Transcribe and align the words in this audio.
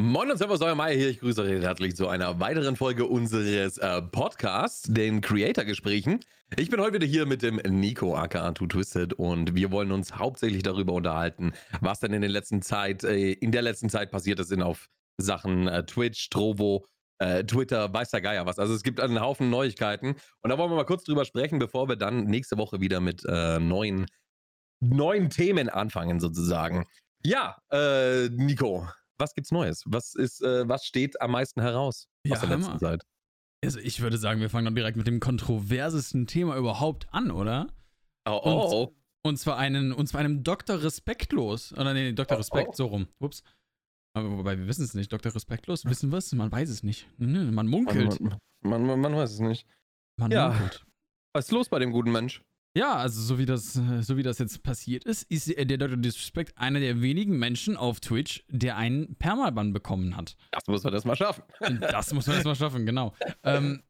Moin 0.00 0.30
und 0.30 0.38
Servus, 0.38 0.62
euer 0.62 0.74
Meier 0.74 0.96
hier. 0.96 1.10
Ich 1.10 1.20
grüße 1.20 1.42
euch 1.42 1.60
herzlich 1.60 1.94
zu 1.94 2.08
einer 2.08 2.40
weiteren 2.40 2.74
Folge 2.74 3.04
unseres 3.04 3.76
äh, 3.76 4.00
Podcasts, 4.00 4.84
den 4.90 5.20
Creator-Gesprächen. 5.20 6.20
Ich 6.56 6.70
bin 6.70 6.80
heute 6.80 6.94
wieder 6.94 7.06
hier 7.06 7.26
mit 7.26 7.42
dem 7.42 7.56
Nico 7.56 8.16
aka 8.16 8.52
Two 8.52 8.66
Twisted 8.66 9.12
und 9.12 9.54
wir 9.54 9.70
wollen 9.70 9.92
uns 9.92 10.16
hauptsächlich 10.16 10.62
darüber 10.62 10.94
unterhalten, 10.94 11.52
was 11.82 12.00
denn 12.00 12.14
in, 12.14 12.22
den 12.22 12.30
letzten 12.30 12.62
Zeit, 12.62 13.04
äh, 13.04 13.32
in 13.32 13.52
der 13.52 13.60
letzten 13.60 13.90
Zeit 13.90 14.10
passiert 14.10 14.40
ist 14.40 14.50
in 14.52 14.62
auf 14.62 14.88
Sachen 15.18 15.68
äh, 15.68 15.84
Twitch, 15.84 16.30
Trovo, 16.30 16.86
äh, 17.18 17.44
Twitter, 17.44 17.92
weiß 17.92 18.10
der 18.10 18.22
Geier 18.22 18.46
was. 18.46 18.58
Also 18.58 18.72
es 18.72 18.82
gibt 18.82 19.00
einen 19.00 19.20
Haufen 19.20 19.50
Neuigkeiten 19.50 20.16
und 20.40 20.48
da 20.48 20.56
wollen 20.56 20.70
wir 20.70 20.76
mal 20.76 20.86
kurz 20.86 21.04
drüber 21.04 21.26
sprechen, 21.26 21.58
bevor 21.58 21.90
wir 21.90 21.96
dann 21.96 22.24
nächste 22.24 22.56
Woche 22.56 22.80
wieder 22.80 23.00
mit 23.00 23.22
äh, 23.26 23.60
neuen, 23.60 24.06
neuen 24.80 25.28
Themen 25.28 25.68
anfangen 25.68 26.20
sozusagen. 26.20 26.86
Ja, 27.22 27.58
äh, 27.70 28.30
Nico, 28.30 28.88
was 29.20 29.34
gibt's 29.34 29.52
Neues? 29.52 29.84
Was 29.86 30.14
ist, 30.14 30.42
äh, 30.42 30.68
was 30.68 30.84
steht 30.84 31.20
am 31.20 31.32
meisten 31.32 31.60
heraus 31.60 32.08
Ja, 32.24 32.34
aus 32.34 32.40
der 32.40 32.48
letzten 32.48 32.70
Hammer. 32.70 32.78
Zeit? 32.78 33.02
Also 33.62 33.78
ich 33.78 34.00
würde 34.00 34.16
sagen, 34.16 34.40
wir 34.40 34.48
fangen 34.48 34.64
dann 34.64 34.74
direkt 34.74 34.96
mit 34.96 35.06
dem 35.06 35.20
kontroversesten 35.20 36.26
Thema 36.26 36.56
überhaupt 36.56 37.06
an, 37.12 37.30
oder? 37.30 37.68
Oh, 38.26 38.40
oh, 38.42 38.68
oh. 38.72 38.96
Und 39.22 39.36
zwar 39.36 39.58
einen, 39.58 39.92
und 39.92 40.06
zwar 40.06 40.20
einem 40.20 40.42
Dr. 40.42 40.82
Respektlos. 40.82 41.72
Oder 41.74 41.92
nee, 41.92 42.12
Dr. 42.12 42.36
Oh, 42.36 42.38
Respekt, 42.38 42.70
oh. 42.70 42.74
so 42.74 42.86
rum. 42.86 43.08
Ups. 43.18 43.42
Aber 44.14 44.30
wobei, 44.38 44.58
wir 44.58 44.66
wissen 44.66 44.82
es 44.84 44.94
nicht. 44.94 45.12
Dr. 45.12 45.34
Respektlos, 45.34 45.84
wissen 45.84 46.10
wir 46.10 46.18
es? 46.18 46.32
Man 46.32 46.50
weiß 46.50 46.70
es 46.70 46.82
nicht. 46.82 47.06
Nö, 47.18 47.50
Man 47.50 47.66
munkelt. 47.68 48.18
Man, 48.20 48.38
man, 48.62 48.86
man, 48.86 49.00
man 49.00 49.14
weiß 49.14 49.32
es 49.32 49.40
nicht. 49.40 49.66
Man 50.18 50.30
ja. 50.30 50.48
munkelt. 50.48 50.84
Was 51.34 51.46
ist 51.46 51.52
los 51.52 51.68
bei 51.68 51.78
dem 51.78 51.92
guten 51.92 52.10
Mensch? 52.10 52.42
Ja, 52.76 52.94
also 52.94 53.20
so 53.20 53.38
wie 53.38 53.46
das, 53.46 53.74
äh, 53.76 54.02
so 54.02 54.16
wie 54.16 54.22
das 54.22 54.38
jetzt 54.38 54.62
passiert 54.62 55.04
ist, 55.04 55.24
ist 55.24 55.48
äh, 55.48 55.66
der 55.66 55.76
Dr. 55.78 55.96
Disrespect 55.96 56.56
einer 56.56 56.78
der 56.78 57.02
wenigen 57.02 57.36
Menschen 57.38 57.76
auf 57.76 57.98
Twitch, 57.98 58.44
der 58.48 58.76
einen 58.76 59.16
Permaban 59.16 59.72
bekommen 59.72 60.16
hat. 60.16 60.36
Das 60.52 60.66
muss 60.68 60.84
man 60.84 60.92
das 60.92 61.04
mal 61.04 61.16
schaffen. 61.16 61.42
Das 61.80 62.12
muss 62.14 62.26
man 62.28 62.36
erstmal 62.36 62.54
schaffen, 62.54 62.86
genau. 62.86 63.12
Ähm, 63.42 63.82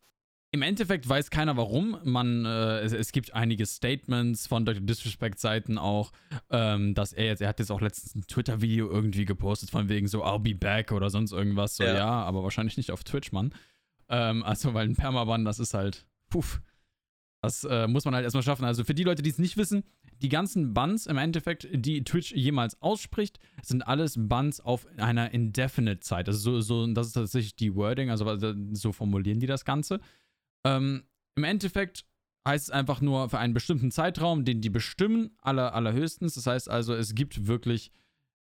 Im 0.52 0.62
Endeffekt 0.62 1.06
weiß 1.06 1.28
keiner 1.30 1.58
warum. 1.58 1.98
Man, 2.04 2.46
äh, 2.46 2.80
es, 2.80 2.92
es 2.94 3.12
gibt 3.12 3.34
einige 3.34 3.66
Statements 3.66 4.46
von 4.46 4.64
Dr. 4.64 4.80
Disrespect-Seiten 4.80 5.76
auch, 5.76 6.10
ähm, 6.48 6.94
dass 6.94 7.12
er 7.12 7.26
jetzt, 7.26 7.42
er 7.42 7.48
hat 7.50 7.58
jetzt 7.58 7.70
auch 7.70 7.82
letztens 7.82 8.14
ein 8.14 8.22
Twitter-Video 8.26 8.90
irgendwie 8.90 9.26
gepostet, 9.26 9.68
von 9.70 9.90
wegen 9.90 10.08
so, 10.08 10.24
I'll 10.24 10.38
be 10.40 10.54
back 10.54 10.90
oder 10.92 11.10
sonst 11.10 11.32
irgendwas. 11.32 11.76
So, 11.76 11.84
Ja. 11.84 11.94
ja, 11.96 12.08
aber 12.22 12.42
wahrscheinlich 12.42 12.78
nicht 12.78 12.90
auf 12.92 13.04
Twitch, 13.04 13.30
Mann. 13.30 13.52
Ähm, 14.08 14.42
also, 14.42 14.72
weil 14.72 14.88
ein 14.88 14.96
Permaban, 14.96 15.44
das 15.44 15.58
ist 15.58 15.74
halt, 15.74 16.06
puff. 16.30 16.62
Das 17.42 17.64
äh, 17.64 17.86
muss 17.86 18.04
man 18.04 18.14
halt 18.14 18.24
erstmal 18.24 18.42
schaffen. 18.42 18.64
Also 18.64 18.84
für 18.84 18.94
die 18.94 19.04
Leute, 19.04 19.22
die 19.22 19.30
es 19.30 19.38
nicht 19.38 19.56
wissen, 19.56 19.84
die 20.20 20.28
ganzen 20.28 20.74
Bans 20.74 21.06
im 21.06 21.16
Endeffekt, 21.16 21.68
die 21.72 22.04
Twitch 22.04 22.32
jemals 22.32 22.80
ausspricht, 22.82 23.38
sind 23.62 23.86
alles 23.86 24.16
Bans 24.18 24.60
auf 24.60 24.86
einer 24.98 25.32
indefinite 25.32 26.00
Zeit. 26.00 26.28
Also 26.28 26.60
so, 26.60 26.60
so 26.60 26.92
das 26.92 27.08
ist 27.08 27.12
tatsächlich 27.14 27.56
die 27.56 27.74
Wording, 27.74 28.10
also 28.10 28.36
so 28.72 28.92
formulieren 28.92 29.40
die 29.40 29.46
das 29.46 29.64
Ganze. 29.64 30.00
Ähm, 30.66 31.04
Im 31.36 31.44
Endeffekt 31.44 32.04
heißt 32.46 32.68
es 32.68 32.70
einfach 32.70 33.00
nur 33.00 33.30
für 33.30 33.38
einen 33.38 33.54
bestimmten 33.54 33.90
Zeitraum, 33.90 34.44
den 34.44 34.60
die 34.60 34.70
bestimmen, 34.70 35.30
aller, 35.40 35.74
allerhöchstens. 35.74 36.34
Das 36.34 36.46
heißt 36.46 36.68
also, 36.68 36.94
es 36.94 37.14
gibt 37.14 37.46
wirklich, 37.46 37.90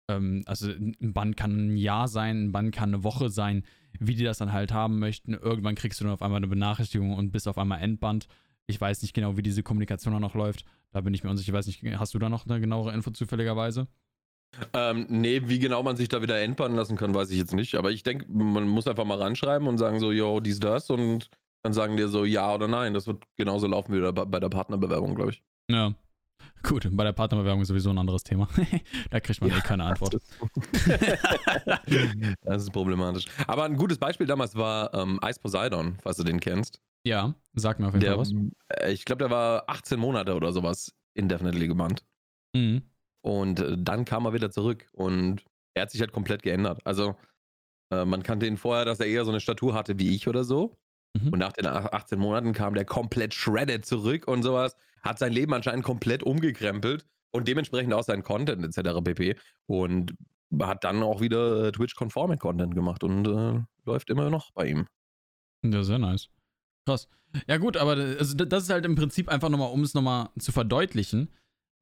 ähm, 0.09 0.43
also 0.45 0.69
ein 0.69 1.13
Bann 1.13 1.35
kann 1.35 1.73
ein 1.73 1.77
Jahr 1.77 2.07
sein, 2.07 2.45
ein 2.45 2.51
Bann 2.53 2.71
kann 2.71 2.93
eine 2.93 3.03
Woche 3.03 3.29
sein, 3.29 3.63
wie 3.99 4.15
die 4.15 4.23
das 4.23 4.37
dann 4.37 4.53
halt 4.53 4.71
haben 4.71 4.99
möchten. 4.99 5.33
Irgendwann 5.33 5.75
kriegst 5.75 5.99
du 5.99 6.05
dann 6.05 6.13
auf 6.13 6.21
einmal 6.21 6.37
eine 6.37 6.47
Benachrichtigung 6.47 7.13
und 7.13 7.31
bist 7.31 7.47
auf 7.47 7.57
einmal 7.57 7.81
entbannt. 7.81 8.27
Ich 8.67 8.79
weiß 8.79 9.01
nicht 9.01 9.13
genau, 9.13 9.37
wie 9.37 9.43
diese 9.43 9.63
Kommunikation 9.63 10.13
dann 10.13 10.21
noch 10.21 10.33
läuft. 10.33 10.65
Da 10.91 11.01
bin 11.01 11.13
ich 11.13 11.23
mir 11.23 11.29
unsicher. 11.29 11.49
Ich 11.49 11.53
weiß 11.53 11.67
nicht, 11.67 11.83
hast 11.99 12.13
du 12.13 12.19
da 12.19 12.29
noch 12.29 12.45
eine 12.47 12.59
genauere 12.59 12.93
Info 12.93 13.11
zufälligerweise? 13.11 13.87
Ähm, 14.73 15.05
nee, 15.09 15.41
wie 15.45 15.59
genau 15.59 15.83
man 15.83 15.97
sich 15.97 16.07
da 16.07 16.21
wieder 16.21 16.41
entbannen 16.41 16.77
lassen 16.77 16.95
kann, 16.95 17.13
weiß 17.13 17.29
ich 17.31 17.37
jetzt 17.37 17.53
nicht. 17.53 17.75
Aber 17.75 17.91
ich 17.91 18.03
denke, 18.03 18.25
man 18.29 18.67
muss 18.67 18.87
einfach 18.87 19.05
mal 19.05 19.21
ranschreiben 19.21 19.67
und 19.67 19.77
sagen 19.77 19.99
so, 19.99 20.11
yo, 20.11 20.39
dies, 20.39 20.59
das. 20.59 20.89
Und 20.89 21.29
dann 21.63 21.73
sagen 21.73 21.97
dir 21.97 22.07
so 22.07 22.25
ja 22.25 22.53
oder 22.53 22.67
nein. 22.67 22.93
Das 22.93 23.07
wird 23.07 23.23
genauso 23.37 23.67
laufen 23.67 23.93
wie 23.93 24.11
bei 24.11 24.39
der 24.39 24.49
Partnerbewerbung, 24.49 25.15
glaube 25.15 25.31
ich. 25.31 25.43
Ja. 25.69 25.93
Gut, 26.63 26.87
bei 26.91 27.03
der 27.03 27.13
Partnerbewerbung 27.13 27.61
ist 27.61 27.67
sowieso 27.67 27.89
ein 27.91 27.97
anderes 27.97 28.23
Thema. 28.23 28.47
da 29.09 29.19
kriegt 29.19 29.41
man 29.41 29.51
eh 29.51 29.61
keine 29.61 29.83
Antwort. 29.85 30.15
das 32.41 32.63
ist 32.63 32.71
problematisch. 32.71 33.25
Aber 33.47 33.65
ein 33.65 33.75
gutes 33.75 33.97
Beispiel 33.97 34.25
damals 34.25 34.55
war 34.55 34.93
ähm, 34.93 35.19
Ice 35.23 35.39
Poseidon, 35.39 35.97
falls 36.01 36.17
du 36.17 36.23
den 36.23 36.39
kennst. 36.39 36.79
Ja, 37.05 37.35
sag 37.53 37.79
mir 37.79 37.87
auf 37.87 37.93
jeden 37.93 38.01
Der, 38.03 38.11
Fall 38.15 38.19
was. 38.21 38.33
äh, 38.69 38.91
ich 38.91 39.05
glaube, 39.05 39.19
der 39.19 39.29
war 39.29 39.63
18 39.67 39.99
Monate 39.99 40.35
oder 40.35 40.51
sowas 40.53 40.91
indefinitely 41.13 41.67
gebannt. 41.67 42.03
Mhm. 42.55 42.81
Und 43.21 43.59
äh, 43.59 43.77
dann 43.79 44.05
kam 44.05 44.25
er 44.25 44.33
wieder 44.33 44.51
zurück 44.51 44.87
und 44.93 45.43
er 45.75 45.83
hat 45.83 45.91
sich 45.91 46.01
halt 46.01 46.11
komplett 46.11 46.41
geändert. 46.43 46.81
Also 46.85 47.15
äh, 47.91 48.05
man 48.05 48.23
kannte 48.23 48.47
ihn 48.47 48.57
vorher, 48.57 48.85
dass 48.85 48.99
er 48.99 49.07
eher 49.07 49.25
so 49.25 49.31
eine 49.31 49.39
Statur 49.39 49.73
hatte 49.73 49.99
wie 49.99 50.15
ich 50.15 50.27
oder 50.27 50.43
so. 50.43 50.77
Mhm. 51.17 51.33
Und 51.33 51.39
nach 51.39 51.53
den 51.53 51.67
ach- 51.67 51.91
18 51.91 52.19
Monaten 52.19 52.53
kam 52.53 52.73
der 52.73 52.85
komplett 52.85 53.33
shredded 53.33 53.85
zurück 53.85 54.27
und 54.27 54.43
sowas. 54.43 54.75
Hat 55.03 55.19
sein 55.19 55.31
Leben 55.31 55.53
anscheinend 55.53 55.83
komplett 55.85 56.23
umgekrempelt 56.23 57.05
und 57.31 57.47
dementsprechend 57.47 57.93
auch 57.93 58.03
sein 58.03 58.23
Content 58.23 58.63
etc. 58.63 59.01
pp. 59.03 59.35
Und 59.67 60.15
hat 60.61 60.83
dann 60.83 61.03
auch 61.03 61.21
wieder 61.21 61.71
Twitch-konformen 61.71 62.39
Content 62.39 62.73
gemacht 62.75 63.03
und 63.03 63.27
äh, 63.27 63.61
läuft 63.85 64.09
immer 64.09 64.29
noch 64.29 64.51
bei 64.53 64.67
ihm. 64.69 64.87
Ja, 65.63 65.83
sehr 65.83 65.99
nice. 65.99 66.29
Krass. 66.85 67.07
Ja, 67.47 67.57
gut, 67.57 67.77
aber 67.77 67.97
äh, 67.97 68.17
also 68.17 68.35
das 68.35 68.63
ist 68.63 68.69
halt 68.69 68.85
im 68.85 68.95
Prinzip 68.95 69.29
einfach 69.29 69.49
nochmal, 69.49 69.71
um 69.71 69.81
es 69.81 69.93
nochmal 69.93 70.29
zu 70.39 70.51
verdeutlichen, 70.51 71.29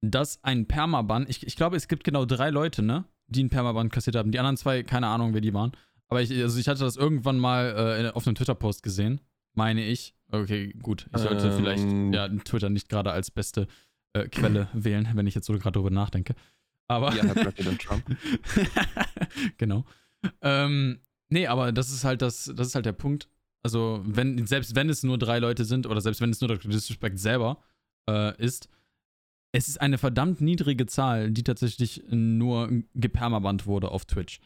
dass 0.02 0.44
ein 0.44 0.68
Permaban, 0.68 1.26
ich, 1.30 1.46
ich 1.46 1.56
glaube, 1.56 1.76
es 1.78 1.88
gibt 1.88 2.04
genau 2.04 2.26
drei 2.26 2.50
Leute, 2.50 2.82
ne, 2.82 3.06
die 3.28 3.42
einen 3.42 3.50
Permaban 3.50 3.90
kassiert 3.90 4.16
haben. 4.16 4.32
Die 4.32 4.40
anderen 4.40 4.58
zwei, 4.58 4.84
keine 4.84 5.08
Ahnung, 5.08 5.34
wer 5.34 5.42
die 5.42 5.54
waren. 5.54 5.72
Aber 6.10 6.22
ich, 6.22 6.32
also 6.32 6.60
ich 6.60 6.68
hatte 6.68 6.82
das 6.82 6.96
irgendwann 6.98 7.40
mal 7.40 8.06
äh, 8.06 8.10
auf 8.16 8.28
einem 8.28 8.36
Twitter-Post 8.36 8.84
gesehen, 8.84 9.22
meine 9.54 9.84
ich. 9.86 10.14
Okay, 10.32 10.74
gut. 10.82 11.08
Ich 11.14 11.22
sollte 11.22 11.48
Ähm. 11.48 11.56
vielleicht 11.56 12.14
ja, 12.14 12.28
Twitter 12.44 12.70
nicht 12.70 12.90
gerade 12.90 13.12
als 13.12 13.32
beste 13.32 13.68
äh, 14.14 14.28
Quelle 14.28 14.68
wählen, 14.74 15.10
wenn 15.14 15.28
ich 15.28 15.36
jetzt 15.36 15.48
so 15.48 15.54
gerade 15.54 15.74
drüber 15.74 15.90
nachdenke. 15.92 16.36
Aber. 16.88 17.14
Ja, 17.16 17.24
Herr 17.24 17.36
Präsident 17.36 17.82
Trump. 17.82 18.04
genau. 19.58 19.86
Ähm, 20.42 21.00
nee, 21.30 21.48
aber 21.48 21.72
das 21.72 21.92
ist 21.92 22.04
halt 22.04 22.22
das, 22.22 22.52
das 22.56 22.68
ist 22.68 22.76
halt 22.76 22.86
der 22.86 22.94
Punkt. 22.94 23.30
Also, 23.64 24.02
wenn, 24.06 24.46
selbst 24.46 24.76
wenn 24.76 24.90
es 24.90 25.04
nur 25.04 25.18
drei 25.18 25.40
Leute 25.40 25.64
sind 25.66 25.88
oder 25.88 26.02
selbst 26.02 26.20
wenn 26.22 26.30
es 26.30 26.42
nur 26.42 26.50
Dr. 26.50 26.70
Disrespect 26.70 27.18
selber 27.18 27.60
äh, 28.10 28.36
ist, 28.44 28.68
es 29.54 29.68
ist 29.70 29.80
eine 29.80 29.98
verdammt 29.98 30.42
niedrige 30.42 30.86
Zahl, 30.86 31.32
die 31.32 31.44
tatsächlich 31.44 32.04
nur 32.10 32.70
gepermabannt 32.96 33.66
wurde 33.66 33.90
auf 33.90 34.06
Twitch. 34.06 34.40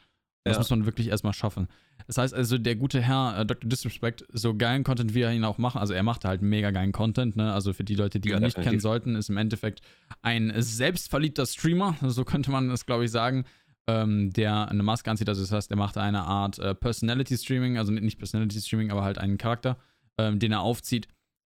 Das 0.44 0.56
Ja. 0.56 0.60
muss 0.60 0.70
man 0.70 0.86
wirklich 0.86 1.08
erstmal 1.08 1.34
schaffen. 1.34 1.68
Das 2.06 2.18
heißt 2.18 2.34
also, 2.34 2.58
der 2.58 2.76
gute 2.76 3.02
Herr 3.02 3.40
äh, 3.40 3.46
Dr. 3.46 3.68
Disrespect, 3.70 4.26
so 4.32 4.56
geilen 4.56 4.84
Content, 4.84 5.14
wie 5.14 5.22
er 5.22 5.34
ihn 5.34 5.44
auch 5.46 5.58
macht, 5.58 5.78
also 5.78 5.94
er 5.94 6.04
macht 6.04 6.24
halt 6.24 6.42
mega 6.42 6.72
geilen 6.72 6.92
Content, 6.92 7.36
ne? 7.36 7.52
Also 7.54 7.74
für 7.74 7.84
die 7.84 7.96
Leute, 7.96 8.20
die 8.20 8.30
Ja, 8.30 8.38
ihn 8.38 8.44
nicht 8.44 8.56
definitiv. 8.58 8.70
kennen 8.70 8.80
sollten, 8.82 9.16
ist 9.16 9.30
im 9.30 9.38
Endeffekt 9.38 9.82
ein 10.22 10.54
selbstverliebter 10.56 11.46
Streamer, 11.46 11.96
so 12.04 12.24
könnte 12.24 12.52
man 12.52 12.70
es, 12.70 12.86
glaube 12.86 13.06
ich, 13.06 13.12
sagen, 13.12 13.46
ähm, 13.88 14.32
der 14.32 14.70
eine 14.70 14.84
Maske 14.84 15.10
anzieht. 15.10 15.30
Also 15.30 15.42
das 15.42 15.52
heißt, 15.52 15.72
er 15.72 15.78
macht 15.78 15.98
eine 15.98 16.24
Art 16.24 16.60
äh, 16.60 16.76
Personality 16.76 17.38
Streaming, 17.38 17.78
also 17.78 17.92
nicht 17.92 18.18
Personality 18.18 18.60
Streaming, 18.62 18.92
aber 18.92 19.04
halt 19.04 19.18
einen 19.18 19.38
Charakter, 19.38 19.78
ähm, 20.18 20.40
den 20.40 20.52
er 20.52 20.62
aufzieht. 20.62 21.08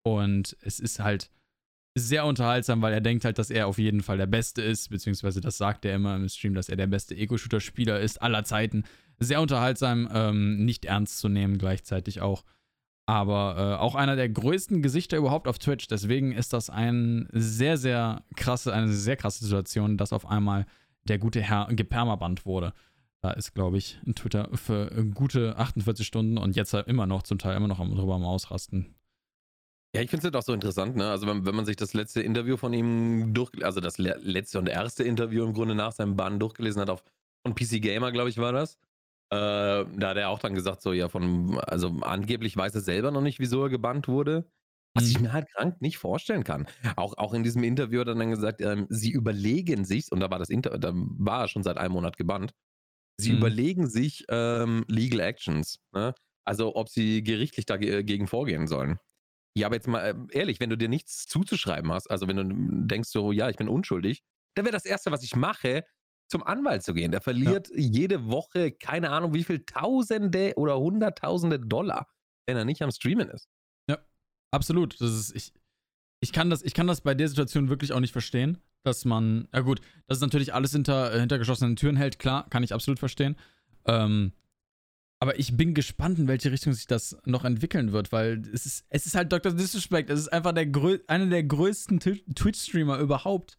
Und 0.04 0.56
es 0.62 0.80
ist 0.80 1.00
halt 1.00 1.32
sehr 1.96 2.26
unterhaltsam, 2.26 2.82
weil 2.82 2.94
er 2.94 3.02
denkt 3.02 3.26
halt, 3.26 3.40
dass 3.40 3.50
er 3.50 3.68
auf 3.68 3.78
jeden 3.78 4.02
Fall 4.02 4.18
der 4.18 4.28
Beste 4.28 4.62
ist, 4.62 4.90
beziehungsweise 4.90 5.42
das 5.42 5.58
sagt 5.58 5.86
er 5.86 5.96
immer 5.96 6.16
im 6.16 6.30
Stream, 6.30 6.54
dass 6.54 6.70
er 6.70 6.78
der 6.78 6.88
beste 6.88 7.16
Ego-Shooter-Spieler 7.16 8.00
ist 8.00 8.22
aller 8.22 8.44
Zeiten. 8.44 8.84
Sehr 9.20 9.42
unterhaltsam, 9.42 10.08
ähm, 10.14 10.64
nicht 10.66 10.86
ernst 10.86 11.20
zu 11.20 11.28
nehmen 11.28 11.58
gleichzeitig 11.58 12.22
auch. 12.22 12.46
Aber 13.06 13.56
äh, 13.58 13.82
auch 13.82 13.96
einer 13.96 14.16
der 14.16 14.30
größten 14.30 14.84
Gesichter 14.84 15.18
überhaupt 15.18 15.48
auf 15.48 15.58
Twitch. 15.58 15.88
Deswegen 15.88 16.32
ist 16.32 16.54
das 16.54 16.70
ein 16.70 17.28
sehr, 17.34 17.78
sehr 17.78 18.24
krasse, 18.36 18.72
eine 18.72 18.94
sehr 18.94 19.18
krasse 19.18 19.44
Situation, 19.44 19.98
dass 19.98 20.14
auf 20.14 20.28
einmal 20.28 20.68
der 21.10 21.18
gute 21.18 21.42
Herr 21.42 21.68
gepermabannt 21.72 22.46
wurde. 22.46 22.74
Da 23.22 23.32
ist, 23.32 23.54
glaube 23.54 23.78
ich, 23.78 24.00
Twitter 24.16 24.50
für 24.54 24.90
gute 25.14 25.58
48 25.58 26.08
Stunden 26.08 26.38
und 26.38 26.56
jetzt 26.56 26.74
halt 26.74 26.88
immer 26.88 27.06
noch, 27.06 27.24
zum 27.24 27.38
Teil 27.38 27.58
immer 27.58 27.68
noch 27.68 27.80
am, 27.80 27.94
drüber 27.96 28.16
am 28.16 28.24
Ausrasten. 28.24 28.96
Ja, 29.94 30.02
ich 30.02 30.10
finde 30.10 30.20
es 30.20 30.24
halt 30.26 30.36
auch 30.36 30.46
so 30.46 30.54
interessant, 30.54 30.96
ne? 30.96 31.10
Also 31.10 31.28
wenn, 31.28 31.46
wenn 31.46 31.56
man 31.56 31.66
sich 31.66 31.76
das 31.76 31.94
letzte 31.94 32.22
Interview 32.22 32.58
von 32.58 32.72
ihm 32.74 33.34
durch, 33.34 33.50
also 33.64 33.82
das 33.82 33.98
le 33.98 34.18
letzte 34.22 34.60
und 34.60 34.70
erste 34.70 35.04
Interview 35.04 35.44
im 35.44 35.54
Grunde 35.54 35.74
nach 35.76 35.92
seinem 35.92 36.16
Bann 36.16 36.40
durchgelesen 36.40 36.82
hat, 36.82 36.90
auf 36.90 37.04
von 37.42 37.56
PC 37.56 37.82
Gamer, 37.82 38.12
glaube 38.12 38.30
ich, 38.30 38.38
war 38.38 38.54
das. 38.54 38.76
Äh, 39.32 39.86
da 39.98 40.10
hat 40.10 40.18
er 40.18 40.30
auch 40.30 40.40
dann 40.40 40.54
gesagt, 40.54 40.82
so, 40.82 40.94
ja, 40.94 41.10
von, 41.10 41.60
also 41.60 41.90
angeblich 42.02 42.56
weiß 42.56 42.76
er 42.76 42.82
selber 42.82 43.12
noch 43.12 43.22
nicht, 43.22 43.40
wieso 43.40 43.64
er 43.64 43.70
gebannt 43.70 44.08
wurde. 44.08 44.46
Was 44.96 45.10
ich 45.10 45.20
Mhm. 45.20 45.22
mir 45.22 45.34
halt 45.34 45.48
krank 45.54 45.82
nicht 45.82 45.98
vorstellen 45.98 46.44
kann. 46.44 46.68
Auch, 46.96 47.16
auch 47.18 47.34
in 47.34 47.44
diesem 47.44 47.64
Interview 47.64 48.02
hat 48.02 48.08
er 48.08 48.16
dann 48.16 48.32
gesagt, 48.32 48.62
ähm, 48.62 48.88
sie 48.90 49.12
überlegen 49.12 49.86
sich, 49.86 50.12
und 50.12 50.20
da 50.20 50.30
war 50.32 50.40
das 50.40 50.50
Inter 50.50 50.78
da 50.80 50.92
war 50.94 51.42
er 51.44 51.48
schon 51.48 51.64
seit 51.64 51.78
einem 51.78 51.94
Monat 51.94 52.18
gebannt, 52.18 52.54
sie 53.18 53.30
Mhm. 53.30 53.30
überlegen 53.32 53.88
sich 53.90 54.26
ähm, 54.30 54.86
Legal 54.88 55.22
Actions. 55.22 55.80
Ne? 55.94 56.16
Also 56.46 56.76
ob 56.76 56.90
sie 56.90 57.24
gerichtlich 57.24 57.66
dagegen 57.68 58.28
vorgehen 58.28 58.68
sollen. 58.68 59.00
Ja, 59.58 59.68
aber 59.68 59.76
jetzt 59.76 59.88
mal 59.88 60.02
äh, 60.02 60.16
ehrlich, 60.38 60.60
wenn 60.60 60.70
du 60.70 60.78
dir 60.78 60.90
nichts 60.90 61.26
zuzuschreiben 61.28 61.92
hast, 61.92 62.10
also 62.12 62.28
wenn 62.28 62.38
du 62.38 62.88
denkst 62.88 63.10
so, 63.10 63.32
ja, 63.32 63.50
ich 63.50 63.58
bin 63.58 63.68
unschuldig, 63.70 64.24
dann 64.56 64.66
wäre 64.66 64.74
das 64.74 64.86
Erste, 64.86 65.12
was 65.12 65.24
ich 65.24 65.36
mache, 65.36 65.84
zum 66.30 66.44
Anwalt 66.44 66.84
zu 66.84 66.94
gehen. 66.94 67.12
Der 67.12 67.22
verliert 67.22 67.70
jede 67.76 68.28
Woche, 68.28 68.72
keine 68.72 69.10
Ahnung, 69.12 69.34
wie 69.34 69.44
viel 69.44 69.66
Tausende 69.66 70.54
oder 70.58 70.80
Hunderttausende 70.80 71.60
Dollar, 71.60 72.08
wenn 72.48 72.58
er 72.58 72.66
nicht 72.66 72.82
am 72.84 72.92
Streamen 72.92 73.30
ist. 73.30 73.48
Absolut. 74.52 75.00
Das 75.00 75.12
ist, 75.12 75.36
ich, 75.36 75.54
ich, 76.22 76.32
kann 76.32 76.50
das, 76.50 76.64
ich 76.64 76.74
kann 76.74 76.88
das 76.88 77.02
bei 77.02 77.14
der 77.14 77.28
Situation 77.28 77.70
wirklich 77.70 77.94
auch 77.94 78.00
nicht 78.00 78.12
verstehen, 78.12 78.58
dass 78.84 79.06
man, 79.06 79.48
ja 79.54 79.62
gut, 79.62 79.82
dass 80.08 80.18
es 80.18 80.22
natürlich 80.22 80.54
alles 80.54 80.72
hinter, 80.72 81.14
äh, 81.14 81.20
hinter 81.20 81.38
geschlossenen 81.38 81.76
Türen 81.76 81.96
hält, 81.96 82.20
klar, 82.20 82.50
kann 82.50 82.64
ich 82.64 82.74
absolut 82.74 83.00
verstehen. 83.00 83.36
Ähm, 83.86 84.34
aber 85.22 85.38
ich 85.38 85.58
bin 85.58 85.74
gespannt, 85.74 86.18
in 86.18 86.28
welche 86.28 86.52
Richtung 86.52 86.72
sich 86.74 86.88
das 86.88 87.18
noch 87.26 87.44
entwickeln 87.44 87.92
wird, 87.92 88.14
weil 88.14 88.42
es 88.54 88.66
ist, 88.66 88.86
es 88.90 89.06
ist 89.06 89.16
halt 89.16 89.32
Dr. 89.32 89.52
Disrespect. 89.52 90.10
Es 90.10 90.20
ist 90.20 90.30
einfach 90.30 90.54
der 90.54 90.68
einer 91.08 91.26
der 91.26 91.44
größten 91.44 92.00
Twitch-Streamer 92.00 93.00
überhaupt. 93.00 93.58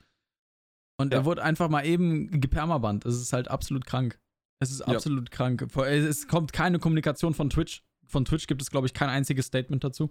Und 0.96 1.12
ja. 1.12 1.20
er 1.20 1.24
wurde 1.26 1.42
einfach 1.42 1.68
mal 1.68 1.84
eben 1.84 2.40
gepermabannt. 2.40 3.04
Es 3.04 3.16
ist 3.16 3.34
halt 3.34 3.48
absolut 3.48 3.84
krank. 3.84 4.18
Es 4.58 4.70
ist 4.70 4.82
absolut 4.82 5.28
ja. 5.30 5.36
krank. 5.36 5.76
Es 5.76 6.28
kommt 6.28 6.52
keine 6.52 6.78
Kommunikation 6.78 7.34
von 7.34 7.50
Twitch. 7.50 7.82
Von 8.06 8.24
Twitch 8.24 8.46
gibt 8.46 8.62
es, 8.62 8.70
glaube 8.70 8.86
ich, 8.86 8.94
kein 8.94 9.08
einziges 9.08 9.46
Statement 9.46 9.84
dazu. 9.84 10.10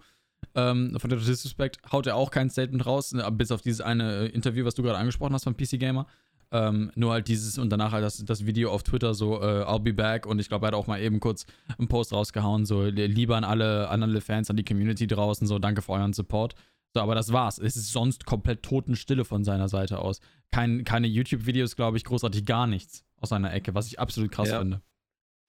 Ähm, 0.55 0.95
von 0.97 1.09
der 1.09 1.19
Disrespect 1.19 1.79
haut 1.91 2.07
er 2.07 2.15
auch 2.15 2.31
kein 2.31 2.49
Statement 2.49 2.85
raus, 2.85 3.13
äh, 3.13 3.31
bis 3.31 3.51
auf 3.51 3.61
dieses 3.61 3.81
eine 3.81 4.25
äh, 4.25 4.25
Interview, 4.27 4.65
was 4.65 4.75
du 4.75 4.83
gerade 4.83 4.97
angesprochen 4.97 5.33
hast 5.33 5.43
von 5.43 5.55
PC 5.55 5.79
Gamer. 5.79 6.07
Ähm, 6.51 6.91
nur 6.95 7.11
halt 7.11 7.27
dieses 7.27 7.59
und 7.59 7.69
danach 7.69 7.91
halt 7.91 8.03
das, 8.03 8.25
das 8.25 8.45
Video 8.45 8.71
auf 8.71 8.81
Twitter 8.81 9.13
so, 9.13 9.39
äh, 9.39 9.63
I'll 9.63 9.79
be 9.79 9.93
back 9.93 10.25
und 10.25 10.39
ich 10.39 10.49
glaube, 10.49 10.65
er 10.65 10.69
hat 10.69 10.73
auch 10.73 10.87
mal 10.87 10.99
eben 10.99 11.19
kurz 11.19 11.45
einen 11.77 11.87
Post 11.87 12.11
rausgehauen, 12.11 12.65
so 12.65 12.85
lieber 12.85 13.37
an 13.37 13.43
alle, 13.43 13.87
an 13.89 14.01
alle 14.01 14.19
Fans, 14.19 14.49
an 14.49 14.57
die 14.57 14.65
Community 14.65 15.05
draußen, 15.05 15.45
so 15.45 15.59
danke 15.59 15.83
für 15.83 15.91
euren 15.91 16.13
Support. 16.13 16.55
So, 16.95 17.01
aber 17.01 17.13
das 17.13 17.31
war's. 17.31 17.59
Es 17.59 17.75
ist 17.75 17.91
sonst 17.91 18.25
komplett 18.25 18.63
Totenstille 18.63 19.25
von 19.25 19.43
seiner 19.43 19.69
Seite 19.69 19.99
aus. 19.99 20.21
Kein, 20.51 20.83
keine 20.83 21.05
YouTube-Videos, 21.05 21.75
glaube 21.75 21.97
ich, 21.97 22.03
großartig 22.03 22.45
gar 22.45 22.65
nichts 22.65 23.05
aus 23.17 23.29
seiner 23.29 23.53
Ecke, 23.53 23.75
was 23.75 23.85
ich 23.85 23.99
absolut 23.99 24.31
krass 24.31 24.49
ja. 24.49 24.57
finde. 24.57 24.81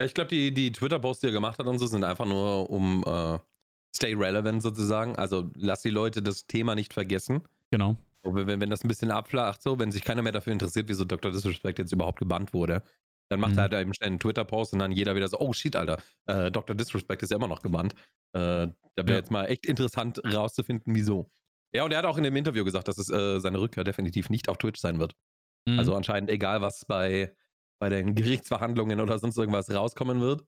Ich 0.02 0.12
glaube, 0.12 0.28
die, 0.28 0.52
die 0.52 0.72
Twitter-Posts, 0.72 1.20
die 1.22 1.26
er 1.28 1.32
gemacht 1.32 1.58
hat 1.58 1.66
und 1.66 1.78
so, 1.78 1.86
sind 1.86 2.04
einfach 2.04 2.26
nur, 2.26 2.68
um 2.68 3.02
äh, 3.06 3.38
stay 3.94 4.14
relevant 4.14 4.62
sozusagen. 4.62 5.16
Also 5.16 5.50
lass 5.54 5.82
die 5.82 5.90
Leute 5.90 6.22
das 6.22 6.46
Thema 6.46 6.74
nicht 6.74 6.92
vergessen. 6.92 7.42
Genau. 7.70 7.96
Wenn, 8.22 8.60
wenn 8.60 8.70
das 8.70 8.84
ein 8.84 8.88
bisschen 8.88 9.10
abflacht, 9.10 9.62
so, 9.62 9.78
wenn 9.78 9.92
sich 9.92 10.04
keiner 10.04 10.22
mehr 10.22 10.32
dafür 10.32 10.52
interessiert, 10.52 10.88
wieso 10.88 11.04
Dr. 11.04 11.32
Disrespect 11.32 11.78
jetzt 11.78 11.92
überhaupt 11.92 12.18
gebannt 12.18 12.52
wurde, 12.52 12.82
dann 13.30 13.40
macht 13.40 13.52
mhm. 13.52 13.58
er 13.58 13.62
halt 13.62 13.72
eben 13.74 13.94
schnell 13.94 14.08
einen 14.08 14.18
Twitter-Post 14.18 14.74
und 14.74 14.80
dann 14.80 14.92
jeder 14.92 15.14
wieder 15.14 15.28
so, 15.28 15.38
oh 15.38 15.52
shit, 15.52 15.74
Alter, 15.76 16.02
äh, 16.26 16.50
Dr. 16.50 16.76
Disrespect 16.76 17.22
ist 17.22 17.30
ja 17.30 17.36
immer 17.36 17.48
noch 17.48 17.62
gebannt. 17.62 17.94
Äh, 18.32 18.68
da 18.68 18.72
wäre 18.96 19.12
ja. 19.12 19.16
jetzt 19.16 19.30
mal 19.30 19.46
echt 19.46 19.64
interessant 19.64 20.20
rauszufinden, 20.24 20.94
wieso. 20.94 21.30
Ja, 21.72 21.84
und 21.84 21.92
er 21.92 21.98
hat 21.98 22.04
auch 22.04 22.18
in 22.18 22.24
dem 22.24 22.34
Interview 22.36 22.64
gesagt, 22.64 22.88
dass 22.88 22.98
es 22.98 23.08
äh, 23.08 23.38
seine 23.38 23.60
Rückkehr 23.60 23.84
definitiv 23.84 24.28
nicht 24.28 24.48
auf 24.48 24.58
Twitch 24.58 24.80
sein 24.80 24.98
wird. 24.98 25.14
Mhm. 25.66 25.78
Also 25.78 25.94
anscheinend 25.94 26.28
egal, 26.28 26.60
was 26.60 26.84
bei, 26.84 27.32
bei 27.78 27.88
den 27.88 28.14
Gerichtsverhandlungen 28.14 29.00
oder 29.00 29.18
sonst 29.18 29.38
irgendwas 29.38 29.72
rauskommen 29.72 30.20
wird, 30.20 30.44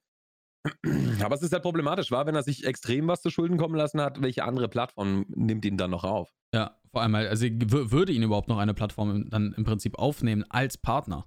aber 1.22 1.34
es 1.34 1.42
ist 1.42 1.52
halt 1.52 1.62
problematisch, 1.62 2.10
war, 2.10 2.26
wenn 2.26 2.34
er 2.34 2.42
sich 2.42 2.64
extrem 2.64 3.08
was 3.08 3.22
zu 3.22 3.30
Schulden 3.30 3.56
kommen 3.56 3.74
lassen 3.74 4.00
hat, 4.00 4.22
welche 4.22 4.44
andere 4.44 4.68
Plattform 4.68 5.26
nimmt 5.28 5.64
ihn 5.64 5.76
dann 5.76 5.90
noch 5.90 6.04
auf? 6.04 6.32
Ja, 6.54 6.78
vor 6.90 7.02
allem, 7.02 7.14
also 7.14 7.46
würde 7.46 8.12
ihn 8.12 8.22
überhaupt 8.22 8.48
noch 8.48 8.58
eine 8.58 8.74
Plattform 8.74 9.28
dann 9.30 9.54
im 9.54 9.64
Prinzip 9.64 9.98
aufnehmen 9.98 10.44
als 10.48 10.78
Partner? 10.78 11.26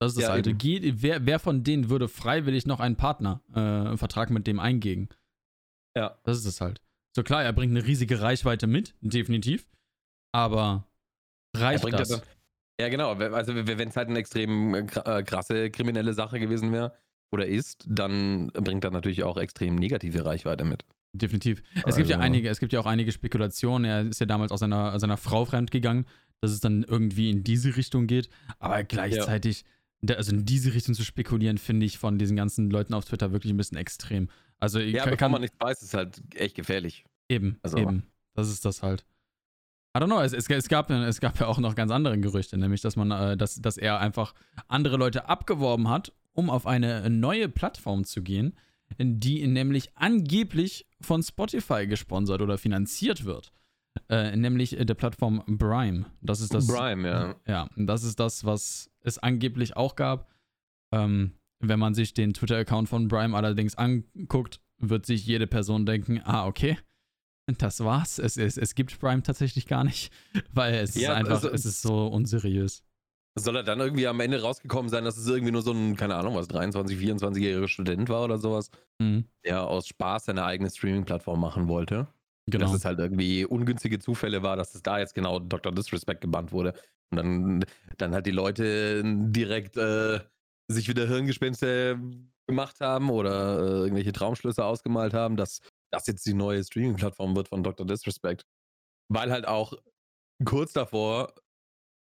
Das 0.00 0.12
ist 0.12 0.16
das 0.16 0.24
ja, 0.24 0.30
alte. 0.30 0.54
Geht, 0.54 1.02
wer, 1.02 1.24
wer 1.26 1.38
von 1.38 1.62
denen 1.62 1.88
würde 1.88 2.08
freiwillig 2.08 2.66
noch 2.66 2.80
einen 2.80 2.96
Partner, 2.96 3.40
äh, 3.54 3.60
einen 3.60 3.98
Vertrag 3.98 4.30
mit 4.30 4.48
dem 4.48 4.58
eingehen? 4.58 5.08
Ja. 5.96 6.18
Das 6.24 6.38
ist 6.38 6.46
es 6.46 6.60
halt. 6.60 6.80
So 7.14 7.22
klar, 7.22 7.44
er 7.44 7.52
bringt 7.52 7.70
eine 7.76 7.86
riesige 7.86 8.20
Reichweite 8.20 8.66
mit, 8.66 8.96
definitiv. 9.00 9.68
Aber 10.34 10.88
reicht 11.54 11.84
das? 11.92 12.08
das? 12.08 12.22
Ja, 12.80 12.88
genau. 12.88 13.12
Also, 13.12 13.54
wenn 13.54 13.88
es 13.88 13.96
halt 13.96 14.08
eine 14.08 14.18
extrem 14.18 14.74
äh, 14.74 15.22
krasse 15.22 15.70
kriminelle 15.70 16.14
Sache 16.14 16.40
gewesen 16.40 16.72
wäre, 16.72 16.96
oder 17.32 17.46
ist, 17.46 17.84
dann 17.88 18.48
bringt 18.48 18.84
das 18.84 18.92
natürlich 18.92 19.24
auch 19.24 19.36
extrem 19.36 19.76
negative 19.76 20.24
Reichweite 20.24 20.64
mit. 20.64 20.84
Definitiv. 21.14 21.62
Es 21.74 21.84
also, 21.84 21.98
gibt 21.98 22.10
ja 22.10 22.18
einige, 22.18 22.48
es 22.48 22.58
gibt 22.58 22.72
ja 22.72 22.80
auch 22.80 22.86
einige 22.86 23.12
Spekulationen. 23.12 23.84
Er 23.84 24.08
ist 24.08 24.20
ja 24.20 24.26
damals 24.26 24.50
aus 24.50 24.60
seiner, 24.60 24.98
seiner 24.98 25.16
Frau 25.16 25.44
fremdgegangen, 25.44 26.06
dass 26.40 26.52
es 26.52 26.60
dann 26.60 26.84
irgendwie 26.84 27.30
in 27.30 27.44
diese 27.44 27.76
Richtung 27.76 28.06
geht. 28.06 28.30
Aber 28.58 28.82
gleichzeitig, 28.82 29.64
ja. 30.02 30.16
also 30.16 30.32
in 30.32 30.44
diese 30.44 30.72
Richtung 30.72 30.94
zu 30.94 31.04
spekulieren, 31.04 31.58
finde 31.58 31.84
ich 31.84 31.98
von 31.98 32.18
diesen 32.18 32.36
ganzen 32.36 32.70
Leuten 32.70 32.94
auf 32.94 33.04
Twitter 33.04 33.32
wirklich 33.32 33.52
ein 33.52 33.58
bisschen 33.58 33.76
extrem. 33.76 34.28
Also 34.58 34.78
ja, 34.78 35.04
kann, 35.04 35.10
bevor 35.10 35.28
man 35.28 35.40
nichts 35.42 35.56
weiß, 35.58 35.82
ist 35.82 35.94
halt 35.94 36.22
echt 36.34 36.54
gefährlich. 36.54 37.04
Eben, 37.28 37.58
also. 37.62 37.76
eben. 37.76 38.04
Das 38.34 38.48
ist 38.48 38.64
das 38.64 38.82
halt. 38.82 39.04
I 39.94 40.00
don't 40.00 40.06
know, 40.06 40.20
es, 40.20 40.32
es, 40.32 40.48
es, 40.48 40.68
gab, 40.68 40.88
es 40.90 41.20
gab 41.20 41.38
ja 41.38 41.46
auch 41.46 41.58
noch 41.58 41.74
ganz 41.74 41.92
andere 41.92 42.18
Gerüchte, 42.18 42.56
nämlich, 42.56 42.80
dass 42.80 42.96
man, 42.96 43.10
äh, 43.10 43.36
dass, 43.36 43.60
dass 43.60 43.76
er 43.76 44.00
einfach 44.00 44.32
andere 44.66 44.96
Leute 44.96 45.28
abgeworben 45.28 45.90
hat 45.90 46.14
um 46.32 46.50
auf 46.50 46.66
eine 46.66 47.08
neue 47.10 47.48
Plattform 47.48 48.04
zu 48.04 48.22
gehen, 48.22 48.54
die 48.98 49.46
nämlich 49.46 49.90
angeblich 49.96 50.86
von 51.00 51.22
Spotify 51.22 51.86
gesponsert 51.86 52.42
oder 52.42 52.58
finanziert 52.58 53.24
wird. 53.24 53.52
Äh, 54.08 54.36
nämlich 54.36 54.70
der 54.70 54.94
Plattform 54.94 55.42
Brime. 55.46 56.06
Das 56.20 56.40
ist 56.40 56.54
das. 56.54 56.66
Brime, 56.66 57.08
ja. 57.08 57.36
Ja, 57.46 57.68
das 57.76 58.04
ist 58.04 58.18
das, 58.18 58.44
was 58.44 58.90
es 59.00 59.18
angeblich 59.18 59.76
auch 59.76 59.96
gab. 59.96 60.30
Ähm, 60.92 61.32
wenn 61.60 61.78
man 61.78 61.94
sich 61.94 62.14
den 62.14 62.32
Twitter-Account 62.32 62.88
von 62.88 63.08
Brime 63.08 63.36
allerdings 63.36 63.74
anguckt, 63.76 64.60
wird 64.78 65.06
sich 65.06 65.26
jede 65.26 65.46
Person 65.46 65.84
denken: 65.84 66.20
Ah, 66.24 66.46
okay, 66.46 66.78
das 67.46 67.80
war's. 67.80 68.18
Es, 68.18 68.36
es, 68.36 68.56
es 68.56 68.74
gibt 68.74 68.98
Prime 68.98 69.22
tatsächlich 69.22 69.66
gar 69.66 69.84
nicht, 69.84 70.12
weil 70.52 70.74
es 70.74 70.94
ja, 70.94 71.12
ist 71.12 71.16
einfach, 71.18 71.34
also, 71.34 71.50
es 71.50 71.64
ist 71.64 71.82
so 71.82 72.06
unseriös. 72.06 72.82
Soll 73.34 73.56
er 73.56 73.62
dann 73.62 73.80
irgendwie 73.80 74.06
am 74.06 74.20
Ende 74.20 74.42
rausgekommen 74.42 74.90
sein, 74.90 75.04
dass 75.04 75.16
es 75.16 75.26
irgendwie 75.26 75.52
nur 75.52 75.62
so 75.62 75.72
ein, 75.72 75.96
keine 75.96 76.16
Ahnung, 76.16 76.34
was, 76.34 76.48
23, 76.48 76.98
24-jähriger 76.98 77.68
Student 77.68 78.08
war 78.10 78.24
oder 78.24 78.38
sowas, 78.38 78.70
mhm. 78.98 79.24
der 79.44 79.66
aus 79.66 79.88
Spaß 79.88 80.26
seine 80.26 80.44
eigene 80.44 80.70
Streaming-Plattform 80.70 81.40
machen 81.40 81.68
wollte? 81.68 82.08
Genau. 82.46 82.66
Dass 82.66 82.74
es 82.74 82.84
halt 82.84 82.98
irgendwie 82.98 83.44
ungünstige 83.46 83.98
Zufälle 83.98 84.42
war, 84.42 84.56
dass 84.56 84.74
es 84.74 84.82
da 84.82 84.98
jetzt 84.98 85.14
genau 85.14 85.38
Dr. 85.38 85.72
Disrespect 85.72 86.20
gebannt 86.20 86.52
wurde. 86.52 86.74
Und 87.10 87.16
dann, 87.16 87.64
dann 87.98 88.14
halt 88.14 88.26
die 88.26 88.32
Leute 88.32 89.02
direkt 89.04 89.76
äh, 89.76 90.20
sich 90.68 90.88
wieder 90.88 91.06
Hirngespinste 91.06 91.98
gemacht 92.46 92.80
haben 92.80 93.10
oder 93.10 93.58
äh, 93.58 93.82
irgendwelche 93.84 94.12
Traumschlüsse 94.12 94.64
ausgemalt 94.64 95.14
haben, 95.14 95.36
dass 95.36 95.60
das 95.90 96.06
jetzt 96.06 96.26
die 96.26 96.34
neue 96.34 96.64
Streaming-Plattform 96.64 97.36
wird 97.36 97.48
von 97.48 97.62
Dr. 97.62 97.86
Disrespect. 97.86 98.44
Weil 99.08 99.30
halt 99.30 99.46
auch 99.46 99.74
kurz 100.44 100.72
davor 100.72 101.34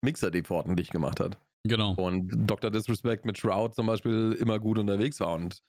Mixer 0.03 0.31
die 0.31 0.43
Pforten 0.43 0.77
dicht 0.77 0.91
gemacht 0.91 1.21
hat. 1.21 1.39
Genau. 1.65 1.93
Und 1.95 2.31
Dr. 2.49 2.71
Disrespect 2.71 3.25
mit 3.25 3.39
Shroud 3.39 3.75
zum 3.75 3.87
Beispiel 3.87 4.37
immer 4.41 4.59
gut 4.59 4.79
unterwegs 4.79 5.21
war. 5.21 5.35
Und 5.35 5.63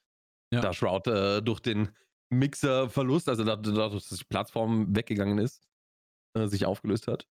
ja. 0.54 0.62
da 0.62 0.74
Shroud 0.74 1.08
äh, 1.08 1.42
durch 1.42 1.60
den 1.60 1.90
Mixer-Verlust, 2.30 3.28
also 3.28 3.44
dadurch, 3.44 4.08
dass 4.08 4.18
die 4.18 4.26
Plattform 4.26 4.96
weggegangen 4.96 5.38
ist, 5.38 5.62
äh, 6.34 6.48
sich 6.48 6.66
aufgelöst 6.66 7.08
hat, 7.08 7.28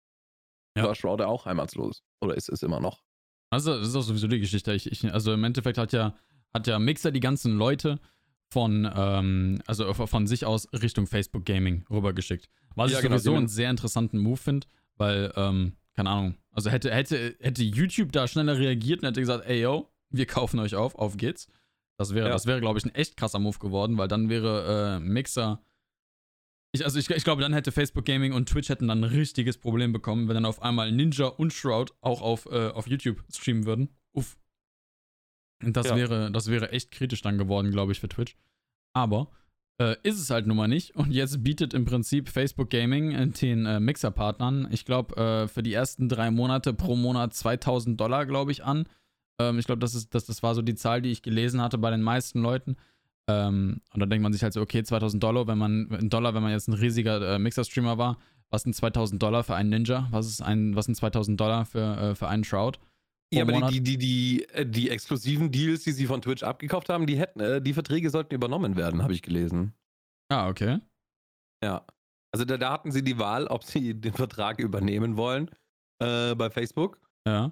ja. 0.78 0.86
war 0.86 0.96
Shroud 0.96 1.22
auch 1.22 1.46
heimatslos. 1.46 2.04
Oder 2.22 2.36
ist 2.36 2.50
es 2.50 2.64
immer 2.64 2.80
noch. 2.80 3.04
Also, 3.50 3.78
das 3.78 3.90
ist 3.90 3.96
auch 3.96 4.02
sowieso 4.02 4.28
die 4.28 4.40
Geschichte. 4.40 4.74
Ich, 4.74 4.92
ich, 4.92 5.14
also 5.14 5.34
im 5.34 5.44
Endeffekt 5.44 5.78
hat 5.78 5.92
ja, 5.92 6.16
hat 6.54 6.68
ja 6.68 6.80
Mixer 6.80 7.12
die 7.12 7.20
ganzen 7.20 7.58
Leute 7.58 8.00
von, 8.50 8.90
ähm, 8.96 9.62
also 9.68 9.94
von 9.94 10.28
sich 10.28 10.46
aus 10.46 10.68
Richtung 10.74 11.08
Facebook 11.08 11.46
Gaming 11.46 11.86
rübergeschickt. 11.90 12.50
Was 12.76 12.92
ja, 12.92 12.98
ich 12.98 13.04
genau, 13.04 13.18
sowieso 13.18 13.36
einen 13.36 13.48
sehr 13.48 13.70
interessanten 13.70 14.20
Move 14.20 14.38
finde, 14.38 14.68
weil, 14.98 15.32
ähm, 15.36 15.76
keine 15.96 16.10
Ahnung. 16.10 16.36
Also 16.52 16.70
hätte, 16.70 16.94
hätte, 16.94 17.36
hätte 17.40 17.64
YouTube 17.64 18.12
da 18.12 18.28
schneller 18.28 18.58
reagiert 18.58 19.02
und 19.02 19.08
hätte 19.08 19.22
gesagt, 19.22 19.46
ey 19.48 19.62
yo, 19.62 19.90
wir 20.10 20.26
kaufen 20.26 20.60
euch 20.60 20.76
auf, 20.76 20.96
auf 20.96 21.18
geht's. 21.18 21.48
Das 21.98 22.14
wäre, 22.14 22.28
ja. 22.28 22.34
das 22.34 22.46
wäre, 22.46 22.60
glaube 22.60 22.78
ich, 22.78 22.86
ein 22.86 22.94
echt 22.94 23.16
krasser 23.16 23.40
Move 23.40 23.58
geworden, 23.60 23.98
weil 23.98 24.08
dann 24.08 24.30
wäre 24.30 24.98
äh, 24.98 25.00
Mixer. 25.00 25.62
Ich, 26.74 26.84
also 26.84 27.00
ich, 27.00 27.10
ich 27.10 27.24
glaube, 27.24 27.42
dann 27.42 27.54
hätte 27.54 27.72
Facebook 27.72 28.04
Gaming 28.04 28.34
und 28.34 28.50
Twitch 28.50 28.68
hätten 28.68 28.90
dann 28.90 29.00
ein 29.04 29.10
richtiges 29.10 29.58
Problem 29.58 29.94
bekommen, 29.94 30.28
wenn 30.28 30.36
dann 30.36 30.46
auf 30.46 30.62
einmal 30.62 30.92
Ninja 30.92 31.28
und 31.28 31.54
Shroud 31.54 31.94
auch 32.02 32.22
auf, 32.22 32.48
äh, 32.48 32.68
auf 32.70 32.88
YouTube 32.88 33.24
streamen 33.34 33.66
würden. 33.66 33.96
Uff. 34.12 34.38
Und 35.64 35.78
das 35.78 35.88
ja. 35.88 35.96
wäre, 35.96 36.32
das 36.32 36.48
wäre 36.48 36.72
echt 36.72 36.92
kritisch 36.92 37.22
dann 37.22 37.38
geworden, 37.38 37.72
glaube 37.72 37.94
ich, 37.94 38.02
für 38.02 38.10
Twitch. 38.10 38.36
Aber 38.94 39.32
äh, 39.80 39.96
ist 40.04 40.20
es 40.20 40.30
halt 40.30 40.48
nun 40.48 40.58
mal 40.58 40.68
nicht. 40.68 40.96
Und 40.96 41.12
jetzt 41.12 41.44
bietet 41.44 41.74
im 41.74 41.86
Prinzip 41.86 42.30
Facebook 42.30 42.70
Gaming 42.70 43.12
äh, 43.12 43.28
den 43.28 43.66
äh, 43.66 43.80
Mixer-Partnern, 43.80 44.68
ich 44.72 44.86
glaube, 44.86 45.16
äh, 45.18 45.48
für 45.48 45.64
die 45.64 45.74
ersten 45.74 46.10
drei 46.10 46.32
Monate 46.32 46.74
pro 46.74 46.96
Monat 46.96 47.34
2000 47.34 48.00
Dollar, 48.00 48.26
glaube 48.26 48.52
ich, 48.52 48.64
an. 48.64 48.88
Ähm, 49.40 49.60
ich 49.60 49.66
glaube, 49.66 49.80
das, 49.80 50.10
das, 50.10 50.26
das 50.26 50.44
war 50.44 50.56
so 50.56 50.62
die 50.62 50.76
Zahl, 50.76 51.02
die 51.02 51.12
ich 51.12 51.22
gelesen 51.22 51.62
hatte 51.62 51.78
bei 51.78 51.92
den 51.92 52.02
meisten 52.02 52.42
Leuten. 52.42 52.78
Ähm, 53.28 53.82
und 53.94 54.00
dann 54.00 54.10
denkt 54.10 54.24
man 54.24 54.34
sich 54.34 54.44
halt 54.44 54.54
so, 54.54 54.62
okay, 54.62 54.84
2000 54.84 55.22
Dollar, 55.22 55.48
wenn 55.48 55.58
man, 55.58 56.10
Dollar, 56.10 56.34
wenn 56.34 56.44
man 56.44 56.52
jetzt 56.52 56.68
ein 56.68 56.74
riesiger 56.74 57.36
äh, 57.36 57.40
Mixer-Streamer 57.40 57.98
war, 57.98 58.18
was 58.50 58.64
sind 58.64 58.76
2000 58.76 59.22
Dollar 59.22 59.44
für 59.44 59.56
einen 59.56 59.70
Ninja? 59.70 60.08
Was, 60.12 60.28
ist 60.28 60.42
ein, 60.42 60.76
was 60.76 60.86
sind 60.86 60.96
2000 60.96 61.40
Dollar 61.40 61.66
für, 61.66 61.98
äh, 61.98 62.16
für 62.16 62.28
einen 62.28 62.44
Shroud? 62.44 62.80
Ja, 63.38 63.44
aber 63.44 63.70
die, 63.70 63.82
die, 63.82 63.98
die, 63.98 64.48
äh, 64.50 64.66
die, 64.66 64.90
exklusiven 64.90 65.52
Deals, 65.52 65.84
die 65.84 65.92
sie 65.92 66.06
von 66.06 66.22
Twitch 66.22 66.44
abgekauft 66.44 66.90
haben, 66.90 67.06
die 67.06 67.18
hätten, 67.18 67.40
äh, 67.40 67.62
die 67.62 67.74
Verträge 67.74 68.10
sollten 68.10 68.34
übernommen 68.34 68.76
werden, 68.76 69.04
habe 69.04 69.14
ich 69.14 69.22
gelesen. 69.22 69.74
Ah, 70.30 70.50
okay. 70.50 70.80
Ja. 71.64 71.86
Also 72.34 72.46
da, 72.46 72.58
da, 72.58 72.72
hatten 72.72 72.92
sie 72.92 73.04
die 73.04 73.18
Wahl, 73.18 73.48
ob 73.48 73.64
sie 73.64 73.94
den 73.94 74.14
Vertrag 74.14 74.60
übernehmen 74.60 75.16
wollen 75.18 75.50
äh, 76.00 76.36
bei 76.36 76.50
Facebook. 76.50 77.00
Ja. 77.28 77.52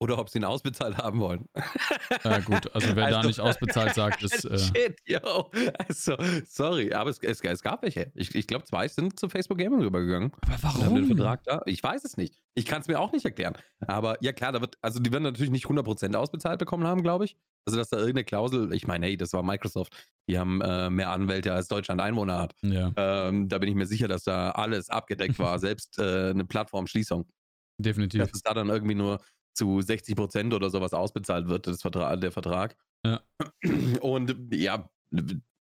Oder 0.00 0.18
ob 0.18 0.28
sie 0.28 0.38
ihn 0.38 0.44
ausbezahlt 0.44 0.98
haben 0.98 1.20
wollen. 1.20 1.46
Ja, 2.24 2.38
gut, 2.40 2.74
also 2.74 2.94
wer 2.96 3.06
Also- 3.06 3.20
da 3.20 3.26
nicht 3.26 3.40
ausbezahlt 3.40 3.94
sagt, 3.94 4.22
ist. 4.22 4.44
Äh, 4.50 4.58
Shit, 4.58 4.98
yo. 5.06 5.50
Also, 5.88 6.16
sorry, 6.46 6.92
aber 6.92 7.10
es, 7.10 7.18
es, 7.20 7.40
es 7.40 7.62
gab 7.62 7.82
welche. 7.82 8.10
Ich, 8.14 8.34
ich 8.34 8.46
glaube, 8.46 8.64
zwei 8.64 8.88
sind 8.88 9.18
zu 9.18 9.28
Facebook 9.28 9.58
Gaming 9.58 9.80
rübergegangen. 9.82 10.32
aber 10.42 10.52
und 10.52 10.64
haben 10.64 10.94
den 10.94 11.04
warum? 11.04 11.16
Vertrag 11.16 11.42
da. 11.44 11.62
Ich 11.66 11.82
weiß 11.82 12.04
es 12.04 12.16
nicht. 12.16 12.38
Ich 12.54 12.66
kann 12.66 12.80
es 12.82 12.88
mir 12.88 13.00
auch 13.00 13.12
nicht 13.12 13.24
erklären. 13.24 13.54
Aber 13.86 14.16
ja, 14.22 14.32
klar, 14.32 14.52
da 14.52 14.60
wird, 14.60 14.76
also 14.82 15.00
die 15.00 15.10
werden 15.12 15.22
natürlich 15.24 15.50
nicht 15.50 15.66
100% 15.66 16.14
ausbezahlt 16.16 16.58
bekommen 16.58 16.86
haben, 16.86 17.02
glaube 17.02 17.24
ich. 17.24 17.36
Also, 17.66 17.78
dass 17.78 17.88
da 17.88 17.96
irgendeine 17.98 18.24
Klausel, 18.24 18.72
ich 18.74 18.86
meine, 18.86 19.06
hey, 19.06 19.16
das 19.16 19.32
war 19.32 19.42
Microsoft. 19.42 19.94
Die 20.28 20.38
haben 20.38 20.60
äh, 20.60 20.90
mehr 20.90 21.10
Anwälte 21.10 21.52
als 21.52 21.68
Deutschland 21.68 22.00
Einwohner 22.00 22.38
hat. 22.38 22.54
Ja, 22.62 22.92
Ähm, 22.96 23.48
da 23.48 23.58
bin 23.58 23.68
ich 23.68 23.74
mir 23.74 23.86
sicher, 23.86 24.08
dass 24.08 24.24
da 24.24 24.50
alles 24.50 24.90
abgedeckt 24.90 25.38
war, 25.38 25.58
selbst 25.58 25.98
äh, 25.98 26.30
eine 26.30 26.44
Plattformschließung. 26.44 27.26
definitiv. 27.78 28.20
Dass 28.20 28.30
es 28.34 28.42
da 28.42 28.54
dann 28.54 28.68
irgendwie 28.68 28.94
nur 28.94 29.20
zu 29.54 29.80
60 29.80 30.16
Prozent 30.16 30.52
oder 30.52 30.70
sowas 30.70 30.92
ausbezahlt 30.92 31.48
wird, 31.48 31.66
das 31.66 31.82
Vertra 31.82 32.16
der 32.16 32.32
Vertrag. 32.32 32.76
Ja. 33.06 33.22
Und 34.00 34.36
ja, 34.52 34.88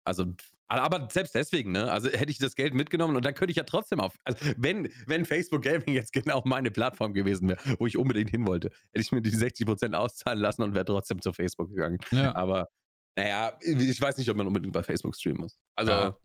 also, 0.04 0.34
aber 0.68 1.08
selbst 1.10 1.34
deswegen, 1.34 1.72
ne? 1.72 1.90
Also 1.90 2.10
hätte 2.10 2.30
ich 2.30 2.38
das 2.38 2.54
Geld 2.54 2.74
mitgenommen 2.74 3.16
und 3.16 3.24
dann 3.24 3.34
könnte 3.34 3.50
ich 3.50 3.56
ja 3.56 3.64
trotzdem 3.64 4.00
auf. 4.00 4.14
Also 4.24 4.38
wenn, 4.56 4.90
wenn 5.06 5.24
Facebook 5.24 5.62
Gaming 5.62 5.94
jetzt 5.94 6.12
genau 6.12 6.42
meine 6.44 6.70
Plattform 6.70 7.14
gewesen 7.14 7.48
wäre, 7.48 7.60
wo 7.78 7.86
ich 7.86 7.96
unbedingt 7.96 8.30
hin 8.30 8.46
wollte, 8.46 8.68
hätte 8.68 9.00
ich 9.00 9.12
mir 9.12 9.22
die 9.22 9.30
60 9.30 9.66
Prozent 9.66 9.94
auszahlen 9.94 10.38
lassen 10.38 10.62
und 10.62 10.74
wäre 10.74 10.84
trotzdem 10.84 11.22
zu 11.22 11.32
Facebook 11.32 11.70
gegangen. 11.70 11.98
Ja. 12.10 12.34
Aber 12.34 12.68
naja, 13.16 13.58
ich 13.60 14.00
weiß 14.00 14.18
nicht, 14.18 14.28
ob 14.30 14.36
man 14.36 14.46
unbedingt 14.46 14.72
bei 14.72 14.82
Facebook 14.82 15.16
streamen 15.16 15.40
muss. 15.42 15.58
Also, 15.74 15.90
Ja. 15.90 16.16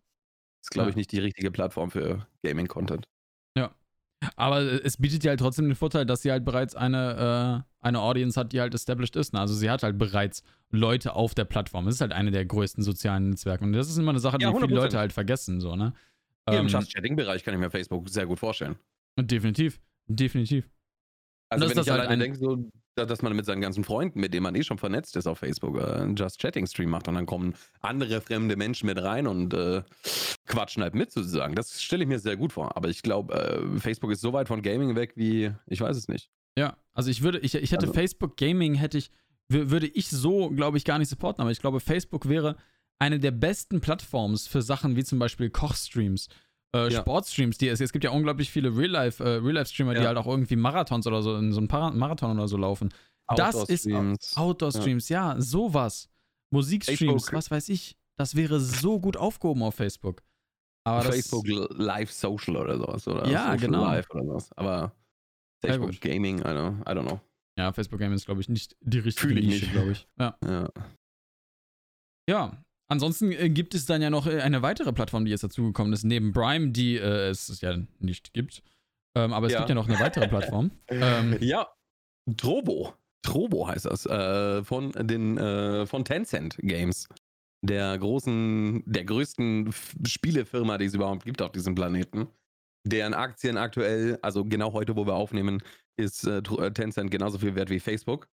ist, 0.62 0.70
glaube 0.70 0.90
ich, 0.90 0.96
nicht 0.96 1.10
die 1.12 1.18
richtige 1.18 1.50
Plattform 1.50 1.90
für 1.90 2.26
Gaming-Content. 2.42 3.08
Aber 4.36 4.60
es 4.84 4.96
bietet 4.96 5.22
dir 5.22 5.28
halt 5.30 5.40
trotzdem 5.40 5.66
den 5.66 5.74
Vorteil, 5.76 6.06
dass 6.06 6.22
sie 6.22 6.30
halt 6.32 6.44
bereits 6.44 6.74
eine, 6.74 7.64
äh, 7.64 7.86
eine 7.86 8.00
Audience 8.00 8.38
hat, 8.38 8.52
die 8.52 8.60
halt 8.60 8.74
established 8.74 9.14
ist. 9.16 9.32
Ne? 9.32 9.40
Also 9.40 9.54
sie 9.54 9.70
hat 9.70 9.82
halt 9.82 9.96
bereits 9.98 10.42
Leute 10.70 11.14
auf 11.14 11.34
der 11.34 11.44
Plattform. 11.44 11.86
Es 11.86 11.96
ist 11.96 12.00
halt 12.00 12.12
eine 12.12 12.30
der 12.32 12.44
größten 12.44 12.82
sozialen 12.82 13.30
Netzwerke. 13.30 13.62
Und 13.64 13.72
das 13.72 13.88
ist 13.88 13.96
immer 13.96 14.10
eine 14.10 14.18
Sache, 14.18 14.38
die 14.38 14.44
Ja, 14.44 14.52
viele 14.52 14.66
100%. 14.66 14.74
Leute 14.74 14.98
halt 14.98 15.12
vergessen. 15.12 15.60
So, 15.60 15.76
ne? 15.76 15.92
Hier 16.48 16.58
im 16.58 16.66
Ähm, 16.66 16.72
Just-Chatting-Bereich 16.72 17.44
kann 17.44 17.54
ich 17.54 17.60
mir 17.60 17.70
Facebook 17.70 18.08
sehr 18.08 18.26
gut 18.26 18.38
vorstellen. 18.40 18.76
definitiv. 19.18 19.80
Definitiv. 20.08 20.68
Also 21.48 21.64
das 21.66 21.70
wenn 21.74 21.80
ist 21.80 21.86
ich 21.86 21.90
halt 21.92 22.00
alleine 22.00 22.14
ein- 22.14 22.20
denke, 22.20 22.38
so, 22.38 22.68
dass 22.96 23.22
man 23.22 23.34
mit 23.34 23.44
seinen 23.44 23.60
ganzen 23.60 23.84
Freunden, 23.84 24.20
mit 24.20 24.32
denen 24.34 24.44
man 24.44 24.54
eh 24.54 24.62
schon 24.62 24.78
vernetzt 24.78 25.16
ist 25.16 25.26
auf 25.26 25.38
Facebook, 25.38 25.76
äh, 25.78 25.82
einen 25.84 26.16
Just 26.16 26.40
Chatting 26.40 26.66
Stream 26.66 26.90
macht 26.90 27.08
und 27.08 27.14
dann 27.14 27.26
kommen 27.26 27.54
andere 27.80 28.20
fremde 28.20 28.56
Menschen 28.56 28.86
mit 28.86 29.02
rein 29.02 29.26
und 29.26 29.52
äh, 29.54 29.82
quatschen 30.46 30.82
halt 30.82 30.94
mit 30.94 31.10
sozusagen. 31.12 31.54
Das 31.54 31.82
stelle 31.82 32.04
ich 32.04 32.08
mir 32.08 32.18
sehr 32.18 32.36
gut 32.36 32.52
vor. 32.52 32.76
Aber 32.76 32.88
ich 32.88 33.02
glaube, 33.02 33.34
äh, 33.34 33.80
Facebook 33.80 34.10
ist 34.12 34.20
so 34.20 34.32
weit 34.32 34.48
von 34.48 34.62
Gaming 34.62 34.94
weg 34.96 35.12
wie, 35.16 35.50
ich 35.66 35.80
weiß 35.80 35.96
es 35.96 36.08
nicht. 36.08 36.30
Ja, 36.56 36.76
also 36.92 37.10
ich 37.10 37.22
würde, 37.22 37.38
ich, 37.40 37.54
ich 37.54 37.72
hätte 37.72 37.82
Also- 37.86 37.94
Facebook 37.94 38.36
Gaming, 38.36 38.74
hätte 38.74 38.98
ich, 38.98 39.10
wür- 39.50 39.70
würde 39.70 39.88
ich 39.88 40.08
so, 40.08 40.50
glaube 40.50 40.76
ich, 40.78 40.84
gar 40.84 40.98
nicht 40.98 41.08
supporten, 41.08 41.42
aber 41.42 41.50
ich 41.50 41.60
glaube, 41.60 41.80
Facebook 41.80 42.28
wäre 42.28 42.56
eine 43.00 43.18
der 43.18 43.32
besten 43.32 43.80
Plattforms 43.80 44.46
für 44.46 44.62
Sachen 44.62 44.94
wie 44.94 45.02
zum 45.02 45.18
Beispiel 45.18 45.50
Kochstreams, 45.50 46.28
äh, 46.74 46.92
Ja. 46.92 47.00
Sportstreams, 47.00 47.56
die 47.58 47.68
es, 47.68 47.80
es 47.80 47.92
gibt 47.92 48.04
ja 48.04 48.10
unglaublich 48.10 48.50
viele 48.50 48.68
äh, 48.68 48.72
Real-Life-Streamer, 48.72 49.94
die 49.94 50.00
Ja. 50.00 50.08
halt 50.08 50.18
auch 50.18 50.26
irgendwie 50.26 50.56
Marathons 50.56 51.06
oder 51.06 51.22
so 51.22 51.36
in 51.36 51.52
so 51.52 51.58
einem 51.60 51.98
Marathon 51.98 52.36
oder 52.36 52.48
so 52.48 52.56
laufen. 52.56 52.92
Das 53.36 53.54
ist 53.54 53.86
Outdoor-Streams. 53.86 54.36
Outdoor-Streams, 54.36 55.08
ja. 55.08 55.40
sowas. 55.40 56.08
Musikstreams, 56.52 57.32
was 57.32 57.50
weiß 57.50 57.68
ich. 57.70 57.96
Das 58.16 58.34
wäre 58.36 58.60
so 58.60 59.00
gut 59.00 59.16
aufgehoben 59.16 59.62
auf 59.62 59.74
Facebook. 59.76 60.22
Aber 60.86 60.98
das- 61.02 61.14
Facebook 61.14 61.46
Live 61.48 62.12
Social 62.12 62.56
oder 62.56 62.76
sowas. 62.76 63.08
Oder 63.08 63.26
Ja, 63.26 63.44
Social 63.44 63.56
genau. 63.58 63.84
Live 63.84 64.10
oder 64.10 64.24
sowas. 64.24 64.52
Aber 64.52 64.92
Facebook. 65.64 65.98
Gaming, 66.00 66.38
I 66.40 66.42
don't, 66.42 66.80
I 66.82 66.92
don't 66.94 67.06
know. 67.06 67.20
Ja, 67.58 67.72
Facebook 67.72 67.98
Gaming 68.00 68.16
ist, 68.16 68.26
glaube 68.26 68.40
ich, 68.42 68.48
nicht 68.48 68.76
die 68.80 68.98
richtige 68.98 69.28
Fühl 69.28 69.38
ich 69.38 69.46
Nische, 69.46 69.66
glaube 69.68 69.92
ich. 69.92 70.06
Ja. 70.18 70.36
Ja. 70.44 70.68
Ja, 72.28 72.63
ansonsten 72.88 73.32
äh, 73.32 73.48
gibt 73.50 73.74
es 73.74 73.86
dann 73.86 74.02
ja 74.02 74.10
noch 74.10 74.26
äh, 74.26 74.40
eine 74.40 74.62
weitere 74.62 74.92
Plattform, 74.92 75.24
die 75.24 75.30
jetzt 75.30 75.44
dazugekommen 75.44 75.92
ist, 75.92 76.04
neben 76.04 76.32
Prime, 76.32 76.70
die 76.70 76.96
äh, 76.96 77.28
es 77.28 77.60
ja 77.60 77.76
nicht 77.98 78.32
gibt. 78.32 78.62
Ähm, 79.16 79.32
aber 79.32 79.46
es 79.46 79.52
Ja. 79.52 79.60
gibt 79.60 79.68
ja 79.70 79.74
noch 79.74 79.88
eine 79.88 79.98
weitere 80.00 80.28
Plattform. 80.28 80.70
Ähm, 80.90 81.36
ja, 81.40 81.68
Trobo. 82.36 82.94
Trobo 83.22 83.68
heißt 83.68 83.86
das. 83.86 84.06
Äh, 84.06 84.64
von 84.64 84.92
den 84.92 85.38
äh, 85.38 85.86
von 85.86 86.04
Tencent 86.04 86.56
Games. 86.58 87.08
Der 87.64 87.96
großen, 87.96 88.82
der 88.84 89.04
größten 89.04 89.68
F 89.68 89.94
Spielefirma, 90.06 90.76
die 90.76 90.84
es 90.84 90.94
überhaupt 90.94 91.24
gibt 91.24 91.40
auf 91.40 91.52
diesem 91.52 91.74
Planeten. 91.74 92.28
Deren 92.86 93.14
Aktien 93.14 93.56
aktuell, 93.56 94.18
also 94.20 94.44
genau 94.44 94.74
heute, 94.74 94.94
wo 94.96 95.06
wir 95.06 95.14
aufnehmen, 95.14 95.62
ist 95.96 96.28
Tencent 96.74 97.10
genauso 97.10 97.38
viel 97.38 97.54
wert 97.54 97.70
wie 97.70 97.80
Facebook. 97.80 98.28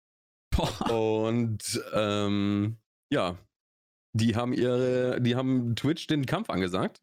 boah, 0.55 1.19
Und 1.19 1.79
ähm, 1.93 2.77
ja, 3.13 3.37
die 4.13 4.35
haben 4.35 4.53
ihre, 4.53 5.21
die 5.21 5.35
haben 5.35 5.75
Twitch 5.75 6.07
den 6.07 6.25
Kampf 6.25 6.49
angesagt 6.49 7.01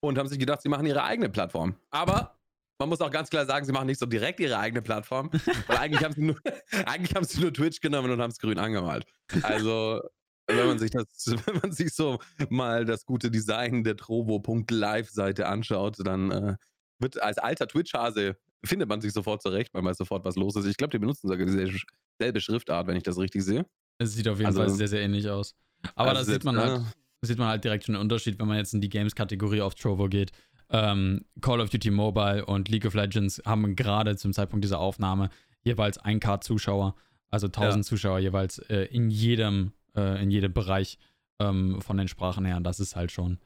und 0.00 0.18
haben 0.18 0.28
sich 0.28 0.38
gedacht, 0.38 0.62
sie 0.62 0.68
machen 0.68 0.86
ihre 0.86 1.02
eigene 1.02 1.28
Plattform. 1.28 1.76
Aber 1.90 2.38
man 2.78 2.88
muss 2.88 3.00
auch 3.00 3.10
ganz 3.10 3.30
klar 3.30 3.46
sagen, 3.46 3.64
sie 3.64 3.72
machen 3.72 3.86
nicht 3.86 4.00
so 4.00 4.06
direkt 4.06 4.40
ihre 4.40 4.58
eigene 4.58 4.82
Plattform, 4.82 5.30
weil 5.66 5.76
eigentlich 5.78 6.04
haben 6.04 6.14
sie 6.14 6.22
nur, 6.22 6.36
eigentlich 6.86 7.14
haben 7.14 7.24
sie 7.24 7.40
nur 7.40 7.52
Twitch 7.52 7.80
genommen 7.80 8.10
und 8.10 8.20
haben 8.20 8.30
es 8.30 8.38
grün 8.38 8.58
angemalt. 8.58 9.06
Also 9.42 10.02
wenn 10.46 10.66
man 10.66 10.78
sich 10.78 10.90
das, 10.90 11.06
wenn 11.46 11.58
man 11.62 11.72
sich 11.72 11.94
so 11.94 12.18
mal 12.50 12.84
das 12.84 13.06
gute 13.06 13.30
Design 13.30 13.84
der 13.84 13.96
Trovo.live-Seite 13.96 15.46
anschaut, 15.46 15.96
dann 16.04 16.30
äh, 16.30 16.56
wird 16.98 17.20
als 17.20 17.38
alter 17.38 17.66
Twitch-Hase 17.66 18.36
findet 18.64 18.88
man 18.88 19.00
sich 19.00 19.12
sofort 19.12 19.42
zurecht, 19.42 19.74
weil 19.74 19.82
man 19.82 19.94
sofort 19.94 20.24
was 20.24 20.36
los 20.36 20.56
ist. 20.56 20.64
Ich 20.66 20.76
glaube, 20.76 20.90
die 20.90 20.98
benutzen 20.98 21.28
sogar 21.28 21.46
dieselbe 21.46 22.40
Schriftart, 22.40 22.86
wenn 22.86 22.96
ich 22.96 23.02
das 23.02 23.18
richtig 23.18 23.42
sehe. 23.42 23.66
es 23.98 24.14
sieht 24.14 24.28
auf 24.28 24.38
jeden 24.38 24.46
also- 24.46 24.60
Fall 24.60 24.70
sehr, 24.70 24.88
sehr 24.88 25.00
ähnlich 25.00 25.28
aus. 25.28 25.54
Aber 25.94 26.10
Also 26.10 26.24
da 26.24 26.32
sieht 26.32 26.44
man 26.44 26.56
halt, 26.56 26.82
sieht 27.22 27.38
man 27.38 27.48
halt 27.48 27.64
direkt 27.64 27.84
schon 27.84 27.94
einen 27.94 28.02
Unterschied, 28.02 28.38
wenn 28.38 28.48
man 28.48 28.56
jetzt 28.56 28.74
in 28.74 28.80
die 28.80 28.88
Games-Kategorie 28.88 29.60
auf 29.60 29.74
Trovo 29.74 30.08
geht. 30.08 30.32
Ähm, 30.70 31.24
Call 31.40 31.60
of 31.60 31.70
Duty 31.70 31.90
Mobile 31.90 32.44
und 32.46 32.68
League 32.68 32.86
of 32.86 32.94
Legends 32.94 33.40
haben 33.44 33.76
gerade 33.76 34.16
zum 34.16 34.32
Zeitpunkt 34.32 34.64
dieser 34.64 34.80
Aufnahme 34.80 35.28
jeweils 35.62 36.00
1K-Zuschauer, 36.00 36.94
also 37.30 37.46
1000 37.46 37.84
Zuschauer 37.84 38.18
jeweils 38.18 38.58
äh, 38.58 38.84
in 38.84 39.10
jedem, 39.10 39.72
äh, 39.96 40.22
in 40.22 40.30
jedem 40.30 40.52
Bereich 40.52 40.98
ähm, 41.38 41.80
von 41.80 41.96
den 41.96 42.08
Sprachen 42.08 42.44
her. 42.44 42.56
Und 42.56 42.64
das 42.64 42.80
ist 42.80 42.96
halt 42.96 43.12
schon. 43.12 43.38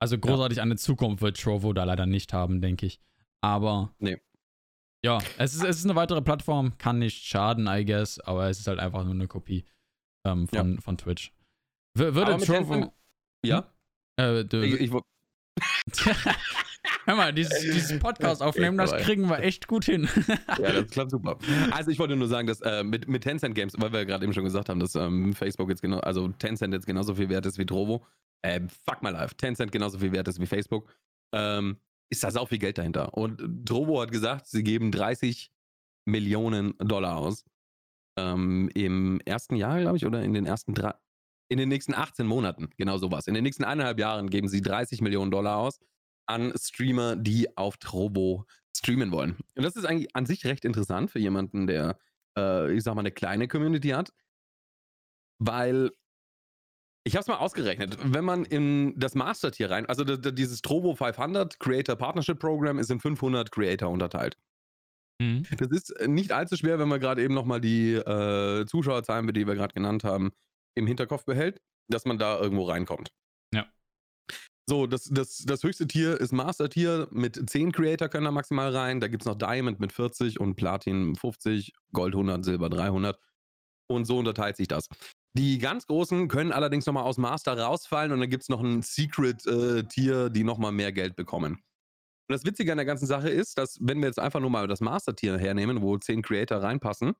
Also 0.00 0.18
großartig 0.18 0.60
eine 0.60 0.76
Zukunft 0.76 1.22
wird 1.22 1.40
Trovo 1.40 1.72
da 1.72 1.84
leider 1.84 2.06
nicht 2.06 2.32
haben, 2.32 2.60
denke 2.60 2.86
ich. 2.86 2.98
Aber 3.40 3.94
Nee. 3.98 4.18
ja, 5.04 5.18
es 5.38 5.54
ist, 5.54 5.62
es 5.62 5.78
ist 5.78 5.84
eine 5.84 5.94
weitere 5.94 6.22
Plattform, 6.22 6.76
kann 6.78 6.98
nicht 6.98 7.24
schaden, 7.24 7.66
I 7.68 7.84
guess, 7.84 8.18
aber 8.18 8.48
es 8.48 8.58
ist 8.58 8.66
halt 8.66 8.80
einfach 8.80 9.04
nur 9.04 9.14
eine 9.14 9.28
Kopie 9.28 9.64
ähm, 10.24 10.48
von, 10.48 10.80
von 10.80 10.98
Twitch. 10.98 11.32
Würde 11.94 12.36
Trovo. 12.44 12.92
Ja, 13.44 13.70
Äh, 14.16 14.44
du, 14.44 14.62
ich, 14.62 14.80
ich, 14.80 14.92
Hör 17.04 17.16
mal, 17.16 17.32
dieses, 17.32 17.60
dieses 17.60 17.98
Podcast 17.98 18.42
aufnehmen, 18.42 18.78
das 18.78 18.92
kriegen 18.92 19.28
wir 19.28 19.40
echt 19.40 19.66
gut 19.66 19.84
hin. 19.84 20.08
ja, 20.28 20.72
das 20.72 20.90
klappt 20.90 21.10
super. 21.10 21.36
Also 21.70 21.90
ich 21.90 21.98
wollte 21.98 22.16
nur 22.16 22.28
sagen, 22.28 22.46
dass 22.46 22.60
äh, 22.60 22.84
mit, 22.84 23.08
mit 23.08 23.22
Tencent 23.22 23.54
Games, 23.54 23.74
weil 23.76 23.92
wir 23.92 24.00
ja 24.00 24.04
gerade 24.04 24.24
eben 24.24 24.32
schon 24.32 24.44
gesagt 24.44 24.68
haben, 24.68 24.80
dass 24.80 24.94
ähm, 24.94 25.34
Facebook 25.34 25.68
jetzt 25.68 25.82
genau, 25.82 25.98
also 25.98 26.28
Tencent 26.28 26.72
jetzt 26.72 26.86
genauso 26.86 27.16
viel 27.16 27.28
wert 27.28 27.44
ist 27.46 27.58
wie 27.58 27.66
Trovo. 27.66 28.06
Äh, 28.42 28.60
fuck 28.86 29.02
my 29.02 29.10
life. 29.10 29.34
Tencent 29.36 29.72
genauso 29.72 29.98
viel 29.98 30.12
wert 30.12 30.28
ist 30.28 30.40
wie 30.40 30.46
Facebook. 30.46 30.88
Ähm, 31.34 31.78
ist 32.10 32.22
da 32.22 32.30
sau 32.30 32.46
viel 32.46 32.58
Geld 32.58 32.78
dahinter. 32.78 33.14
Und 33.14 33.66
Trovo 33.66 34.00
hat 34.00 34.12
gesagt, 34.12 34.46
sie 34.46 34.62
geben 34.62 34.92
30 34.92 35.50
Millionen 36.04 36.74
Dollar 36.78 37.16
aus. 37.16 37.44
Ähm, 38.18 38.68
Im 38.74 39.20
ersten 39.24 39.56
Jahr, 39.56 39.80
glaube 39.80 39.96
ich, 39.96 40.06
oder 40.06 40.22
in 40.22 40.34
den 40.34 40.46
ersten 40.46 40.74
drei, 40.74 40.94
in 41.52 41.58
den 41.58 41.68
nächsten 41.68 41.94
18 41.94 42.26
Monaten, 42.26 42.70
genau 42.76 42.98
sowas. 42.98 43.26
In 43.26 43.34
den 43.34 43.44
nächsten 43.44 43.64
eineinhalb 43.64 43.98
Jahren 43.98 44.30
geben 44.30 44.48
sie 44.48 44.60
30 44.60 45.00
Millionen 45.00 45.30
Dollar 45.30 45.58
aus 45.58 45.78
an 46.26 46.52
Streamer, 46.56 47.16
die 47.16 47.56
auf 47.56 47.76
Trovo 47.76 48.46
streamen 48.76 49.12
wollen. 49.12 49.36
Und 49.54 49.62
das 49.62 49.76
ist 49.76 49.84
eigentlich 49.84 50.14
an 50.16 50.26
sich 50.26 50.44
recht 50.44 50.64
interessant 50.64 51.10
für 51.10 51.18
jemanden, 51.18 51.66
der, 51.66 51.98
äh, 52.36 52.72
ich 52.72 52.82
sag 52.82 52.94
mal, 52.94 53.00
eine 53.00 53.12
kleine 53.12 53.48
Community 53.48 53.90
hat, 53.90 54.12
weil 55.38 55.90
ich 57.04 57.14
habe 57.14 57.22
es 57.22 57.26
mal 57.26 57.36
ausgerechnet, 57.36 57.98
wenn 58.02 58.24
man 58.24 58.44
in 58.44 58.98
das 58.98 59.14
Master-Tier 59.14 59.70
rein, 59.70 59.86
also 59.86 60.04
dieses 60.04 60.62
Trovo 60.62 60.94
500 60.94 61.58
Creator 61.58 61.96
Partnership 61.96 62.38
Program 62.38 62.78
ist 62.78 62.90
in 62.90 63.00
500 63.00 63.50
Creator 63.50 63.90
unterteilt. 63.90 64.38
Mhm. 65.20 65.44
Das 65.58 65.68
ist 65.68 65.94
nicht 66.06 66.32
allzu 66.32 66.56
schwer, 66.56 66.78
wenn 66.78 66.88
man 66.88 67.00
gerade 67.00 67.22
eben 67.22 67.34
nochmal 67.34 67.60
die 67.60 67.94
äh, 67.94 68.66
Zuschauerzahlen, 68.66 69.26
die 69.32 69.46
wir 69.46 69.54
gerade 69.54 69.74
genannt 69.74 70.04
haben, 70.04 70.30
im 70.74 70.86
Hinterkopf 70.86 71.24
behält, 71.24 71.60
dass 71.88 72.04
man 72.04 72.18
da 72.18 72.38
irgendwo 72.38 72.64
reinkommt. 72.64 73.12
Ja. 73.52 73.66
So, 74.68 74.86
das, 74.86 75.04
das, 75.04 75.38
das 75.38 75.62
höchste 75.62 75.86
Tier 75.86 76.20
ist 76.20 76.32
Master-Tier. 76.32 77.08
Mit 77.10 77.50
10 77.50 77.72
Creator 77.72 78.08
können 78.08 78.24
da 78.24 78.30
maximal 78.30 78.74
rein. 78.74 79.00
Da 79.00 79.08
gibt 79.08 79.22
es 79.22 79.26
noch 79.26 79.36
Diamond 79.36 79.80
mit 79.80 79.92
40 79.92 80.40
und 80.40 80.54
Platin 80.54 81.16
50, 81.16 81.72
Gold 81.92 82.14
100, 82.14 82.44
Silber 82.44 82.70
300. 82.70 83.18
Und 83.88 84.06
so 84.06 84.18
unterteilt 84.18 84.56
sich 84.56 84.68
das. 84.68 84.88
Die 85.34 85.58
ganz 85.58 85.86
großen 85.86 86.28
können 86.28 86.52
allerdings 86.52 86.86
nochmal 86.86 87.04
aus 87.04 87.18
Master 87.18 87.58
rausfallen 87.58 88.12
und 88.12 88.20
dann 88.20 88.30
gibt 88.30 88.42
es 88.42 88.48
noch 88.48 88.60
ein 88.60 88.82
Secret-Tier, 88.82 90.30
die 90.30 90.44
nochmal 90.44 90.72
mehr 90.72 90.92
Geld 90.92 91.16
bekommen. 91.16 91.54
Und 91.54 92.32
das 92.32 92.44
Witzige 92.44 92.72
an 92.72 92.78
der 92.78 92.84
ganzen 92.84 93.06
Sache 93.06 93.30
ist, 93.30 93.58
dass, 93.58 93.78
wenn 93.80 93.98
wir 93.98 94.06
jetzt 94.06 94.18
einfach 94.18 94.40
nur 94.40 94.50
mal 94.50 94.68
das 94.68 94.80
Master-Tier 94.80 95.38
hernehmen, 95.38 95.82
wo 95.82 95.96
10 95.96 96.22
Creator 96.22 96.58
reinpassen, 96.58 97.14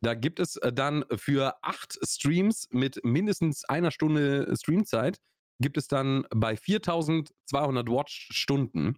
Da 0.00 0.14
gibt 0.14 0.38
es 0.40 0.56
äh, 0.56 0.72
dann 0.72 1.04
für 1.16 1.56
acht 1.62 1.98
Streams 2.02 2.68
mit 2.70 3.04
mindestens 3.04 3.64
einer 3.64 3.90
Stunde 3.90 4.54
Streamzeit, 4.56 5.18
gibt 5.60 5.76
es 5.76 5.88
dann 5.88 6.24
bei 6.30 6.56
4200 6.56 7.88
Watch-Stunden 7.88 8.96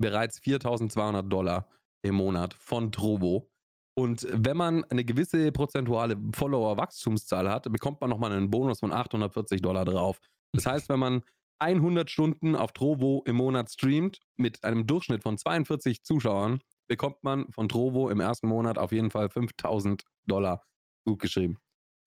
bereits 0.00 0.40
4200 0.40 1.30
Dollar 1.30 1.68
im 2.02 2.16
Monat 2.16 2.54
von 2.54 2.90
Trovo. 2.90 3.50
Und 3.96 4.26
wenn 4.30 4.56
man 4.56 4.84
eine 4.84 5.04
gewisse 5.04 5.52
prozentuale 5.52 6.16
Follower-Wachstumszahl 6.34 7.50
hat, 7.50 7.70
bekommt 7.70 8.00
man 8.00 8.10
nochmal 8.10 8.32
einen 8.32 8.50
Bonus 8.50 8.80
von 8.80 8.92
840 8.92 9.60
Dollar 9.60 9.84
drauf. 9.84 10.20
Das 10.52 10.66
heißt, 10.66 10.88
wenn 10.88 10.98
man 10.98 11.22
100 11.60 12.10
Stunden 12.10 12.56
auf 12.56 12.72
Trovo 12.72 13.22
im 13.26 13.36
Monat 13.36 13.70
streamt 13.70 14.20
mit 14.36 14.64
einem 14.64 14.86
Durchschnitt 14.86 15.22
von 15.22 15.36
42 15.36 16.02
Zuschauern, 16.02 16.60
bekommt 16.90 17.22
man 17.22 17.46
von 17.52 17.68
Trovo 17.68 18.10
im 18.10 18.18
ersten 18.18 18.48
Monat 18.48 18.76
auf 18.76 18.90
jeden 18.90 19.12
Fall 19.12 19.30
5000 19.30 20.02
Dollar 20.26 20.66
gut 21.06 21.20
geschrieben. 21.20 21.56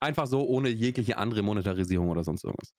Einfach 0.02 0.28
so, 0.28 0.46
ohne 0.46 0.68
jegliche 0.68 1.18
andere 1.18 1.42
Monetarisierung 1.42 2.10
oder 2.10 2.26
sonst 2.26 2.44
irgendwas. 2.44 2.74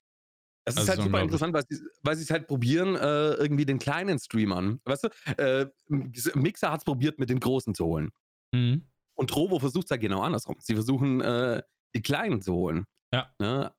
Das 0.66 0.76
ist 0.76 0.86
halt 0.86 1.00
super 1.00 1.22
interessant, 1.22 1.54
weil 1.54 1.64
sie, 1.66 1.80
weil 2.02 2.16
sie 2.16 2.24
es 2.24 2.30
halt 2.30 2.46
probieren, 2.46 2.94
äh, 2.94 3.32
irgendwie 3.34 3.64
den 3.64 3.78
kleinen 3.78 4.18
Streamern. 4.18 4.82
Weißt 4.84 5.04
du, 5.04 5.08
äh, 5.38 5.66
Mixer 5.88 6.70
hat 6.70 6.80
es 6.80 6.84
probiert, 6.84 7.18
mit 7.18 7.30
den 7.30 7.40
Großen 7.40 7.74
zu 7.74 7.86
holen. 7.86 8.10
Mhm. 8.54 8.86
Und 9.14 9.30
Trovo 9.30 9.58
versucht 9.58 9.84
es 9.84 9.90
ja 9.90 9.96
genau 9.96 10.20
andersrum. 10.20 10.56
Sie 10.58 10.74
versuchen, 10.74 11.22
äh, 11.22 11.62
die 11.94 12.02
Kleinen 12.02 12.42
zu 12.42 12.52
holen. 12.52 12.84
Ja. 13.14 13.32
Ne? 13.38 13.72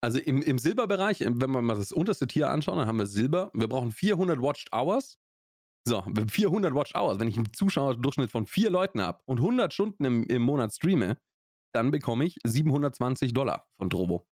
Also 0.00 0.18
im, 0.18 0.42
im 0.42 0.58
Silberbereich, 0.58 1.20
wenn 1.20 1.38
wir 1.38 1.62
mal 1.62 1.76
das 1.76 1.92
unterste 1.92 2.26
Tier 2.26 2.50
anschauen, 2.50 2.78
dann 2.78 2.88
haben 2.88 2.98
wir 2.98 3.06
Silber. 3.06 3.52
Wir 3.54 3.68
brauchen 3.68 3.92
400 3.92 4.40
Watched 4.40 4.72
Hours. 4.72 5.18
So, 5.88 6.04
400 6.30 6.74
Watch 6.74 6.94
Hours, 6.94 7.18
wenn 7.18 7.28
ich 7.28 7.36
einen 7.36 7.52
Zuschauerdurchschnitt 7.52 8.30
von 8.30 8.46
vier 8.46 8.68
Leuten 8.68 9.00
habe 9.00 9.20
und 9.24 9.38
100 9.38 9.72
Stunden 9.72 10.04
im, 10.04 10.22
im 10.24 10.42
Monat 10.42 10.74
streame, 10.74 11.16
dann 11.74 11.90
bekomme 11.90 12.26
ich 12.26 12.36
720 12.44 13.32
Dollar 13.32 13.66
von 13.78 13.88
Drobo. 13.88 14.26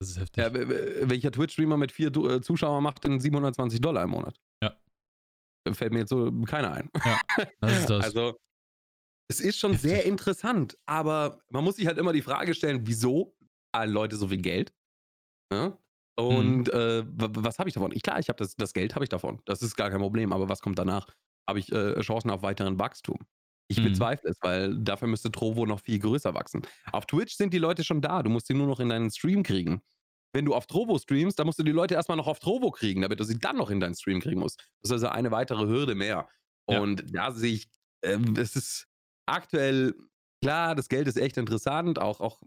Das 0.00 0.10
ist 0.10 0.18
heftig. 0.18 0.42
Ja, 0.42 0.52
welcher 0.52 1.30
Twitch-Streamer 1.30 1.76
mit 1.76 1.92
vier 1.92 2.14
äh, 2.14 2.40
Zuschauern 2.40 2.82
macht 2.82 3.04
denn 3.04 3.20
720 3.20 3.80
Dollar 3.80 4.04
im 4.04 4.10
Monat? 4.10 4.38
Ja. 4.62 4.76
Fällt 5.72 5.92
mir 5.92 6.00
jetzt 6.00 6.10
so 6.10 6.30
keiner 6.42 6.72
ein. 6.72 6.90
Ja, 7.04 7.20
das 7.60 7.78
ist 7.80 7.90
das. 7.90 8.04
Also, 8.04 8.38
es 9.30 9.40
ist 9.40 9.58
schon 9.58 9.72
heftig. 9.72 9.90
sehr 9.90 10.04
interessant, 10.04 10.76
aber 10.86 11.40
man 11.50 11.64
muss 11.64 11.76
sich 11.76 11.86
halt 11.86 11.98
immer 11.98 12.12
die 12.12 12.22
Frage 12.22 12.54
stellen, 12.54 12.86
wieso 12.86 13.36
zahlen 13.74 13.92
Leute 13.92 14.16
so 14.16 14.28
viel 14.28 14.40
Geld? 14.42 14.74
Ja? 15.52 15.78
Und 16.28 16.72
mhm. 16.72 16.80
äh, 16.80 17.04
was 17.06 17.58
habe 17.58 17.68
ich 17.68 17.74
davon? 17.74 17.92
Ich, 17.92 18.02
klar, 18.02 18.18
ich 18.18 18.28
habe 18.28 18.38
das, 18.38 18.56
das 18.56 18.72
Geld 18.72 18.94
habe 18.94 19.04
ich 19.04 19.08
davon. 19.08 19.40
Das 19.44 19.62
ist 19.62 19.76
gar 19.76 19.90
kein 19.90 20.00
Problem. 20.00 20.32
Aber 20.32 20.48
was 20.48 20.60
kommt 20.60 20.78
danach? 20.78 21.08
Habe 21.48 21.58
ich 21.58 21.72
äh, 21.72 22.00
Chancen 22.00 22.30
auf 22.30 22.42
weiteren 22.42 22.78
Wachstum? 22.78 23.18
Ich 23.68 23.78
mhm. 23.78 23.84
bezweifle 23.84 24.30
es, 24.30 24.36
weil 24.40 24.76
dafür 24.78 25.08
müsste 25.08 25.30
Trovo 25.30 25.64
noch 25.64 25.80
viel 25.80 25.98
größer 25.98 26.34
wachsen. 26.34 26.62
Auf 26.92 27.06
Twitch 27.06 27.36
sind 27.36 27.54
die 27.54 27.58
Leute 27.58 27.84
schon 27.84 28.00
da. 28.00 28.22
Du 28.22 28.30
musst 28.30 28.48
sie 28.48 28.54
nur 28.54 28.66
noch 28.66 28.80
in 28.80 28.88
deinen 28.88 29.10
Stream 29.10 29.42
kriegen. 29.42 29.80
Wenn 30.32 30.44
du 30.44 30.54
auf 30.54 30.66
Trovo 30.66 30.98
streamst, 30.98 31.38
dann 31.38 31.46
musst 31.46 31.58
du 31.58 31.62
die 31.62 31.72
Leute 31.72 31.94
erstmal 31.94 32.16
noch 32.16 32.26
auf 32.26 32.38
Trovo 32.38 32.70
kriegen, 32.70 33.02
damit 33.02 33.18
du 33.18 33.24
sie 33.24 33.38
dann 33.38 33.56
noch 33.56 33.70
in 33.70 33.80
deinen 33.80 33.94
Stream 33.94 34.20
kriegen 34.20 34.40
musst. 34.40 34.58
Das 34.82 34.90
ist 34.90 34.92
also 34.92 35.08
eine 35.08 35.30
weitere 35.30 35.66
Hürde 35.66 35.94
mehr. 35.94 36.28
Und 36.66 37.00
ja. 37.00 37.28
da 37.28 37.32
sehe 37.32 37.54
ich, 37.54 37.70
äh, 38.02 38.18
es 38.36 38.54
ist 38.54 38.86
aktuell, 39.26 39.94
klar, 40.42 40.74
das 40.74 40.88
Geld 40.88 41.08
ist 41.08 41.16
echt 41.16 41.36
interessant, 41.36 41.98
auch, 41.98 42.20
auch, 42.20 42.40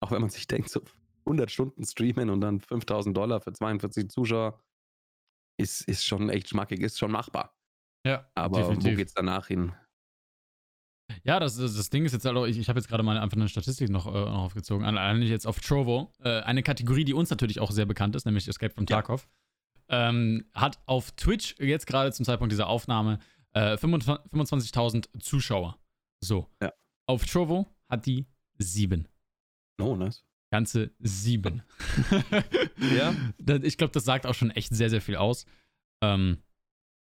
auch 0.00 0.10
wenn 0.10 0.20
man 0.20 0.30
sich 0.30 0.46
denkt, 0.46 0.70
so 0.70 0.82
100 1.26 1.50
Stunden 1.50 1.84
streamen 1.84 2.30
und 2.30 2.40
dann 2.40 2.60
5000 2.60 3.16
Dollar 3.16 3.40
für 3.40 3.52
42 3.52 4.10
Zuschauer 4.10 4.60
ist, 5.58 5.82
ist 5.82 6.04
schon 6.04 6.30
echt 6.30 6.48
schmackig, 6.48 6.80
ist 6.80 6.98
schon 6.98 7.12
machbar. 7.12 7.56
Ja, 8.06 8.30
aber 8.34 8.60
definitiv. 8.60 8.92
wo 8.92 8.96
geht's 8.96 9.14
danach 9.14 9.46
hin? 9.46 9.72
Ja, 11.22 11.38
das, 11.38 11.56
das, 11.56 11.76
das 11.76 11.90
Ding 11.90 12.04
ist 12.04 12.12
jetzt 12.12 12.24
halt 12.24 12.36
auch, 12.36 12.46
ich, 12.46 12.58
ich 12.58 12.68
habe 12.68 12.78
jetzt 12.78 12.88
gerade 12.88 13.02
mal 13.02 13.18
einfach 13.18 13.36
eine 13.36 13.48
Statistik 13.48 13.90
noch, 13.90 14.06
äh, 14.06 14.10
noch 14.10 14.44
aufgezogen, 14.44 14.84
eigentlich 14.84 15.30
jetzt 15.30 15.46
auf 15.46 15.60
Trovo. 15.60 16.12
Äh, 16.20 16.40
eine 16.40 16.62
Kategorie, 16.62 17.04
die 17.04 17.14
uns 17.14 17.30
natürlich 17.30 17.60
auch 17.60 17.70
sehr 17.70 17.86
bekannt 17.86 18.16
ist, 18.16 18.24
nämlich 18.24 18.48
Escape 18.48 18.74
from 18.74 18.86
Tarkov. 18.86 19.28
Ja. 19.90 20.08
Ähm, 20.08 20.46
hat 20.54 20.78
auf 20.86 21.12
Twitch 21.12 21.56
jetzt 21.58 21.86
gerade 21.86 22.12
zum 22.12 22.24
Zeitpunkt 22.24 22.52
dieser 22.52 22.68
Aufnahme 22.68 23.18
äh, 23.52 23.74
25.000 23.74 25.20
Zuschauer. 25.20 25.78
So. 26.20 26.50
Ja. 26.62 26.72
Auf 27.06 27.26
Trovo 27.26 27.66
hat 27.88 28.06
die 28.06 28.26
sieben. 28.58 29.08
Oh, 29.80 29.94
nice. 29.94 30.24
Ganze 30.54 30.92
sieben. 31.00 31.64
ja. 32.96 33.12
Ich 33.62 33.76
glaube, 33.76 33.92
das 33.92 34.04
sagt 34.04 34.24
auch 34.24 34.34
schon 34.34 34.52
echt 34.52 34.72
sehr, 34.72 34.88
sehr 34.88 35.00
viel 35.00 35.16
aus. 35.16 35.46
Ähm, 36.00 36.38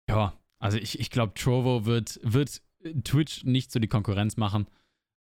ja, 0.10 0.34
also 0.60 0.78
ich, 0.78 1.00
ich 1.00 1.10
glaube, 1.12 1.34
Trovo 1.34 1.86
wird, 1.86 2.20
wird 2.24 2.62
Twitch 3.06 3.46
nicht 3.46 3.72
so 3.72 3.80
die 3.80 3.88
Konkurrenz 3.88 4.36
machen. 4.36 4.68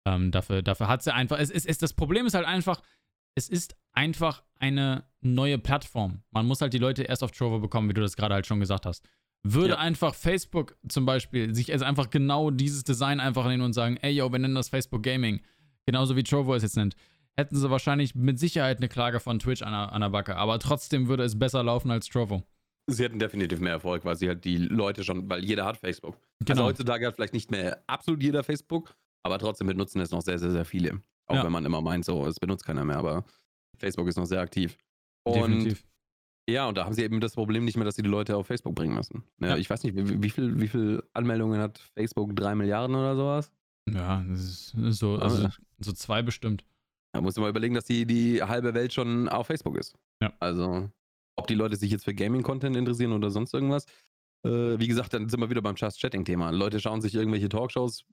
Ähm, 0.06 0.32
dafür, 0.32 0.62
dafür 0.62 0.90
hat 0.90 1.02
sie 1.02 1.14
einfach. 1.14 1.40
Es, 1.40 1.50
es, 1.50 1.66
es, 1.66 1.78
das 1.78 1.94
Problem 1.94 2.26
ist 2.26 2.34
halt 2.34 2.46
einfach, 2.46 2.82
es 3.36 3.48
ist 3.48 3.78
einfach 3.94 4.44
eine 4.60 5.06
neue 5.22 5.58
Plattform. 5.58 6.22
Man 6.32 6.46
muss 6.46 6.60
halt 6.60 6.74
die 6.74 6.78
Leute 6.78 7.04
erst 7.04 7.24
auf 7.24 7.32
Trovo 7.32 7.60
bekommen, 7.60 7.88
wie 7.88 7.94
du 7.94 8.02
das 8.02 8.18
gerade 8.18 8.36
halt 8.36 8.48
schon 8.48 8.60
gesagt 8.60 8.86
hast. 8.86 9.08
Würde 9.44 9.76
ja. 9.76 9.80
einfach 9.80 10.14
Facebook 10.14 10.78
zum 10.90 11.06
Beispiel 11.06 11.56
sich 11.56 11.72
also 11.72 11.86
einfach 11.86 12.10
genau 12.10 12.52
dieses 12.52 12.84
Design 12.84 13.22
einfach 13.22 13.48
nehmen 13.48 13.64
und 13.64 13.72
sagen, 13.72 13.96
ey 14.02 14.12
yo, 14.12 14.30
wir 14.30 14.40
nennen 14.40 14.56
das 14.56 14.68
Facebook 14.68 15.04
Gaming. 15.04 15.40
Genauso 15.86 16.18
wie 16.18 16.24
Trovo 16.24 16.54
es 16.54 16.64
jetzt 16.64 16.76
nennt 16.76 16.98
hätten 17.38 17.56
sie 17.56 17.70
wahrscheinlich 17.70 18.16
mit 18.16 18.40
Sicherheit 18.40 18.78
eine 18.78 18.90
Klage 18.90 19.20
von 19.20 19.40
Twitch 19.40 19.62
an 19.62 19.72
der, 19.72 19.94
an 19.94 20.02
der 20.02 20.10
Backe. 20.10 20.36
Aber 20.36 20.60
trotzdem 20.60 21.08
würde 21.08 21.24
es 21.24 21.38
besser 21.38 21.64
laufen 21.64 21.92
als 21.92 22.08
Trovo. 22.08 22.44
Sie 22.88 23.04
hätten 23.04 23.20
definitiv 23.20 23.60
mehr 23.60 23.74
Erfolg, 23.74 24.04
weil 24.04 24.16
sie 24.16 24.28
halt 24.28 24.44
die 24.46 24.58
Leute 24.58 25.04
schon, 25.04 25.30
weil 25.30 25.46
jeder 25.46 25.66
hat 25.66 25.78
Facebook. 25.78 26.16
Also 26.16 26.26
genau. 26.40 26.62
Also 26.62 26.64
heutzutage 26.66 27.06
hat 27.06 27.16
vielleicht 27.16 27.34
nicht 27.34 27.52
mehr 27.52 27.84
absolut 27.88 28.24
jeder 28.24 28.44
Facebook, 28.44 28.96
aber 29.24 29.38
trotzdem 29.38 29.68
benutzen 29.68 30.02
es 30.02 30.12
noch 30.12 30.22
sehr, 30.22 30.40
sehr, 30.40 30.52
sehr 30.52 30.66
viele. 30.66 31.02
Auch 31.28 31.36
ja. 31.36 31.44
wenn 31.44 31.52
man 31.52 31.66
immer 31.66 31.82
meint, 31.82 32.04
so, 32.04 32.26
es 32.26 32.40
benutzt 32.40 32.66
keiner 32.66 32.84
mehr, 32.84 32.98
aber 32.98 33.26
Facebook 33.78 34.08
ist 34.08 34.18
noch 34.18 34.26
sehr 34.26 34.42
aktiv. 34.42 34.78
Und 35.24 35.36
Definitiv. 35.36 35.84
Ja, 36.50 36.68
und 36.68 36.78
da 36.78 36.86
haben 36.86 36.94
sie 36.94 37.04
eben 37.04 37.20
das 37.20 37.36
Problem 37.36 37.64
nicht 37.64 37.78
mehr, 37.78 37.86
dass 37.86 37.96
sie 37.96 38.02
die 38.02 38.10
Leute 38.10 38.36
auf 38.36 38.48
Facebook 38.48 38.74
bringen 38.74 38.96
müssen. 38.96 39.24
Ja, 39.40 39.50
ja. 39.50 39.58
Ich 39.58 39.70
weiß 39.70 39.84
nicht, 39.84 39.96
wie, 39.96 40.24
wie, 40.24 40.30
viel, 40.30 40.60
wie 40.60 40.68
viel 40.68 41.04
Anmeldungen 41.14 41.62
hat 41.62 41.78
Facebook? 41.94 42.36
Drei 42.36 42.56
Milliarden 42.56 42.96
oder 42.96 43.16
sowas? 43.16 43.52
Ja, 43.94 44.24
das 44.28 44.40
ist 44.40 44.76
so, 45.00 45.16
also, 45.18 45.48
so 45.80 45.92
zwei 45.92 46.24
bestimmt. 46.24 46.64
Da 47.14 47.22
muss 47.22 47.36
man 47.36 47.44
mal 47.44 47.50
überlegen, 47.50 47.74
dass 47.74 47.86
die, 47.86 48.06
die 48.06 48.42
halbe 48.44 48.74
Welt 48.74 48.94
schon 48.94 49.28
auf 49.30 49.48
Facebook 49.48 49.78
ist. 49.78 49.96
Ja. 50.22 50.34
Also, 50.40 50.90
ob 51.36 51.48
die 51.48 51.56
Leute 51.56 51.76
sich 51.76 51.92
jetzt 51.92 52.06
für 52.06 52.14
Gaming-Content 52.14 52.76
interessieren 52.76 53.14
oder 53.14 53.32
sonst 53.32 53.54
irgendwas. 53.54 53.86
Äh, 54.46 54.80
wie 54.80 54.88
gesagt, 54.88 55.14
dann 55.14 55.28
sind 55.28 55.40
wir 55.40 55.50
wieder 55.50 55.62
beim 55.62 55.76
Just-Chatting-Thema. 55.76 56.52
Leute 56.52 56.80
schauen 56.80 57.02
sich 57.02 57.16
irgendwelche 57.16 57.50
Talkshows, 57.50 58.06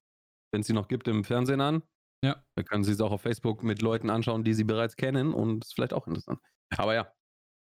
wenn 0.52 0.62
es 0.62 0.66
sie 0.66 0.72
noch 0.72 0.88
gibt, 0.88 1.09
im 1.09 1.24
Fernsehen 1.24 1.61
an. 1.61 1.82
Ja. 2.24 2.42
Dann 2.56 2.64
können 2.64 2.85
sie 2.85 2.92
es 2.92 3.00
auch 3.00 3.12
auf 3.12 3.22
Facebook 3.22 3.62
mit 3.62 3.82
Leuten 3.82 4.11
anschauen, 4.11 4.42
die 4.42 4.54
sie 4.54 4.64
bereits 4.64 4.96
kennen 4.96 5.35
und 5.35 5.64
ist 5.64 5.74
vielleicht 5.74 5.92
auch 5.92 6.06
interessant. 6.06 6.40
Aber 6.76 6.94
ja. 6.94 7.12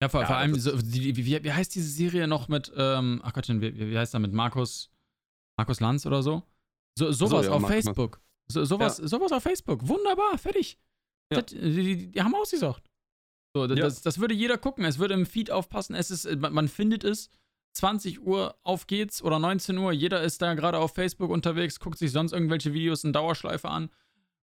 Ja, 0.03 0.09
vor, 0.09 0.23
ja, 0.23 0.27
vor 0.27 0.37
allem, 0.37 0.59
so, 0.59 0.77
die, 0.77 1.17
wie, 1.17 1.45
wie, 1.45 1.53
heißt 1.53 1.75
diese 1.75 1.89
Serie 1.89 2.27
noch 2.27 2.49
mit, 2.49 2.73
ähm, 2.77 3.21
ach 3.23 3.33
Gottchen, 3.33 3.61
wie, 3.61 3.79
wie 3.79 3.97
heißt 3.97 4.15
er 4.15 4.21
mit 4.21 4.33
Markus, 4.33 4.91
Markus 5.57 5.79
Lanz 5.79 6.05
oder 6.07 6.25
so? 6.25 6.43
So, 6.99 7.13
sowas 7.13 7.45
so, 7.45 7.51
ja, 7.51 7.57
auf 7.57 7.63
Markus, 7.63 7.85
Facebook. 7.85 8.21
So, 8.49 8.65
sowas, 8.65 8.99
ja. 8.99 9.07
sowas 9.07 9.31
auf 9.31 9.45
Facebook. 9.45 9.87
Wunderbar, 9.87 10.37
fertig. 10.39 10.77
Ja. 11.33 11.43
Das, 11.43 11.47
die, 11.47 12.11
die, 12.11 12.23
haben 12.23 12.35
ausgesucht. 12.35 12.83
So, 13.55 13.67
das, 13.67 13.79
ja. 13.79 13.85
das, 13.85 14.03
das, 14.03 14.19
würde 14.19 14.35
jeder 14.35 14.59
gucken. 14.59 14.85
Es 14.85 14.99
würde 14.99 15.15
im 15.15 15.27
Feed 15.27 15.51
aufpassen. 15.51 15.95
Es 15.95 16.11
ist, 16.11 16.31
man, 16.41 16.53
man 16.53 16.69
findet 16.69 17.05
es. 17.05 17.31
20 17.75 18.27
Uhr 18.27 18.55
auf 18.65 18.87
geht's 18.87 19.23
oder 19.23 19.39
19 19.39 19.79
Uhr. 19.79 19.93
Jeder 19.93 20.23
ist 20.23 20.43
da 20.43 20.55
gerade 20.55 20.79
auf 20.79 20.95
Facebook 20.95 21.31
unterwegs, 21.31 21.81
guckt 21.81 21.99
sich 21.99 22.13
sonst 22.13 22.33
irgendwelche 22.33 22.75
Videos 22.75 23.03
in 23.03 23.15
Dauerschleife 23.15 23.69
an. 23.69 23.91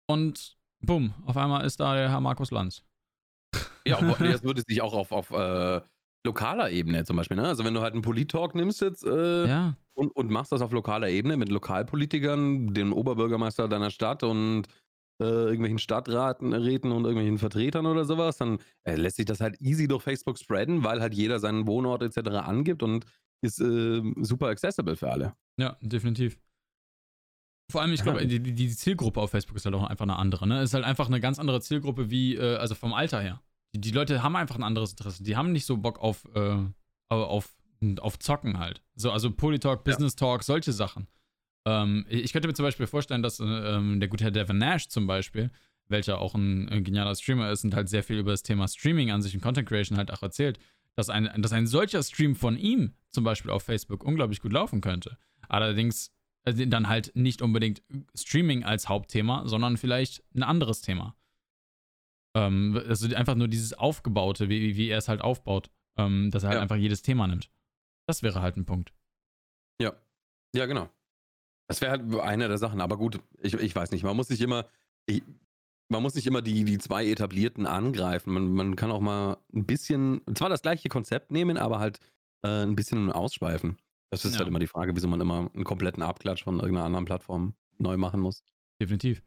Und 0.08 0.58
bumm, 0.80 1.14
auf 1.26 1.38
einmal 1.38 1.66
ist 1.66 1.80
da 1.80 1.94
der 1.96 2.10
Herr 2.10 2.22
Markus 2.22 2.52
Lanz. 2.52 2.84
Ja, 3.84 4.00
das 4.00 4.44
würde 4.44 4.62
sich 4.68 4.80
auch 4.84 4.94
auf, 4.94 5.12
auf 5.12 5.32
äh, 5.32 5.82
lokaler 6.24 6.70
Ebene 6.70 7.04
zum 7.04 7.16
Beispiel, 7.16 7.38
ne? 7.38 7.48
Also 7.48 7.64
wenn 7.64 7.74
du 7.74 7.82
halt 7.82 7.94
einen 7.94 8.04
Polit-Talk 8.04 8.54
nimmst 8.54 8.80
jetzt 8.82 9.04
äh, 9.04 9.48
ja. 9.48 9.76
und, 9.96 10.16
und 10.16 10.30
machst 10.30 10.52
das 10.52 10.62
auf 10.62 10.72
lokaler 10.72 11.10
Ebene 11.10 11.36
mit 11.36 11.50
Lokalpolitikern, 11.50 12.76
dem 12.76 12.94
Oberbürgermeister 12.94 13.68
deiner 13.68 13.90
Stadt 13.90 14.22
und 14.22 14.68
äh, 15.22 15.46
irgendwelchen 15.46 15.80
Stadtraten 15.80 16.54
Räten 16.54 16.92
und 16.92 17.04
irgendwelchen 17.04 17.38
Vertretern 17.38 17.86
oder 17.86 18.06
sowas, 18.06 18.38
dann 18.38 18.60
äh, 18.84 18.96
lässt 18.96 19.18
sich 19.18 19.26
das 19.26 19.40
halt 19.40 19.62
easy 19.62 19.88
durch 19.88 20.04
Facebook 20.04 20.38
spreaden, 20.38 20.84
weil 20.84 21.02
halt 21.02 21.14
jeder 21.14 21.40
seinen 21.40 21.68
Wohnort 21.68 22.02
etc. 22.02 22.30
angibt 22.30 22.84
und 22.84 23.06
ist 23.42 23.60
äh, 23.60 24.02
super 24.22 24.48
accessible 24.48 24.96
für 24.96 25.12
alle. 25.12 25.34
Ja, 25.58 25.78
definitiv. 25.82 26.38
Vor 27.72 27.82
allem, 27.82 27.94
ich 27.94 28.04
glaube, 28.04 28.28
die, 28.28 28.40
die, 28.40 28.70
Zielgruppe 28.70 29.22
auf 29.22 29.32
Facebook 29.32 29.56
ist 29.56 29.66
halt 29.66 29.76
auch 29.76 29.84
einfach 29.84 30.04
eine 30.04 30.18
andere. 30.18 30.46
Ne? 30.46 30.62
Ist 30.62 30.74
halt 30.74 30.84
einfach 30.84 31.08
eine 31.08 31.22
ganz 31.22 31.40
andere 31.40 31.62
Zielgruppe 31.62 32.12
wie, 32.12 32.36
äh, 32.36 32.58
also 32.58 32.76
vom 32.76 32.94
Alter 32.94 33.22
her. 33.22 33.42
Die, 33.74 33.80
die, 33.80 33.92
Leute 33.92 34.22
haben 34.22 34.36
einfach 34.36 34.58
ein 34.58 34.64
anderes 34.64 34.92
Interesse. 34.92 35.24
Die 35.24 35.38
haben 35.38 35.54
nicht 35.54 35.66
so 35.66 35.78
Bock 35.78 36.00
auf, 36.00 36.28
äh, 36.36 36.58
auf, 37.10 37.56
auf 38.00 38.20
Zocken 38.20 38.60
halt. 38.60 38.84
So, 38.96 39.12
also 39.12 39.32
Polytalk, 39.32 39.86
Business 39.86 40.16
Talk, 40.16 40.44
solche 40.44 40.74
Sachen. 40.74 41.08
Ähm, 41.66 42.06
ich 42.10 42.34
könnte 42.34 42.48
mir 42.48 42.54
zum 42.54 42.66
Beispiel 42.66 42.88
vorstellen, 42.88 43.22
dass 43.24 43.40
äh, 43.40 43.44
ähm, 43.46 44.00
der 44.00 44.10
gute 44.10 44.24
Herr 44.24 44.32
Devin 44.32 44.58
Nash 44.58 44.88
zum 44.88 45.08
Beispiel, 45.08 45.52
welcher 45.88 46.20
auch 46.20 46.34
ein, 46.36 46.70
ein, 46.70 46.84
genialer 46.84 47.16
Streamer 47.16 47.52
ist 47.52 47.64
und 47.64 47.76
halt 47.76 47.90
sehr 47.90 48.04
viel 48.04 48.18
über 48.18 48.32
das 48.32 48.44
Thema 48.44 48.68
Streaming 48.68 49.12
an 49.12 49.22
sich 49.22 49.36
und 49.36 49.42
Content 49.42 49.68
Creation 49.68 49.98
halt 49.98 50.12
auch 50.12 50.22
erzählt, 50.24 50.60
dass 50.96 51.10
ein, 51.10 51.30
dass 51.42 51.54
ein 51.54 51.68
solcher 51.68 52.02
Stream 52.04 52.36
von 52.36 52.58
ihm 52.58 52.94
zum 53.12 53.24
Beispiel 53.24 53.52
auf 53.52 53.64
Facebook 53.64 54.04
unglaublich 54.04 54.42
gut 54.42 54.54
laufen 54.54 54.82
könnte. 54.82 55.18
Allerdings 55.48 56.12
Also 56.44 56.66
dann 56.66 56.88
halt 56.88 57.12
nicht 57.16 57.42
unbedingt 57.42 57.84
Streaming 58.16 58.64
als 58.64 58.90
Hauptthema, 58.90 59.48
sondern 59.48 59.78
vielleicht 59.78 60.24
ein 60.34 60.44
anderes 60.44 60.82
Thema. 60.82 61.16
Ähm, 62.36 62.82
also 62.88 63.14
einfach 63.16 63.36
nur 63.36 63.48
dieses 63.48 63.74
Aufgebaute, 63.74 64.50
wie, 64.50 64.76
wie 64.78 64.88
er 64.88 64.98
es 64.98 65.08
halt 65.08 65.22
aufbaut, 65.22 65.70
ähm, 65.98 66.32
dass 66.32 66.44
er 66.44 66.50
halt 66.50 66.58
Ja. 66.58 66.62
einfach 66.62 66.78
jedes 66.78 67.02
Thema 67.02 67.28
nimmt. 67.28 67.50
Das 68.08 68.24
wäre 68.24 68.42
halt 68.42 68.58
ein 68.58 68.66
Punkt. 68.66 68.94
Ja. 69.82 69.94
Ja, 70.56 70.66
genau. 70.66 70.90
Das 71.72 71.82
wäre 71.82 71.92
halt 71.92 72.20
eine 72.22 72.48
der 72.48 72.58
Sachen. 72.58 72.82
Aber 72.82 72.98
gut, 72.98 73.20
ich, 73.42 73.54
ich 73.54 73.76
weiß 73.76 73.92
nicht. 73.92 74.04
Man 74.04 74.16
muss 74.16 74.30
nicht 74.30 74.42
immer, 74.42 74.66
ich, 75.06 75.24
man 75.90 76.02
muss 76.04 76.16
nicht 76.16 76.28
immer 76.28 76.42
die, 76.42 76.64
die 76.64 76.78
zwei 76.78 77.06
etablierten 77.08 77.66
angreifen. 77.66 78.34
Man, 78.34 78.54
man 78.54 78.76
kann 78.76 78.92
auch 78.92 79.02
mal 79.02 79.38
ein 79.54 79.66
bisschen, 79.66 80.22
zwar 80.36 80.50
das 80.50 80.62
gleiche 80.62 80.90
Konzept 80.90 81.32
nehmen, 81.32 81.58
aber 81.58 81.80
halt 81.80 82.00
äh, 82.44 82.64
ein 82.64 82.76
bisschen 82.76 83.12
ausschweifen. 83.12 83.78
Das 84.10 84.26
ist 84.26 84.34
Ja. 84.34 84.40
halt 84.40 84.48
immer 84.50 84.60
die 84.60 84.68
Frage, 84.68 84.96
wieso 84.96 85.08
man 85.08 85.22
immer 85.22 85.50
einen 85.54 85.64
kompletten 85.64 86.04
Abklatsch 86.04 86.44
von 86.44 86.56
irgendeiner 86.60 86.86
anderen 86.86 87.06
Plattform 87.06 87.54
neu 87.78 87.98
machen 87.98 88.20
muss. 88.20 88.44
Definitiv. 88.80 89.22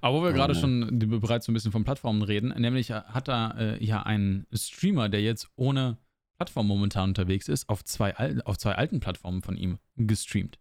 Aber 0.00 0.18
wo 0.18 0.22
wir 0.24 0.30
Oh, 0.30 0.34
gerade 0.34 0.54
ja. 0.54 0.60
schon 0.60 0.98
bereits 1.20 1.46
so 1.46 1.52
ein 1.52 1.54
bisschen 1.54 1.70
von 1.72 1.84
Plattformen 1.84 2.22
reden, 2.22 2.48
nämlich 2.60 2.90
hat 2.90 3.28
da 3.28 3.52
äh, 3.52 3.84
ja 3.84 4.02
ein 4.02 4.44
Streamer, 4.52 5.08
der 5.08 5.22
jetzt 5.22 5.48
ohne 5.56 5.98
Plattform 6.36 6.66
momentan 6.66 7.10
unterwegs 7.10 7.48
ist, 7.48 7.68
auf 7.68 7.84
zwei, 7.84 8.16
auf 8.44 8.58
zwei 8.58 8.72
alten 8.74 8.98
Plattformen 8.98 9.42
von 9.42 9.56
ihm 9.56 9.78
gestreamt. 9.96 10.58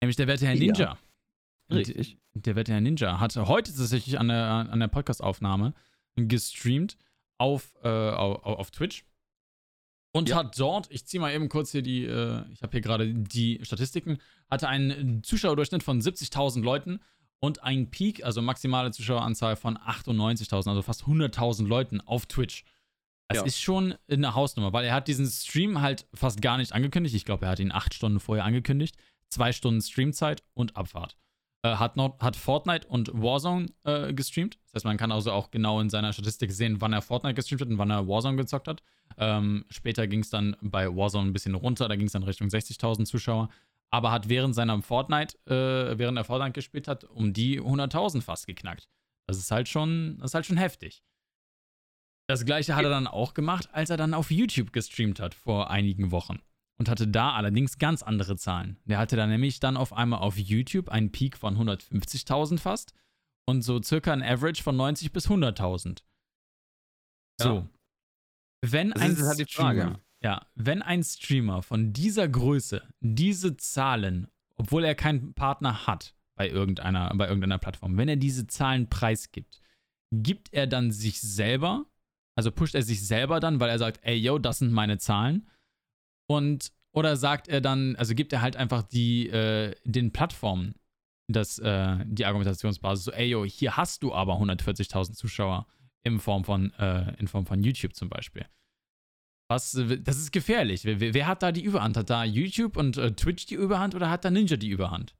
Nämlich 0.00 0.16
der 0.16 0.26
werte 0.26 0.46
Herr 0.46 0.54
Ja. 0.54 0.60
Ninja. 0.60 0.98
Und 1.68 1.76
Richtig. 1.78 2.18
Der 2.34 2.54
werte 2.54 2.72
Herr 2.72 2.80
Ninja 2.80 3.18
hat 3.18 3.34
heute 3.36 3.74
tatsächlich 3.74 4.18
an 4.18 4.28
der, 4.28 4.44
an 4.70 4.78
der 4.80 4.88
Podcast-Aufnahme 4.88 5.74
gestreamt 6.16 6.96
auf, 7.38 7.74
äh, 7.82 7.88
auf, 7.88 8.44
auf 8.44 8.70
Twitch. 8.70 9.04
Und 10.14 10.28
Ja. 10.30 10.36
hat 10.36 10.58
dort, 10.58 10.90
ich 10.90 11.06
ziehe 11.06 11.20
mal 11.20 11.34
eben 11.34 11.48
kurz 11.48 11.72
hier 11.72 11.82
die, 11.82 12.04
äh, 12.04 12.42
ich 12.52 12.62
habe 12.62 12.72
hier 12.72 12.80
gerade 12.80 13.12
die 13.12 13.60
Statistiken, 13.62 14.18
hatte 14.50 14.68
einen 14.68 15.22
Zuschauerdurchschnitt 15.22 15.82
von 15.82 16.00
70.000 16.00 16.62
Leuten 16.64 17.00
und 17.38 17.62
einen 17.62 17.90
Peak, 17.90 18.24
also 18.24 18.40
maximale 18.40 18.92
Zuschaueranzahl 18.92 19.56
von 19.56 19.76
98.000, 19.76 20.70
also 20.70 20.80
fast 20.82 21.02
100.000 21.06 21.66
Leuten 21.66 22.00
auf 22.00 22.24
Twitch. 22.26 22.64
Das 23.28 23.38
Ja. 23.38 23.44
ist 23.44 23.60
schon 23.60 23.94
eine 24.08 24.34
Hausnummer, 24.34 24.72
weil 24.72 24.86
er 24.86 24.94
hat 24.94 25.08
diesen 25.08 25.26
Stream 25.26 25.80
halt 25.82 26.06
fast 26.14 26.40
gar 26.40 26.56
nicht 26.56 26.72
angekündigt. 26.72 27.14
Ich 27.14 27.24
glaube, 27.24 27.44
er 27.46 27.50
hat 27.50 27.58
ihn 27.58 27.72
acht 27.72 27.92
Stunden 27.92 28.20
vorher 28.20 28.44
angekündigt. 28.44 28.96
Zwei 29.28 29.52
Stunden 29.52 29.80
Streamzeit 29.80 30.42
und 30.54 30.76
Abfahrt. 30.76 31.16
Äh, 31.62 31.76
hat, 31.76 31.96
noch, 31.96 32.18
hat 32.20 32.36
Fortnite 32.36 32.86
und 32.86 33.10
Warzone 33.12 33.66
äh, 33.84 34.12
gestreamt. 34.12 34.58
Das 34.66 34.74
heißt, 34.74 34.84
man 34.84 34.96
kann 34.96 35.10
also 35.10 35.32
auch 35.32 35.50
genau 35.50 35.80
in 35.80 35.90
seiner 35.90 36.12
Statistik 36.12 36.52
sehen, 36.52 36.80
wann 36.80 36.92
er 36.92 37.02
Fortnite 37.02 37.34
gestreamt 37.34 37.62
hat 37.62 37.68
und 37.68 37.78
wann 37.78 37.90
er 37.90 38.06
Warzone 38.06 38.36
gezockt 38.36 38.68
hat. 38.68 38.82
Ähm, 39.18 39.64
später 39.70 40.06
ging 40.06 40.20
es 40.20 40.30
dann 40.30 40.56
bei 40.60 40.86
Warzone 40.94 41.28
ein 41.28 41.32
bisschen 41.32 41.54
runter, 41.54 41.88
da 41.88 41.96
ging 41.96 42.06
es 42.06 42.12
dann 42.12 42.22
Richtung 42.22 42.48
60.000 42.48 43.06
Zuschauer. 43.06 43.48
Aber 43.90 44.10
hat 44.10 44.28
während 44.28 44.54
seiner 44.54 44.80
Fortnite, 44.82 45.38
äh, 45.46 45.98
während 45.98 46.18
er 46.18 46.24
Fortnite 46.24 46.52
gespielt 46.52 46.88
hat, 46.88 47.04
um 47.04 47.32
die 47.32 47.60
100.000 47.60 48.20
fast 48.20 48.46
geknackt. 48.46 48.88
Das 49.26 49.38
ist 49.38 49.50
halt 49.50 49.68
schon, 49.68 50.18
das 50.18 50.30
ist 50.30 50.34
halt 50.34 50.46
schon 50.46 50.56
heftig. 50.56 51.02
Das 52.28 52.44
gleiche 52.44 52.74
hat 52.74 52.84
er 52.84 52.90
dann 52.90 53.06
auch 53.06 53.34
gemacht, 53.34 53.68
als 53.72 53.90
er 53.90 53.96
dann 53.96 54.12
auf 54.12 54.30
YouTube 54.30 54.72
gestreamt 54.72 55.20
hat 55.20 55.34
vor 55.34 55.70
einigen 55.70 56.10
Wochen. 56.10 56.40
Und 56.78 56.90
hatte 56.90 57.08
da 57.08 57.32
allerdings 57.32 57.78
ganz 57.78 58.02
andere 58.02 58.36
Zahlen. 58.36 58.78
Der 58.84 58.98
hatte 58.98 59.16
dann 59.16 59.30
nämlich 59.30 59.60
dann 59.60 59.78
auf 59.78 59.94
einmal 59.94 60.20
auf 60.20 60.36
YouTube 60.36 60.90
einen 60.90 61.10
Peak 61.10 61.38
von 61.38 61.56
150.000 61.56 62.58
fast 62.58 62.92
und 63.46 63.62
so 63.62 63.82
circa 63.82 64.12
ein 64.12 64.22
Average 64.22 64.62
von 64.62 64.76
90 64.76 65.12
bis 65.12 65.28
100.000. 65.28 66.02
So. 67.40 67.54
Ja. 67.54 67.68
Wenn 68.62 68.90
Das 68.90 69.02
ein 69.02 69.12
ist 69.12 69.22
halt 69.22 69.38
die 69.38 69.44
Frage. 69.46 69.80
Streamer, 69.80 70.00
ja, 70.22 70.46
wenn 70.54 70.82
ein 70.82 71.02
Streamer 71.02 71.62
von 71.62 71.92
dieser 71.92 72.28
Größe 72.28 72.82
diese 73.00 73.56
Zahlen, 73.56 74.28
obwohl 74.56 74.84
er 74.84 74.94
keinen 74.94 75.34
Partner 75.34 75.86
hat 75.86 76.14
bei 76.36 76.48
irgendeiner, 76.48 77.12
bei 77.14 77.26
irgendeiner 77.26 77.58
Plattform, 77.58 77.96
wenn 77.96 78.08
er 78.08 78.16
diese 78.16 78.46
Zahlen 78.46 78.88
preisgibt, 78.88 79.60
gibt 80.12 80.52
er 80.52 80.66
dann 80.66 80.90
sich 80.90 81.20
selber, 81.20 81.86
also 82.36 82.50
pusht 82.50 82.74
er 82.74 82.82
sich 82.82 83.06
selber 83.06 83.40
dann, 83.40 83.60
weil 83.60 83.70
er 83.70 83.78
sagt, 83.78 84.00
ey, 84.02 84.16
yo, 84.16 84.38
das 84.38 84.58
sind 84.58 84.72
meine 84.72 84.98
Zahlen. 84.98 85.48
Und, 86.28 86.72
oder 86.92 87.16
sagt 87.16 87.48
er 87.48 87.60
dann, 87.60 87.96
also 87.96 88.14
gibt 88.14 88.32
er 88.32 88.40
halt 88.42 88.56
einfach 88.56 88.82
die, 88.82 89.28
äh, 89.28 89.74
den 89.84 90.12
Plattformen 90.12 90.74
das, 91.28 91.58
äh, 91.58 91.96
die 92.06 92.24
Argumentationsbasis, 92.24 93.04
so, 93.06 93.12
ey, 93.12 93.28
yo, 93.28 93.44
hier 93.44 93.76
hast 93.76 94.02
du 94.02 94.14
aber 94.14 94.34
140.000 94.34 95.14
Zuschauer 95.14 95.66
in 96.04 96.20
Form 96.20 96.44
von, 96.44 96.72
äh, 96.74 97.16
in 97.18 97.26
Form 97.26 97.46
von 97.46 97.62
YouTube 97.62 97.94
zum 97.94 98.08
Beispiel. 98.08 98.46
Was, 99.48 99.74
äh, 99.74 99.98
das 100.00 100.18
ist 100.18 100.32
gefährlich. 100.32 100.84
Wer, 100.84 101.00
wer- 101.00 101.26
hat 101.26 101.42
da 101.42 101.50
die 101.52 101.62
Überhand? 101.64 101.96
Hat 101.96 102.10
da 102.10 102.22
YouTube 102.24 102.76
und 102.76 102.96
äh, 102.96 103.12
Twitch 103.12 103.46
die 103.46 103.54
Überhand 103.56 103.94
oder 103.94 104.08
hat 104.08 104.24
da 104.24 104.30
Ninja 104.30 104.56
die 104.56 104.68
Überhand? 104.68 105.16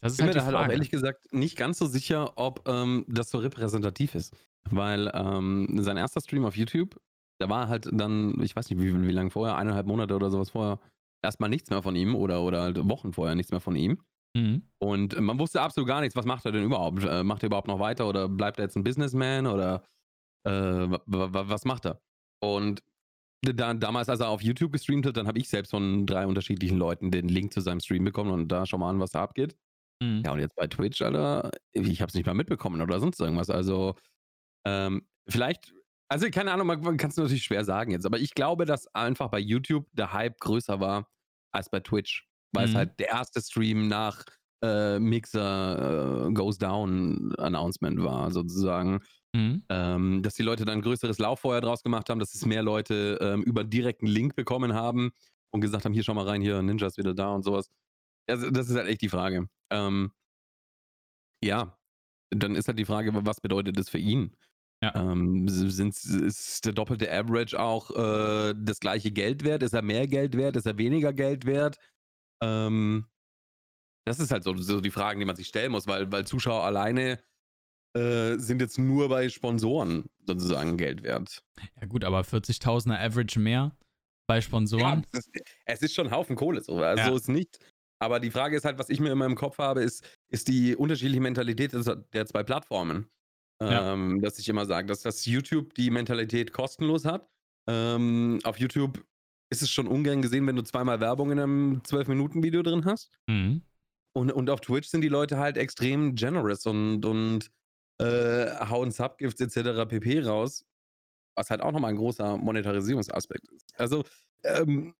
Das 0.00 0.12
ist 0.12 0.18
bin 0.18 0.26
mir 0.26 0.34
halt 0.34 0.34
die 0.34 0.38
da 0.40 0.46
halt 0.46 0.56
auch 0.56 0.70
ehrlich 0.72 0.90
gesagt 0.90 1.32
nicht 1.32 1.56
ganz 1.56 1.78
so 1.78 1.86
sicher, 1.86 2.36
ob 2.36 2.68
ähm, 2.68 3.06
das 3.08 3.30
so 3.30 3.38
repräsentativ 3.38 4.14
ist. 4.14 4.36
Weil 4.68 5.10
ähm, 5.14 5.78
sein 5.82 5.96
erster 5.96 6.20
Stream 6.20 6.44
auf 6.44 6.56
YouTube, 6.56 7.00
da 7.38 7.48
war 7.48 7.68
halt 7.68 7.88
dann, 7.92 8.40
ich 8.42 8.56
weiß 8.56 8.70
nicht, 8.70 8.80
wie, 8.80 8.94
wie 9.06 9.12
lange 9.12 9.30
vorher, 9.30 9.56
eineinhalb 9.56 9.86
Monate 9.86 10.14
oder 10.16 10.30
sowas 10.30 10.50
vorher, 10.50 10.80
erstmal 11.22 11.50
nichts 11.50 11.70
mehr 11.70 11.82
von 11.82 11.96
ihm 11.96 12.14
oder, 12.14 12.42
oder 12.42 12.62
halt 12.62 12.88
Wochen 12.88 13.12
vorher 13.12 13.34
nichts 13.34 13.52
mehr 13.52 13.60
von 13.60 13.76
ihm. 13.76 14.02
mhm. 14.34 14.70
Und 14.78 15.18
man 15.20 15.38
wusste 15.38 15.60
absolut 15.62 15.88
gar 15.88 16.00
nichts, 16.00 16.16
was 16.16 16.26
macht 16.26 16.44
er 16.44 16.52
denn 16.52 16.64
überhaupt? 16.64 17.04
Äh, 17.04 17.22
macht 17.24 17.42
er 17.42 17.48
überhaupt 17.48 17.68
noch 17.68 17.80
weiter 17.80 18.08
oder 18.08 18.28
bleibt 18.28 18.58
er 18.58 18.64
jetzt 18.64 18.76
ein 18.76 18.84
Businessman 18.84 19.46
oder 19.46 19.84
äh, 20.44 20.50
wa- 20.52 21.02
wa- 21.06 21.48
was 21.48 21.64
macht 21.64 21.86
er? 21.86 22.00
Und 22.42 22.82
da, 23.42 23.74
damals, 23.74 24.08
als 24.08 24.20
er 24.20 24.28
auf 24.30 24.42
YouTube 24.42 24.72
gestreamt 24.72 25.06
hat, 25.06 25.16
dann 25.16 25.28
habe 25.28 25.38
ich 25.38 25.48
selbst 25.48 25.70
von 25.70 26.06
drei 26.06 26.26
unterschiedlichen 26.26 26.78
Leuten 26.78 27.10
den 27.10 27.28
Link 27.28 27.52
zu 27.52 27.60
seinem 27.60 27.80
Stream 27.80 28.04
bekommen 28.04 28.30
und 28.32 28.48
da 28.48 28.66
schau 28.66 28.78
mal 28.78 28.90
an, 28.90 29.00
was 29.00 29.12
da 29.12 29.22
abgeht. 29.22 29.56
Mhm. 30.02 30.22
Ja, 30.24 30.32
und 30.32 30.40
jetzt 30.40 30.56
bei 30.56 30.66
Twitch, 30.66 31.02
Alter, 31.02 31.50
ich 31.72 32.00
habe 32.02 32.08
es 32.10 32.14
nicht 32.14 32.26
mal 32.26 32.34
mitbekommen 32.34 32.80
oder 32.82 33.00
sonst 33.00 33.20
irgendwas. 33.20 33.50
Also, 33.50 33.94
ähm, 34.66 35.08
vielleicht, 35.28 35.74
also 36.08 36.28
keine 36.30 36.52
Ahnung, 36.52 36.66
man, 36.66 36.80
man 36.82 36.96
kann 36.96 37.10
es 37.10 37.16
natürlich 37.16 37.44
schwer 37.44 37.64
sagen 37.64 37.90
jetzt, 37.92 38.06
aber 38.06 38.18
ich 38.18 38.34
glaube, 38.34 38.64
dass 38.64 38.86
einfach 38.94 39.28
bei 39.30 39.38
YouTube 39.40 39.86
der 39.92 40.12
Hype 40.12 40.38
größer 40.40 40.80
war 40.80 41.08
als 41.52 41.68
bei 41.70 41.80
Twitch, 41.80 42.28
weil 42.52 42.66
es 42.66 42.72
Mhm. 42.72 42.76
halt 42.76 43.00
der 43.00 43.08
erste 43.08 43.40
Stream 43.42 43.88
nach 43.88 44.24
äh, 44.62 44.98
Mixer 44.98 46.28
äh, 46.28 46.32
Goes 46.32 46.58
Down 46.58 47.34
Announcement 47.38 48.02
war, 48.02 48.30
sozusagen. 48.30 49.00
Mhm. 49.34 49.64
Ähm, 49.68 50.22
dass 50.22 50.34
die 50.34 50.42
Leute 50.44 50.64
dann 50.64 50.78
ein 50.78 50.82
größeres 50.82 51.18
Lauffeuer 51.18 51.60
draus 51.60 51.82
gemacht 51.82 52.08
haben, 52.08 52.20
dass 52.20 52.34
es 52.34 52.46
mehr 52.46 52.62
Leute 52.62 53.18
ähm, 53.20 53.42
über 53.42 53.62
einen 53.62 53.70
direkten 53.70 54.06
Link 54.06 54.36
bekommen 54.36 54.74
haben 54.74 55.10
und 55.50 55.60
gesagt 55.60 55.84
haben, 55.84 55.92
hier 55.92 56.04
schau 56.04 56.14
mal 56.14 56.26
rein, 56.26 56.40
hier 56.40 56.62
Ninja 56.62 56.86
ist 56.86 56.98
wieder 56.98 57.14
da 57.14 57.30
und 57.34 57.42
sowas. 57.42 57.70
Also, 58.28 58.50
das 58.50 58.68
ist 58.70 58.76
halt 58.76 58.88
echt 58.88 59.02
die 59.02 59.08
Frage. 59.08 59.48
Ähm, 59.70 60.12
ja, 61.42 61.78
dann 62.30 62.54
ist 62.56 62.68
halt 62.68 62.78
die 62.78 62.84
Frage, 62.84 63.10
was 63.26 63.40
bedeutet 63.40 63.78
das 63.78 63.88
für 63.88 63.98
ihn? 63.98 64.36
Ja. 64.82 64.94
Ähm, 64.94 65.48
sind, 65.48 65.96
ist 65.96 66.64
der 66.66 66.72
doppelte 66.72 67.10
Average 67.10 67.58
auch 67.58 67.90
äh, 67.90 68.54
das 68.56 68.78
gleiche 68.78 69.10
Geld 69.10 69.42
wert? 69.44 69.62
Ist 69.62 69.72
er 69.72 69.82
mehr 69.82 70.06
Geld 70.06 70.36
wert? 70.36 70.56
Ist 70.56 70.66
er 70.66 70.76
weniger 70.76 71.12
Geld 71.14 71.46
wert? 71.46 71.78
Ähm, 72.42 73.06
das 74.06 74.20
ist 74.20 74.30
halt 74.30 74.44
so, 74.44 74.54
so 74.56 74.80
die 74.80 74.90
Fragen, 74.90 75.18
die 75.18 75.26
man 75.26 75.34
sich 75.36 75.48
stellen 75.48 75.72
muss, 75.72 75.86
weil, 75.86 76.12
weil 76.12 76.26
Zuschauer 76.26 76.62
alleine 76.64 77.18
äh, 77.96 78.36
sind 78.36 78.60
jetzt 78.60 78.78
nur 78.78 79.08
bei 79.08 79.28
Sponsoren 79.30 80.04
sozusagen 80.26 80.76
Geld 80.76 81.02
wert. 81.02 81.42
Ja, 81.80 81.86
gut, 81.86 82.04
aber 82.04 82.20
40.000er 82.20 82.98
Average 83.00 83.40
mehr 83.40 83.74
bei 84.28 84.40
Sponsoren. 84.42 85.06
es, 85.12 85.20
ist, 85.26 85.30
es 85.64 85.82
ist 85.82 85.94
schon 85.94 86.08
ein 86.08 86.12
Haufen 86.12 86.36
Kohle, 86.36 86.62
so. 86.62 86.76
Also 86.76 87.00
Ja. 87.02 87.08
so 87.08 87.16
ist 87.16 87.28
nicht. 87.28 87.58
Aber 87.98 88.20
die 88.20 88.30
Frage 88.30 88.56
ist 88.56 88.66
halt, 88.66 88.78
was 88.78 88.90
ich 88.90 89.00
mir 89.00 89.10
immer 89.10 89.24
im 89.24 89.36
Kopf 89.36 89.56
habe, 89.58 89.82
ist, 89.82 90.04
ist 90.30 90.48
die 90.48 90.76
unterschiedliche 90.76 91.22
Mentalität 91.22 91.72
des- 91.72 91.90
der 92.12 92.26
zwei 92.26 92.42
Plattformen. 92.42 93.08
Ja. 93.60 93.94
Ähm, 93.94 94.20
dass 94.20 94.38
ich 94.38 94.48
immer 94.48 94.66
sage, 94.66 94.86
dass 94.86 95.00
das 95.00 95.24
YouTube 95.24 95.74
die 95.74 95.90
Mentalität 95.90 96.52
kostenlos 96.52 97.04
hat. 97.04 97.28
Ähm, 97.66 98.38
auf 98.44 98.58
YouTube 98.58 99.02
ist 99.50 99.62
es 99.62 99.70
schon 99.70 99.86
ungern 99.86 100.22
gesehen, 100.22 100.46
wenn 100.46 100.56
du 100.56 100.62
zweimal 100.62 101.00
Werbung 101.00 101.30
in 101.30 101.38
einem 101.38 101.82
12-Minuten-Video 101.82 102.62
drin 102.62 102.84
hast. 102.84 103.10
Mhm. 103.26 103.62
Und, 104.12 104.32
und 104.32 104.50
auf 104.50 104.60
Twitch 104.60 104.88
sind 104.88 105.02
die 105.02 105.08
Leute 105.08 105.38
halt 105.38 105.56
extrem 105.56 106.14
generous 106.14 106.66
und, 106.66 107.04
und 107.04 107.50
äh, 107.98 108.50
hauen 108.68 108.90
Subgifts 108.90 109.40
etc. 109.40 109.88
pp. 109.88 110.20
raus, 110.20 110.64
was 111.34 111.50
halt 111.50 111.60
auch 111.60 111.72
nochmal 111.72 111.90
ein 111.90 111.96
großer 111.96 112.36
Monetarisierungsaspekt 112.36 113.48
ist. 113.52 113.78
Also, 113.78 114.04
ähm, 114.44 114.94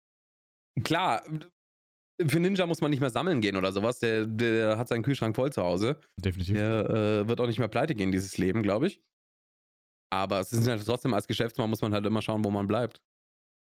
klar, 0.83 1.23
für 2.25 2.41
Ninja 2.41 2.67
muss 2.67 2.81
man 2.81 2.91
nicht 2.91 3.01
mehr 3.01 3.11
sammeln 3.11 3.41
gehen 3.41 3.57
oder 3.57 3.73
sowas. 3.73 3.99
Der, 3.99 4.27
der 4.27 4.79
hat 4.79 4.89
seinen 4.89 5.03
Kühlschrank 5.03 5.37
voll 5.37 5.53
zu 5.53 5.63
Hause. 5.63 5.99
Definitiv. 6.17 6.55
Der 6.55 6.91
äh, 6.91 7.29
wird 7.29 7.41
auch 7.41 7.47
nicht 7.47 7.59
mehr 7.59 7.69
pleite 7.69 7.95
gehen, 7.95 8.13
dieses 8.13 8.39
Leben, 8.39 8.63
glaube 8.63 8.87
ich. 8.87 9.01
Aber 10.11 10.41
es 10.41 10.53
ist 10.53 10.67
halt 10.67 10.85
trotzdem 10.85 11.15
als 11.15 11.27
Geschäftsmann 11.27 11.69
muss 11.69 11.83
man 11.83 11.93
halt 11.93 12.07
immer 12.07 12.23
schauen, 12.23 12.45
wo 12.45 12.51
man 12.51 12.67
bleibt. 12.67 13.03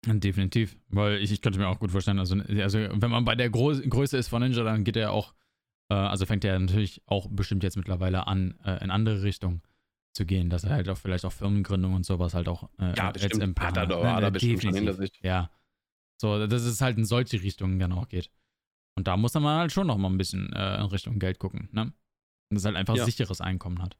Definitiv. 0.06 0.78
Weil 0.90 1.18
ich, 1.18 1.32
ich 1.32 1.42
könnte 1.42 1.60
mir 1.60 1.68
auch 1.68 1.80
gut 1.80 1.92
vorstellen, 1.92 2.20
also, 2.20 2.36
also 2.36 2.80
wenn 2.80 3.12
man 3.12 3.26
bei 3.26 3.36
der 3.36 3.50
Gro 3.50 3.74
Größe 3.74 4.18
ist 4.18 4.28
von 4.28 4.42
Ninja, 4.42 4.64
dann 4.64 4.84
geht 4.84 4.96
er 4.96 5.02
ja 5.02 5.10
auch, 5.10 5.34
äh, 5.90 5.96
also 5.96 6.26
fängt 6.26 6.46
er 6.46 6.58
natürlich 6.60 7.02
auch 7.08 7.28
bestimmt 7.30 7.64
jetzt 7.64 7.76
mittlerweile 7.76 8.28
an, 8.28 8.60
äh, 8.64 8.84
in 8.84 8.92
andere 8.92 9.24
Richtungen 9.24 9.64
zu 10.14 10.26
gehen, 10.26 10.50
dass 10.50 10.64
er 10.64 10.72
halt 10.72 10.88
auch 10.90 10.98
vielleicht 10.98 11.26
auch 11.26 11.32
Firmengründung 11.32 11.94
und 11.94 12.06
sowas 12.06 12.34
halt 12.34 12.48
auch 12.48 12.70
äh, 12.80 12.94
Ja, 12.96 13.12
jetzt 13.18 13.38
im 13.38 13.56
Hat 13.58 13.74
Plan 13.74 13.90
hat 13.90 14.42
schon 14.42 14.50
definitiv. 14.50 15.10
Ja. 15.22 15.50
So, 16.18 16.48
dass 16.48 16.64
es 16.64 16.80
halt 16.80 16.98
in 16.98 17.06
solche 17.06 17.42
Richtungen 17.42 17.80
dann 17.80 17.92
auch 17.92 18.08
geht. 18.08 18.30
Und 18.98 19.08
da 19.08 19.18
muss 19.18 19.34
man 19.34 19.60
halt 19.60 19.72
schon 19.72 19.88
noch 19.88 19.98
mal 19.98 20.10
ein 20.10 20.18
bisschen 20.18 20.52
äh, 20.54 20.78
in 20.78 20.86
Richtung 20.86 21.20
Geld 21.20 21.40
gucken, 21.40 21.70
ne? 21.72 21.82
Und 22.50 22.56
das 22.56 22.66
halt 22.66 22.76
einfach 22.76 22.96
Ja. 22.96 23.06
sicheres 23.06 23.42
Einkommen 23.42 23.82
hat. 23.82 23.98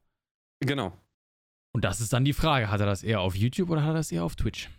Genau. 0.62 0.98
Und 1.74 1.84
das 1.84 2.00
ist 2.00 2.14
dann 2.14 2.24
die 2.24 2.32
Frage, 2.34 2.70
hat 2.72 2.80
er 2.80 2.86
das 2.86 3.04
eher 3.04 3.20
auf 3.20 3.36
YouTube 3.36 3.70
oder 3.70 3.82
hat 3.84 3.90
er 3.90 3.96
das 3.96 4.12
eher 4.12 4.24
auf 4.24 4.36
Twitch? 4.36 4.70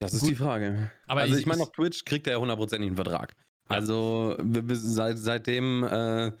Das 0.00 0.14
ist 0.14 0.20
Gut. 0.20 0.30
die 0.30 0.34
Frage. 0.36 0.90
Aber 1.06 1.22
also 1.22 1.34
ich- 1.34 1.40
ich, 1.40 1.46
meine, 1.46 1.62
auf 1.62 1.72
Twitch 1.72 2.04
kriegt 2.04 2.26
er 2.26 2.34
ja 2.34 2.38
hundertprozentig 2.38 2.86
einen 2.88 2.96
Vertrag. 2.96 3.34
Ja. 3.68 3.76
Also 3.76 4.36
seit, 4.72 5.18
seitdem 5.18 5.84
äh, 5.84 6.32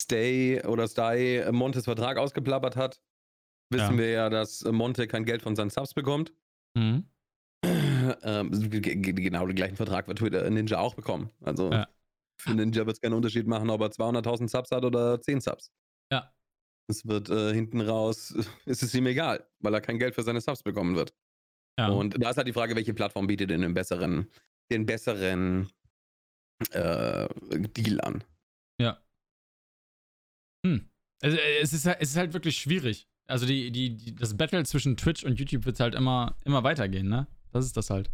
Stay 0.00 0.62
oder 0.64 0.86
Stay 0.88 1.50
Montes 1.52 1.84
Vertrag 1.84 2.18
ausgeplappert 2.18 2.76
hat, 2.76 3.00
wissen 3.70 3.92
Ja. 3.94 3.98
wir 3.98 4.10
ja, 4.10 4.30
dass 4.30 4.64
Monte 4.64 5.06
kein 5.08 5.24
Geld 5.24 5.42
von 5.42 5.56
seinen 5.56 5.70
Subs 5.70 5.94
bekommt. 5.94 6.32
Mhm. 6.76 7.08
Ähm, 8.22 8.50
genau 8.70 9.46
den 9.46 9.56
gleichen 9.56 9.76
Vertrag 9.76 10.06
wird 10.08 10.18
Twitter 10.18 10.48
Ninja 10.50 10.78
auch 10.78 10.94
bekommen. 10.94 11.30
Also 11.42 11.70
Ja. 11.72 11.88
für 12.40 12.54
Ninja 12.54 12.86
wird 12.86 12.96
es 12.96 13.00
keinen 13.00 13.14
Unterschied 13.14 13.46
machen, 13.46 13.70
ob 13.70 13.80
er 13.80 13.90
200.000 13.90 14.48
Subs 14.48 14.70
hat 14.70 14.84
oder 14.84 15.20
10 15.20 15.40
Subs. 15.40 15.70
Ja. 16.12 16.32
Es 16.90 17.06
wird 17.06 17.28
äh, 17.30 17.52
hinten 17.52 17.80
raus, 17.80 18.30
ist 18.66 18.82
es 18.82 18.94
ihm 18.94 19.06
egal, 19.06 19.46
weil 19.60 19.74
er 19.74 19.80
kein 19.80 19.98
Geld 19.98 20.14
für 20.14 20.22
seine 20.22 20.40
Subs 20.40 20.62
bekommen 20.62 20.96
wird. 20.96 21.12
Ja. 21.78 21.88
Und 21.88 22.22
da 22.22 22.30
ist 22.30 22.36
halt 22.36 22.48
die 22.48 22.52
Frage, 22.52 22.74
welche 22.74 22.94
Plattform 22.94 23.26
bietet 23.26 23.50
denn 23.50 23.60
den 23.60 23.74
besseren, 23.74 24.28
den 24.72 24.84
besseren 24.86 25.68
äh, 26.72 27.28
Deal 27.76 28.00
an? 28.00 28.24
Also, 31.20 31.36
äh, 31.36 31.58
es, 31.60 31.72
ist, 31.72 31.84
halt- 31.86 31.98
es 32.00 32.10
ist 32.10 32.16
halt 32.16 32.32
wirklich 32.32 32.56
schwierig. 32.58 33.08
Also 33.26 33.44
die, 33.46 33.70
die, 33.70 33.96
die, 33.96 34.14
das 34.14 34.36
Battle 34.36 34.64
zwischen 34.64 34.96
Twitch 34.96 35.24
und 35.24 35.38
YouTube 35.38 35.66
wird 35.66 35.80
halt 35.80 35.94
immer, 35.94 36.36
immer 36.44 36.62
weitergehen, 36.64 37.08
ne? 37.08 37.26
Das 37.52 37.64
ist 37.64 37.76
das 37.76 37.90
halt. 37.90 38.10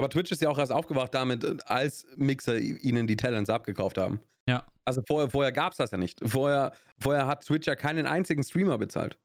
Aber 0.00 0.08
Twitch 0.08 0.32
ist 0.32 0.40
ja 0.40 0.48
auch 0.48 0.56
erst 0.56 0.72
aufgewacht 0.72 1.14
damit, 1.14 1.44
äh, 1.44 1.58
als 1.66 2.06
Mixer 2.16 2.58
ihnen 2.58 3.06
die 3.06 3.16
Talents 3.16 3.50
abgekauft 3.50 3.98
haben. 3.98 4.20
Ja. 4.48 4.66
Also 4.86 5.02
vorher, 5.06 5.28
vorher 5.28 5.52
gab 5.52 5.72
es 5.72 5.76
das 5.76 5.90
ja 5.90 5.98
nicht. 5.98 6.18
Vorher, 6.24 6.72
vorher 6.98 7.26
hat 7.26 7.44
Twitch 7.44 7.66
ja 7.66 7.76
keinen 7.76 8.06
einzigen 8.06 8.42
Streamer 8.42 8.78
bezahlt. 8.78 9.18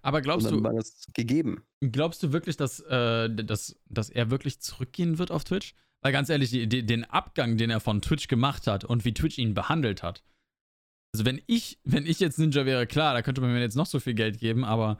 Aber 0.00 0.22
glaubst 0.22 0.50
du, 0.50 0.62
war 0.64 0.72
das 0.72 1.06
gegeben. 1.12 1.62
glaubst 1.80 2.22
du 2.22 2.32
wirklich, 2.32 2.56
dass, 2.56 2.80
äh, 2.80 3.28
dass, 3.28 3.76
dass 3.90 4.08
er 4.08 4.30
wirklich 4.30 4.60
zurückgehen 4.60 5.18
wird 5.18 5.30
auf 5.30 5.44
Twitch? 5.44 5.74
Weil 6.00 6.12
ganz 6.12 6.30
ehrlich, 6.30 6.48
die, 6.48 6.66
die, 6.66 6.86
den 6.86 7.04
Abgang, 7.04 7.58
den 7.58 7.68
er 7.68 7.80
von 7.80 8.00
Twitch 8.00 8.26
gemacht 8.26 8.66
hat 8.66 8.82
und 8.84 9.04
wie 9.04 9.12
Twitch 9.12 9.36
ihn 9.36 9.52
behandelt 9.52 10.02
hat. 10.02 10.24
Also 11.12 11.26
wenn 11.26 11.42
ich, 11.46 11.78
wenn 11.84 12.06
ich 12.06 12.18
jetzt 12.18 12.38
Ninja 12.38 12.64
wäre, 12.64 12.86
klar, 12.86 13.12
da 13.12 13.20
könnte 13.20 13.42
man 13.42 13.52
mir 13.52 13.60
jetzt 13.60 13.76
noch 13.76 13.84
so 13.84 14.00
viel 14.00 14.14
Geld 14.14 14.38
geben, 14.38 14.64
aber 14.64 14.98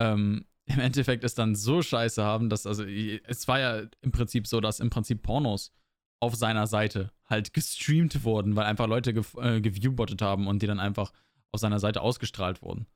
ähm, 0.00 0.46
im 0.66 0.78
Endeffekt 0.80 1.24
es 1.24 1.34
dann 1.34 1.54
so 1.54 1.82
scheiße 1.82 2.22
haben, 2.22 2.48
dass, 2.48 2.66
also 2.66 2.84
es 2.84 3.48
war 3.48 3.58
ja 3.60 3.82
im 4.00 4.12
Prinzip 4.12 4.46
so, 4.46 4.60
dass 4.60 4.80
im 4.80 4.90
Prinzip 4.90 5.22
Pornos 5.22 5.72
auf 6.20 6.34
seiner 6.36 6.66
Seite 6.66 7.12
halt 7.26 7.52
gestreamt 7.52 8.22
wurden, 8.24 8.54
weil 8.54 8.64
einfach 8.66 8.86
Leute 8.86 9.12
ge 9.12 9.24
äh, 9.38 9.60
geviewbottet 9.60 10.22
haben 10.22 10.46
und 10.46 10.62
die 10.62 10.66
dann 10.66 10.78
einfach 10.80 11.12
auf 11.50 11.60
seiner 11.60 11.80
Seite 11.80 12.00
ausgestrahlt 12.00 12.62
wurden. 12.62 12.86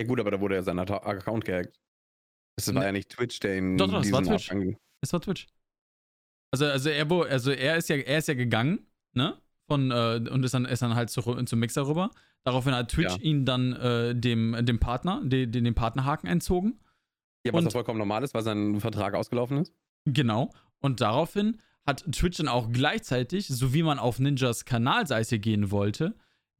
Ja 0.00 0.06
gut, 0.06 0.20
aber 0.20 0.30
da 0.30 0.40
wurde 0.40 0.54
ja 0.56 0.62
sein 0.62 0.78
Account 0.78 1.44
gehackt. 1.44 1.80
Das 2.56 2.68
war 2.68 2.80
Ne. 2.80 2.86
ja 2.86 2.92
nicht 2.92 3.08
Twitch, 3.10 3.40
der 3.40 3.58
ihn 3.58 3.76
Doch, 3.76 3.88
doch, 3.90 4.02
das 4.02 4.12
war 4.12 4.22
Twitch. 4.22 4.50
Abgang- 4.50 4.76
Es 5.00 5.12
war 5.12 5.20
Twitch. 5.20 5.46
Also, 6.52 6.66
also 6.66 6.88
er, 6.88 7.10
wo, 7.10 7.22
also 7.22 7.50
er 7.50 7.76
ist 7.76 7.88
ja, 7.88 7.96
er 7.96 8.18
ist 8.18 8.28
ja 8.28 8.34
gegangen, 8.34 8.86
ne? 9.12 9.40
Von, 9.66 9.90
äh, 9.90 10.20
und 10.30 10.44
ist 10.44 10.54
dann, 10.54 10.66
ist 10.66 10.82
dann 10.82 10.94
halt 10.94 11.10
zu, 11.10 11.20
zum 11.22 11.58
Mixer 11.58 11.86
rüber. 11.88 12.10
Daraufhin 12.44 12.74
hat 12.74 12.90
Twitch 12.90 13.16
Ja. 13.16 13.20
ihn 13.22 13.44
dann 13.44 13.72
äh, 13.72 14.14
dem, 14.14 14.56
dem 14.64 14.78
Partner, 14.78 15.22
den, 15.24 15.50
den, 15.50 15.74
Partnerhaken 15.74 16.28
entzogen. 16.28 16.78
Ja, 17.46 17.52
was 17.52 17.60
Und- 17.60 17.64
ja 17.66 17.70
vollkommen 17.70 17.98
normal 17.98 18.22
ist, 18.22 18.34
weil 18.34 18.42
sein 18.42 18.80
Vertrag 18.80 19.14
ausgelaufen 19.14 19.58
ist. 19.58 19.72
Genau. 20.04 20.50
Und 20.80 21.00
daraufhin 21.00 21.58
hat 21.86 22.04
Twitch 22.12 22.38
dann 22.38 22.48
auch 22.48 22.70
gleichzeitig, 22.70 23.48
so 23.48 23.72
wie 23.74 23.82
man 23.82 23.98
auf 23.98 24.18
Ninjas 24.18 24.64
Kanalseite 24.64 25.38
gehen 25.38 25.70
wollte, 25.70 26.14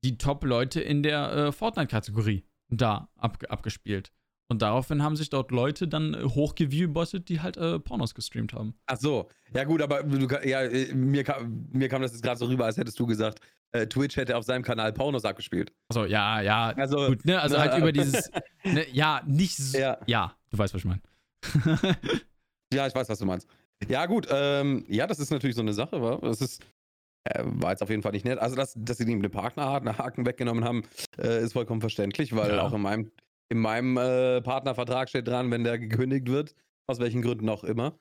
die 0.04 0.18
Top-Leute 0.18 0.80
in 0.80 1.02
der 1.02 1.32
äh, 1.32 1.52
Fortnite-Kategorie 1.52 2.44
da 2.70 3.08
ab, 3.16 3.42
abgespielt. 3.48 4.12
Und 4.48 4.60
daraufhin 4.60 5.02
haben 5.02 5.16
sich 5.16 5.30
dort 5.30 5.50
Leute 5.50 5.88
dann 5.88 6.12
äh, 6.14 6.22
hochgeviewbottet, 6.24 7.28
die 7.28 7.40
halt 7.40 7.56
äh, 7.56 7.78
Pornos 7.78 8.14
gestreamt 8.14 8.52
haben. 8.52 8.74
Ach 8.86 8.98
so, 8.98 9.28
ja 9.54 9.64
gut, 9.64 9.80
aber 9.82 10.02
du, 10.02 10.26
ja, 10.46 10.62
äh, 10.62 10.94
mir, 10.94 11.24
kam, 11.24 11.66
mir 11.72 11.88
kam 11.88 12.02
das 12.02 12.12
jetzt 12.12 12.22
gerade 12.22 12.38
so 12.38 12.46
rüber, 12.46 12.66
als 12.66 12.76
hättest 12.76 12.98
du 13.00 13.06
gesagt, 13.06 13.40
äh, 13.74 13.86
Twitch 13.86 14.16
hätte 14.16 14.36
auf 14.36 14.44
seinem 14.44 14.62
Kanal 14.62 14.92
Pornos 14.92 15.24
abgespielt. 15.24 15.72
Also 15.88 16.04
ja, 16.06 16.40
ja, 16.40 16.68
Also, 16.76 17.08
gut, 17.08 17.24
ne? 17.24 17.40
Also 17.40 17.56
na, 17.56 17.62
halt 17.62 17.78
über 17.78 17.92
dieses, 17.92 18.30
ne, 18.64 18.86
ja, 18.92 19.20
nicht 19.26 19.56
so, 19.56 19.76
Ja. 19.78 19.98
ja. 20.06 20.34
du 20.50 20.58
weißt, 20.58 20.72
was 20.74 20.80
ich 20.80 20.84
meine. 20.86 21.00
ja, 22.72 22.86
ich 22.86 22.94
weiß, 22.94 23.08
was 23.08 23.18
du 23.18 23.26
meinst. 23.26 23.48
Ja 23.88 24.06
gut, 24.06 24.28
ähm, 24.30 24.84
ja, 24.88 25.06
das 25.06 25.18
ist 25.18 25.30
natürlich 25.30 25.56
so 25.56 25.62
eine 25.62 25.72
Sache, 25.74 26.00
wa? 26.00 26.18
das 26.22 26.40
ist, 26.40 26.62
äh, 27.24 27.42
war 27.44 27.70
jetzt 27.72 27.82
auf 27.82 27.90
jeden 27.90 28.02
Fall 28.02 28.12
nicht 28.12 28.24
nett. 28.24 28.38
Also, 28.38 28.56
dass, 28.56 28.74
dass 28.76 28.98
sie 28.98 29.04
ihm 29.10 29.20
den 29.22 29.30
Partnerhaken 29.30 30.24
weggenommen 30.26 30.64
haben, 30.64 30.84
äh, 31.18 31.42
ist 31.42 31.52
vollkommen 31.52 31.80
verständlich, 31.80 32.34
weil 32.34 32.50
Ja. 32.56 32.62
auch 32.62 32.72
in 32.72 32.80
meinem, 32.82 33.10
in 33.50 33.58
meinem 33.58 33.96
äh, 33.96 34.40
Partnervertrag 34.42 35.08
steht 35.08 35.28
dran, 35.28 35.50
wenn 35.50 35.64
der 35.64 35.78
gekündigt 35.78 36.28
wird, 36.28 36.54
aus 36.86 36.98
welchen 37.00 37.22
Gründen 37.22 37.48
auch 37.48 37.64
immer, 37.64 37.98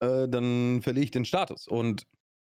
äh, 0.00 0.28
dann 0.28 0.80
verliere 0.82 1.04
ich 1.04 1.10
den 1.10 1.24
Status. 1.24 1.66
Und 1.68 2.06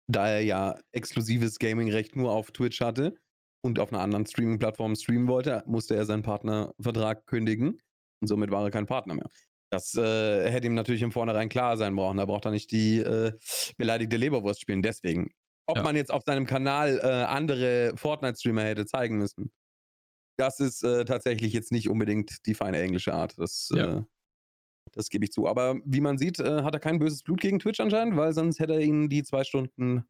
da 0.08 0.28
er 0.30 0.42
ja 0.42 0.80
exklusives 0.92 1.60
Gaming-Recht 1.60 2.16
nur 2.16 2.32
auf 2.32 2.52
Twitch 2.52 2.82
hatte 2.82 3.18
und 3.62 3.80
auf 3.80 3.92
einer 3.92 4.02
anderen 4.02 4.26
Streaming-Plattform 4.26 4.96
streamen 4.96 5.28
wollte, 5.28 5.64
musste 5.68 5.96
er 5.96 6.06
seinen 6.06 6.24
Partnervertrag 6.24 7.26
kündigen 7.28 7.80
und 8.22 8.28
somit 8.28 8.52
war 8.52 8.64
er 8.64 8.72
kein 8.72 8.86
Partner 8.86 9.16
mehr. 9.16 9.30
Das 9.70 9.96
äh, 9.96 10.50
hätte 10.50 10.68
ihm 10.68 10.76
natürlich 10.76 11.02
im 11.02 11.12
Vornherein 11.12 11.50
klar 11.50 11.76
sein 11.76 11.94
brauchen. 11.96 12.18
Da 12.18 12.26
braucht 12.26 12.46
er 12.46 12.52
nicht 12.52 12.72
die 12.72 13.00
äh, 13.00 13.34
beleidigte 13.78 14.16
Leberwurst 14.16 14.62
spielen. 14.62 14.82
Deswegen. 14.82 15.32
Ob 15.70 15.76
Ja. 15.78 15.84
man 15.84 15.98
jetzt 15.98 16.12
auf 16.12 16.24
seinem 16.26 16.46
Kanal 16.46 17.00
äh, 17.04 17.06
andere 17.06 17.92
Fortnite-Streamer 17.98 18.64
hätte 18.64 18.86
zeigen 18.86 19.18
müssen, 19.18 19.52
das 20.40 20.62
ist 20.62 20.84
äh, 20.84 21.04
tatsächlich 21.04 21.52
jetzt 21.52 21.74
nicht 21.74 21.90
unbedingt 21.90 22.46
die 22.46 22.54
feine 22.54 22.80
englische 22.80 23.14
Art. 23.14 23.38
Das, 23.38 23.70
Ja. 23.74 24.06
Das 24.98 25.10
gebe 25.10 25.24
ich 25.26 25.32
zu. 25.32 25.48
Aber 25.48 25.76
wie 25.86 26.02
man 26.02 26.18
sieht, 26.18 26.40
äh, 26.40 26.64
hat 26.64 26.74
er 26.74 26.80
kein 26.80 27.00
böses 27.00 27.24
Blut 27.24 27.40
gegen 27.40 27.60
Twitch 27.60 27.80
anscheinend, 27.80 28.18
weil 28.18 28.34
sonst 28.34 28.60
hätte 28.60 28.74
er 28.74 28.82
ihnen 28.82 29.08
die 29.10 29.24
zwei 29.24 29.44
Stunden 29.44 30.04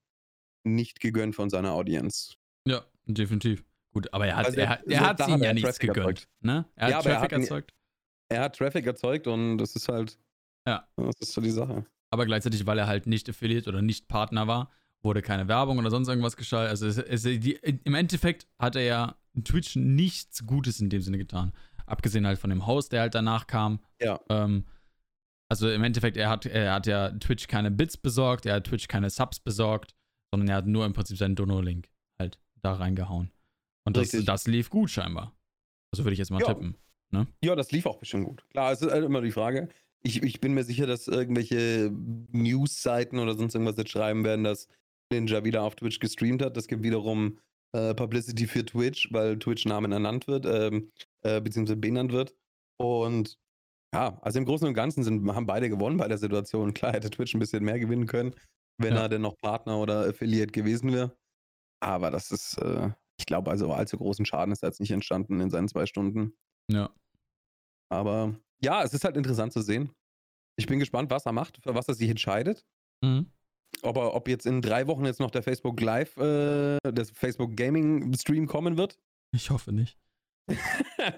nicht 0.63 0.99
gegönnt 0.99 1.35
von 1.35 1.49
seiner 1.49 1.71
Audience. 1.73 2.35
Ja, 2.67 2.83
definitiv. 3.05 3.63
Gut, 3.93 4.11
aber 4.13 4.27
er 4.27 4.35
hat 4.37 4.45
Also 4.47 4.59
er, 4.59 4.69
hat- 4.69 4.83
er 4.87 4.99
so- 4.99 5.05
hat 5.05 5.27
ihnen 5.27 5.43
ja 5.43 5.53
nichts 5.53 5.69
Traffic 5.77 5.93
gegönnt. 5.93 6.27
Ne? 6.41 6.65
Er 6.75 6.85
hat 6.85 6.91
Ja, 6.91 6.99
aber 6.99 7.09
er 7.09 7.15
Traffic 7.17 7.31
hat 7.33 7.41
erzeugt. 7.41 7.73
Er 8.29 8.41
hat 8.41 8.55
Traffic 8.57 8.85
erzeugt 8.85 9.27
und 9.27 9.57
das 9.57 9.75
ist 9.75 9.87
halt. 9.87 10.19
Ja. 10.67 10.87
Das 10.97 11.15
ist 11.21 11.31
so 11.33 11.39
die 11.41 11.51
Sache. 11.51 11.85
aber 12.11 12.25
gleichzeitig, 12.25 12.65
weil 12.65 12.77
er 12.77 12.87
halt 12.87 13.07
nicht 13.07 13.29
Affiliate 13.29 13.69
oder 13.69 13.81
nicht 13.81 14.07
Partner 14.09 14.47
war, 14.47 14.71
wurde 15.01 15.21
keine 15.21 15.47
Werbung 15.47 15.77
oder 15.77 15.89
sonst 15.89 16.07
irgendwas 16.09 16.35
geschaltet. 16.35 16.69
Also 16.71 16.87
es, 16.87 16.97
es, 16.97 17.23
die, 17.23 17.53
im 17.83 17.95
Endeffekt 17.95 18.47
hat 18.59 18.75
er 18.75 18.81
ja 18.83 19.15
Twitch 19.45 19.75
nichts 19.77 20.45
Gutes 20.45 20.81
in 20.81 20.89
dem 20.89 21.01
Sinne 21.01 21.17
getan. 21.17 21.53
Abgesehen 21.85 22.27
halt 22.27 22.37
von 22.39 22.49
dem 22.49 22.67
Host, 22.67 22.91
der 22.91 23.01
halt 23.01 23.15
danach 23.15 23.47
kam. 23.47 23.79
Ja. 24.01 24.19
Ähm, 24.29 24.65
also 25.49 25.69
im 25.69 25.83
Endeffekt, 25.83 26.17
er 26.17 26.29
hat, 26.29 26.45
er 26.45 26.73
hat 26.73 26.87
ja 26.87 27.11
Twitch 27.11 27.47
keine 27.47 27.71
Bits 27.71 27.97
besorgt, 27.97 28.45
er 28.45 28.55
hat 28.55 28.65
Twitch 28.65 28.87
keine 28.87 29.09
Subs 29.09 29.39
besorgt, 29.39 29.95
sondern 30.31 30.49
er 30.49 30.55
hat 30.57 30.67
nur 30.67 30.85
im 30.85 30.93
Prinzip 30.93 31.17
seinen 31.17 31.35
Dono-Link 31.35 31.89
halt 32.19 32.37
da 32.61 32.73
reingehauen. 32.73 33.31
Und 33.85 33.95
das, 33.95 34.03
Richtig. 34.13 34.25
das 34.25 34.47
lief 34.47 34.69
gut 34.69 34.89
scheinbar. 34.89 35.33
Also 35.93 36.03
würde 36.03 36.13
ich 36.13 36.19
jetzt 36.19 36.31
mal 36.31 36.41
Ja. 36.41 36.47
tippen. 36.47 36.75
Ja, 37.41 37.55
das 37.55 37.71
lief 37.71 37.85
auch 37.85 37.97
bestimmt 37.97 38.25
gut. 38.25 38.43
Klar, 38.49 38.73
es 38.73 38.81
ist 38.81 38.91
halt 38.91 39.05
immer 39.05 39.21
die 39.21 39.31
Frage. 39.31 39.69
Ich, 40.03 40.21
ich 40.23 40.41
bin 40.41 40.53
mir 40.53 40.65
sicher, 40.65 40.85
dass 40.85 41.07
irgendwelche 41.07 41.89
News-Seiten 42.31 43.19
oder 43.19 43.35
sonst 43.35 43.55
irgendwas 43.55 43.77
jetzt 43.77 43.91
schreiben 43.91 44.23
werden, 44.23 44.43
dass 44.43 44.67
Ninja 45.11 45.43
wieder 45.45 45.63
auf 45.63 45.75
Twitch 45.75 45.99
gestreamt 45.99 46.41
hat. 46.41 46.57
Das 46.57 46.67
gibt 46.67 46.83
wiederum 46.83 47.39
äh, 47.73 47.93
Publicity 47.95 48.45
für 48.47 48.65
Twitch, 48.65 49.07
weil 49.11 49.39
Twitch-Namen 49.39 49.91
ernannt 49.91 50.27
wird, 50.27 50.45
ähm, 50.45 50.91
äh, 51.21 51.39
beziehungsweise 51.41 51.77
benannt 51.77 52.11
wird. 52.11 52.35
Und 52.77 53.37
ja, 53.93 54.17
also 54.21 54.39
im 54.39 54.45
Großen 54.45 54.67
und 54.67 54.73
Ganzen 54.73 55.03
sind, 55.03 55.27
haben 55.33 55.45
beide 55.45 55.69
gewonnen 55.69 55.97
bei 55.97 56.07
der 56.07 56.17
Situation. 56.17 56.73
Klar 56.73 56.93
hätte 56.93 57.09
Twitch 57.09 57.33
ein 57.33 57.39
bisschen 57.39 57.63
mehr 57.63 57.79
gewinnen 57.79 58.05
können, 58.07 58.35
wenn 58.77 58.93
Ja. 58.95 59.01
er 59.03 59.09
denn 59.09 59.21
noch 59.21 59.37
Partner 59.37 59.77
oder 59.79 60.07
Affiliate 60.07 60.51
gewesen 60.51 60.91
wäre. 60.93 61.15
Aber 61.79 62.11
das 62.11 62.31
ist, 62.31 62.57
äh, 62.57 62.89
ich 63.19 63.25
glaube, 63.25 63.51
also 63.51 63.71
allzu 63.73 63.97
großen 63.97 64.25
Schaden 64.25 64.51
ist 64.51 64.63
da 64.63 64.67
jetzt 64.67 64.79
nicht 64.79 64.91
entstanden 64.91 65.39
in 65.39 65.49
seinen 65.49 65.67
zwei 65.67 65.85
Stunden. 65.85 66.33
Ja. 66.69 66.89
Aber 67.89 68.35
ja, 68.61 68.83
es 68.83 68.93
ist 68.93 69.03
halt 69.03 69.15
interessant 69.17 69.53
zu 69.53 69.61
sehen. 69.61 69.91
Ich 70.59 70.65
bin 70.67 70.79
gespannt, 70.79 71.11
was 71.11 71.25
er 71.25 71.31
macht, 71.33 71.59
für 71.63 71.75
was 71.75 71.87
er 71.87 71.93
sich 71.93 72.09
entscheidet. 72.09 72.65
Mhm. 73.03 73.31
Ob, 73.83 73.97
er, 73.97 74.15
ob 74.15 74.27
jetzt 74.27 74.45
in 74.47 74.61
drei 74.61 74.87
Wochen 74.87 75.05
jetzt 75.05 75.19
noch 75.19 75.29
der 75.29 75.43
Facebook 75.43 75.79
Live, 75.79 76.17
äh, 76.17 76.79
der 76.83 77.05
Facebook 77.13 77.55
Gaming 77.55 78.13
Stream 78.15 78.47
kommen 78.47 78.75
wird. 78.77 78.97
Ich 79.33 79.51
hoffe 79.51 79.71
nicht. 79.71 79.99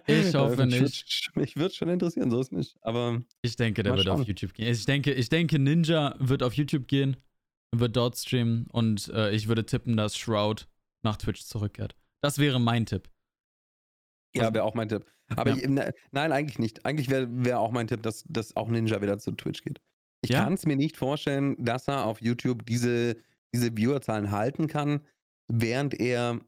Ich 0.07 0.33
hoffe 0.35 0.65
nicht. 0.65 1.29
Mich 1.35 1.55
würde 1.55 1.73
schon 1.73 1.89
interessieren, 1.89 2.31
so 2.31 2.39
ist 2.39 2.51
nicht. 2.51 2.77
Aber 2.81 3.21
Ich 3.41 3.55
denke, 3.55 3.83
der 3.83 3.95
wird 3.95 4.07
auf 4.09 4.17
schauen. 4.19 4.25
YouTube 4.25 4.53
gehen. 4.53 4.67
Ich 4.71 4.85
denke, 4.85 5.13
ich 5.13 5.29
denke, 5.29 5.59
Ninja 5.59 6.15
wird 6.19 6.41
auf 6.43 6.53
YouTube 6.53 6.87
gehen, 6.87 7.17
wird 7.71 7.95
dort 7.95 8.17
streamen 8.17 8.65
und 8.71 9.07
äh, 9.09 9.31
ich 9.31 9.47
würde 9.47 9.65
tippen, 9.65 9.95
dass 9.97 10.17
Shroud 10.17 10.67
nach 11.03 11.17
Twitch 11.17 11.43
zurückkehrt. 11.45 11.95
Das 12.21 12.37
wäre 12.39 12.59
mein 12.59 12.85
Tipp. 12.85 13.09
ja, 14.35 14.53
wäre 14.53 14.63
auch 14.63 14.73
mein 14.75 14.89
Tipp. 14.89 15.05
Aber 15.35 15.51
Ja. 15.51 15.57
ich, 15.57 15.67
ne, 15.69 15.93
nein, 16.11 16.31
eigentlich 16.31 16.57
nicht. 16.59 16.85
Eigentlich 16.85 17.09
wäre 17.09 17.27
wär 17.29 17.59
auch 17.59 17.71
mein 17.71 17.87
Tipp, 17.87 18.01
dass, 18.01 18.23
dass 18.27 18.55
auch 18.55 18.67
Ninja 18.67 19.01
wieder 19.01 19.19
zu 19.19 19.31
Twitch 19.33 19.63
geht. 19.63 19.79
Ich 20.21 20.31
Ja? 20.31 20.43
kann 20.43 20.53
es 20.53 20.65
mir 20.65 20.75
nicht 20.75 20.97
vorstellen, 20.97 21.55
dass 21.63 21.87
er 21.87 22.05
auf 22.05 22.21
YouTube 22.21 22.65
diese 22.65 23.15
diese 23.53 23.71
Viewerzahlen 23.75 24.29
halten 24.31 24.67
kann, 24.67 25.01
während 25.47 25.99
er 25.99 26.39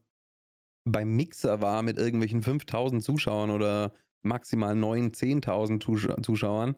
beim 0.84 1.14
Mixer 1.14 1.60
war 1.60 1.82
mit 1.82 1.98
irgendwelchen 1.98 2.42
5000 2.42 3.02
Zuschauern 3.02 3.50
oder 3.50 3.92
maximal 4.22 4.74
9.000, 4.74 5.44
10.000 5.44 6.22
Zuschauern. 6.22 6.76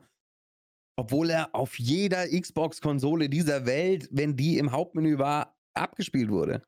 Obwohl 0.96 1.30
er 1.30 1.54
auf 1.54 1.78
jeder 1.78 2.28
Xbox-Konsole 2.28 3.28
dieser 3.28 3.66
Welt, 3.66 4.08
wenn 4.12 4.36
die 4.36 4.58
im 4.58 4.70
Hauptmenü 4.70 5.18
war, 5.18 5.58
abgespielt 5.74 6.30
wurde. 6.30 6.62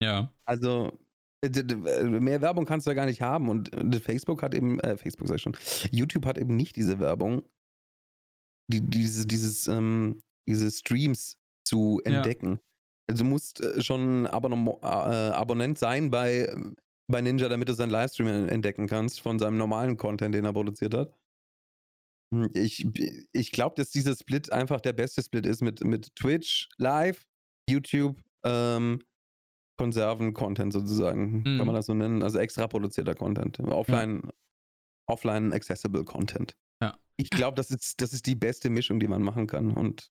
Ja. 0.00 0.32
Also, 0.44 0.96
mehr 1.42 2.40
Werbung 2.40 2.66
kannst 2.66 2.86
du 2.86 2.90
ja 2.90 2.94
gar 2.94 3.06
nicht 3.06 3.20
haben. 3.20 3.48
Und 3.48 3.70
Facebook 4.02 4.42
hat 4.42 4.54
eben, 4.54 4.78
äh, 4.80 4.96
Facebook 4.96 5.28
sag 5.28 5.36
ich 5.36 5.42
schon, 5.42 5.56
YouTube 5.90 6.26
hat 6.26 6.38
eben 6.38 6.56
nicht 6.56 6.76
diese 6.76 7.00
Werbung, 7.00 7.42
die, 8.70 8.80
diese, 8.80 9.26
dieses, 9.26 9.66
ähm, 9.66 10.22
diese 10.48 10.70
Streams 10.70 11.36
zu 11.66 12.00
entdecken. 12.04 12.52
Ja. 12.52 12.58
Also 13.08 13.24
du 13.24 13.30
musst 13.30 13.60
äh, 13.60 13.82
schon 13.82 14.26
Abonnement, 14.26 14.78
äh, 14.82 14.86
Abonnent 14.86 15.78
sein 15.78 16.10
bei, 16.10 16.54
bei 17.10 17.20
Ninja, 17.20 17.48
damit 17.48 17.68
du 17.68 17.74
seinen 17.74 17.90
Livestream 17.90 18.48
entdecken 18.48 18.86
kannst 18.86 19.20
von 19.20 19.38
seinem 19.38 19.58
normalen 19.58 19.96
Content, 19.96 20.34
den 20.34 20.44
er 20.44 20.52
produziert 20.52 20.94
hat. 20.94 21.14
Hm, 22.32 22.50
ich, 22.54 22.86
ich 23.32 23.52
glaube, 23.52 23.76
dass 23.76 23.90
dieser 23.90 24.16
Split 24.16 24.52
einfach 24.52 24.80
der 24.80 24.92
beste 24.92 25.22
Split 25.22 25.46
ist 25.46 25.62
mit, 25.62 25.84
mit 25.84 26.14
Twitch 26.16 26.68
live, 26.78 27.26
YouTube, 27.68 28.16
ähm, 28.44 29.02
Konserven-Content 29.76 30.72
sozusagen, 30.72 31.38
mhm. 31.38 31.44
kann 31.44 31.58
man 31.58 31.68
mhm. 31.68 31.74
das 31.74 31.86
so 31.86 31.94
nennen. 31.94 32.22
Also 32.22 32.38
extra 32.38 32.66
produzierter 32.66 33.14
Content. 33.14 33.58
Offline, 33.60 34.22
ja. 34.24 34.30
offline 35.08 35.52
accessible 35.52 36.04
Content. 36.04 36.54
Ja. 36.80 36.96
Ich 37.16 37.30
glaube, 37.30 37.56
das 37.56 37.70
ist, 37.70 38.00
das 38.00 38.12
ist 38.12 38.26
die 38.26 38.36
beste 38.36 38.70
Mischung, 38.70 39.00
die 39.00 39.08
man 39.08 39.22
machen 39.22 39.46
kann. 39.46 39.72
Und 39.72 40.10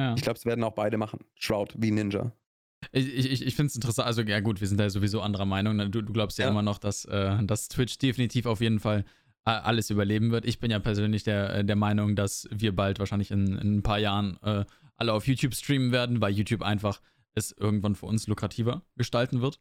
ja. 0.00 0.14
ich 0.14 0.22
glaube, 0.22 0.38
es 0.38 0.46
werden 0.46 0.64
auch 0.64 0.72
beide 0.72 0.96
machen. 0.96 1.20
Shroud 1.34 1.74
wie 1.76 1.90
Ninja. 1.90 2.32
Ich, 2.92 3.06
ich, 3.06 3.46
ich 3.46 3.54
finde 3.54 3.68
es 3.68 3.74
interessant, 3.74 4.06
also 4.06 4.22
ja 4.22 4.40
gut, 4.40 4.60
wir 4.60 4.66
sind 4.68 4.78
da 4.78 4.88
sowieso 4.88 5.20
anderer 5.20 5.44
Meinung. 5.44 5.78
Du, 5.90 6.02
du 6.02 6.12
glaubst 6.12 6.38
ja, 6.38 6.46
ja, 6.46 6.50
immer 6.50 6.62
noch, 6.62 6.78
dass, 6.78 7.04
äh, 7.04 7.42
dass 7.44 7.68
Twitch 7.68 7.98
definitiv 7.98 8.46
auf 8.46 8.60
jeden 8.60 8.80
Fall 8.80 9.04
äh, 9.44 9.50
alles 9.50 9.90
überleben 9.90 10.30
wird. 10.30 10.46
Ich 10.46 10.58
bin 10.58 10.70
ja 10.70 10.78
persönlich 10.78 11.22
der, 11.22 11.54
äh, 11.56 11.64
der 11.64 11.76
Meinung, 11.76 12.16
dass 12.16 12.48
wir 12.50 12.74
bald 12.74 12.98
wahrscheinlich 12.98 13.30
in, 13.30 13.58
in 13.58 13.78
ein 13.78 13.82
paar 13.82 13.98
Jahren 13.98 14.38
äh, 14.42 14.64
alle 14.96 15.12
auf 15.12 15.26
YouTube 15.26 15.54
streamen 15.54 15.92
werden, 15.92 16.20
weil 16.20 16.32
YouTube 16.32 16.62
einfach 16.62 17.00
es 17.34 17.52
irgendwann 17.52 17.94
für 17.94 18.06
uns 18.06 18.26
lukrativer 18.26 18.82
gestalten 18.96 19.40
wird. 19.40 19.60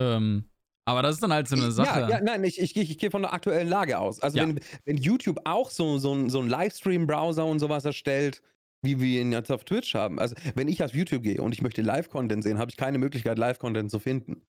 Ähm, 0.00 0.50
aber 0.84 1.02
das 1.02 1.16
ist 1.16 1.22
dann 1.22 1.32
halt 1.32 1.48
so 1.48 1.56
eine 1.56 1.70
Sache. 1.70 2.00
Ja, 2.00 2.08
ja 2.08 2.20
nein, 2.20 2.42
ich, 2.44 2.60
ich, 2.60 2.76
ich 2.76 2.98
gehe 2.98 3.10
von 3.10 3.22
der 3.22 3.32
aktuellen 3.32 3.68
Lage 3.68 3.98
aus. 3.98 4.20
Also, 4.20 4.38
ja. 4.38 4.46
wenn, 4.46 4.60
wenn 4.84 4.96
YouTube 4.96 5.40
auch 5.44 5.70
so, 5.70 5.98
so, 5.98 6.28
so 6.28 6.40
einen 6.40 6.48
Livestream-Browser 6.48 7.44
und 7.46 7.58
sowas 7.58 7.84
erstellt, 7.84 8.42
wie 8.82 9.00
wir 9.00 9.20
ihn 9.20 9.32
jetzt 9.32 9.50
auf 9.50 9.64
Twitch 9.64 9.94
haben. 9.94 10.18
Also, 10.18 10.34
wenn 10.54 10.68
ich 10.68 10.82
auf 10.82 10.94
YouTube 10.94 11.22
gehe 11.22 11.40
und 11.40 11.52
ich 11.52 11.62
möchte 11.62 11.82
Live-Content 11.82 12.42
sehen, 12.42 12.58
habe 12.58 12.70
ich 12.70 12.76
keine 12.76 12.98
Möglichkeit, 12.98 13.38
Live-Content 13.38 13.90
zu 13.90 13.98
finden. 13.98 14.42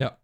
Ja. 0.00 0.18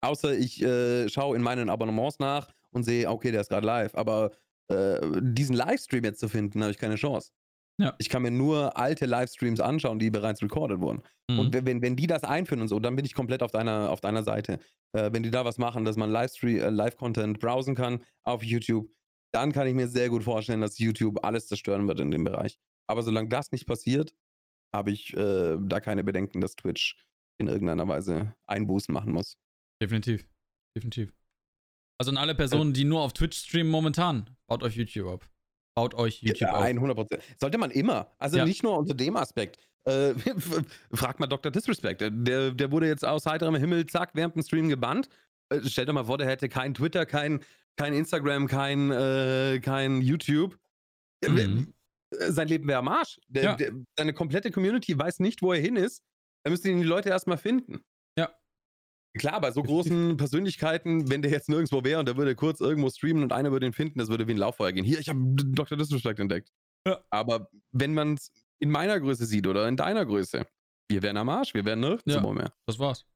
Außer 0.00 0.36
ich 0.36 0.62
äh, 0.62 1.08
schaue 1.08 1.36
in 1.36 1.42
meinen 1.42 1.68
Abonnements 1.68 2.18
nach 2.18 2.52
und 2.70 2.84
sehe, 2.84 3.08
okay, 3.08 3.30
der 3.30 3.40
ist 3.40 3.50
gerade 3.50 3.66
live. 3.66 3.94
Aber 3.94 4.32
äh, 4.68 5.00
diesen 5.20 5.56
Livestream 5.56 6.04
jetzt 6.04 6.20
zu 6.20 6.28
finden, 6.28 6.62
habe 6.62 6.72
ich 6.72 6.78
keine 6.78 6.96
Chance. 6.96 7.30
Ja. 7.78 7.94
Ich 7.98 8.08
kann 8.08 8.22
mir 8.22 8.30
nur 8.30 8.76
alte 8.76 9.06
Livestreams 9.06 9.60
anschauen, 9.60 9.98
die 9.98 10.10
bereits 10.10 10.42
recorded 10.42 10.80
wurden. 10.80 11.02
Mhm. 11.28 11.38
Und 11.38 11.66
wenn, 11.66 11.82
wenn 11.82 11.96
die 11.96 12.06
das 12.06 12.22
einführen 12.22 12.62
und 12.62 12.68
so, 12.68 12.78
dann 12.78 12.96
bin 12.96 13.04
ich 13.04 13.14
komplett 13.14 13.42
auf 13.42 13.50
deiner, 13.50 13.90
auf 13.90 14.00
deiner 14.00 14.22
Seite. 14.22 14.58
Äh, 14.92 15.10
wenn 15.12 15.22
die 15.22 15.30
da 15.30 15.44
was 15.44 15.58
machen, 15.58 15.84
dass 15.84 15.96
man 15.96 16.10
Livestream, 16.10 16.58
äh, 16.58 16.70
Live-Content 16.70 17.40
browsen 17.40 17.74
kann 17.74 18.04
auf 18.24 18.42
YouTube, 18.44 18.88
dann 19.32 19.52
kann 19.52 19.66
ich 19.66 19.74
mir 19.74 19.88
sehr 19.88 20.08
gut 20.08 20.24
vorstellen, 20.24 20.60
dass 20.60 20.78
YouTube 20.78 21.24
alles 21.24 21.48
zerstören 21.48 21.88
wird 21.88 22.00
in 22.00 22.10
dem 22.10 22.24
Bereich. 22.24 22.58
Aber 22.86 23.02
solange 23.02 23.28
das 23.28 23.52
nicht 23.52 23.66
passiert, 23.66 24.14
habe 24.74 24.90
ich 24.90 25.14
äh, 25.16 25.56
da 25.60 25.80
keine 25.80 26.04
Bedenken, 26.04 26.40
dass 26.40 26.56
Twitch 26.56 26.96
in 27.38 27.48
irgendeiner 27.48 27.86
Weise 27.88 28.34
Einbußen 28.46 28.92
machen 28.92 29.12
muss. 29.12 29.36
Definitiv. 29.82 30.26
Definitiv. 30.76 31.12
Also 31.98 32.10
an 32.10 32.16
alle 32.16 32.34
Personen, 32.34 32.72
die 32.72 32.84
nur 32.84 33.00
auf 33.00 33.12
Twitch 33.12 33.38
streamen 33.38 33.70
momentan, 33.70 34.28
baut 34.46 34.62
euch 34.62 34.76
YouTube 34.76 35.08
ab. 35.08 35.28
Baut 35.74 35.94
euch 35.94 36.22
YouTube 36.22 36.40
ja, 36.40 36.58
100 36.58 36.96
Prozent. 36.96 37.22
Sollte 37.40 37.58
man 37.58 37.70
immer. 37.70 38.10
Also 38.18 38.38
ja. 38.38 38.44
nicht 38.44 38.62
nur 38.62 38.76
unter 38.78 38.94
dem 38.94 39.16
Aspekt. 39.16 39.58
Äh, 39.84 40.14
fragt 40.92 41.20
mal 41.20 41.26
Dr. 41.26 41.50
Disrespect. 41.50 42.00
Der, 42.00 42.50
der 42.50 42.70
wurde 42.70 42.86
jetzt 42.86 43.04
aus 43.04 43.26
heiterem 43.26 43.54
Himmel, 43.54 43.86
zack, 43.86 44.10
während 44.14 44.34
dem 44.34 44.42
Stream 44.42 44.68
gebannt. 44.68 45.08
Äh, 45.48 45.60
stellt 45.62 45.88
euch 45.88 45.94
mal 45.94 46.04
vor, 46.04 46.18
der 46.18 46.26
hätte 46.26 46.48
kein 46.48 46.74
Twitter, 46.74 47.06
kein, 47.06 47.40
kein 47.76 47.94
Instagram, 47.94 48.46
kein, 48.46 48.90
äh, 48.90 49.60
kein 49.60 50.02
YouTube. 50.02 50.58
Mhm. 51.26 51.72
Äh, 52.10 52.32
sein 52.32 52.48
Leben 52.48 52.68
wäre 52.68 52.78
am 52.78 52.88
Arsch. 52.88 53.20
Der, 53.28 53.42
ja. 53.42 53.56
der, 53.56 53.72
seine 53.96 54.12
komplette 54.12 54.50
Community 54.50 54.98
weiß 54.98 55.20
nicht, 55.20 55.42
wo 55.42 55.52
er 55.52 55.60
hin 55.60 55.76
ist. 55.76 56.02
Da 56.44 56.50
müssten 56.50 56.68
ihn 56.68 56.78
die 56.78 56.84
Leute 56.84 57.08
erstmal 57.08 57.38
finden. 57.38 57.84
Ja. 58.18 58.30
Klar, 59.16 59.40
bei 59.40 59.52
so 59.52 59.62
großen 59.62 60.16
Persönlichkeiten, 60.16 61.10
wenn 61.10 61.22
der 61.22 61.30
jetzt 61.30 61.48
nirgendwo 61.48 61.84
wäre 61.84 62.00
und 62.00 62.06
der 62.06 62.16
würde 62.16 62.34
kurz 62.34 62.60
irgendwo 62.60 62.90
streamen 62.90 63.22
und 63.22 63.32
einer 63.32 63.52
würde 63.52 63.66
ihn 63.66 63.72
finden, 63.72 63.98
das 63.98 64.08
würde 64.08 64.26
wie 64.26 64.32
ein 64.32 64.38
Lauffeuer 64.38 64.72
gehen. 64.72 64.84
Hier, 64.84 64.98
ich 64.98 65.08
habe 65.08 65.20
Dr. 65.34 65.78
Disrespect 65.78 66.18
entdeckt. 66.18 66.50
Ja. 66.86 67.04
Aber 67.10 67.48
wenn 67.70 67.94
man 67.94 68.14
es 68.14 68.32
in 68.58 68.70
meiner 68.70 68.98
Größe 68.98 69.26
sieht 69.26 69.46
oder 69.46 69.68
in 69.68 69.76
deiner 69.76 70.04
Größe, 70.04 70.46
wir 70.90 71.02
wären 71.02 71.16
am 71.16 71.28
Arsch, 71.28 71.54
wir 71.54 71.64
wären 71.64 71.80
nirgendwo 71.80 72.28
ja, 72.28 72.34
mehr. 72.34 72.52
Das 72.66 72.78
war's. 72.78 73.06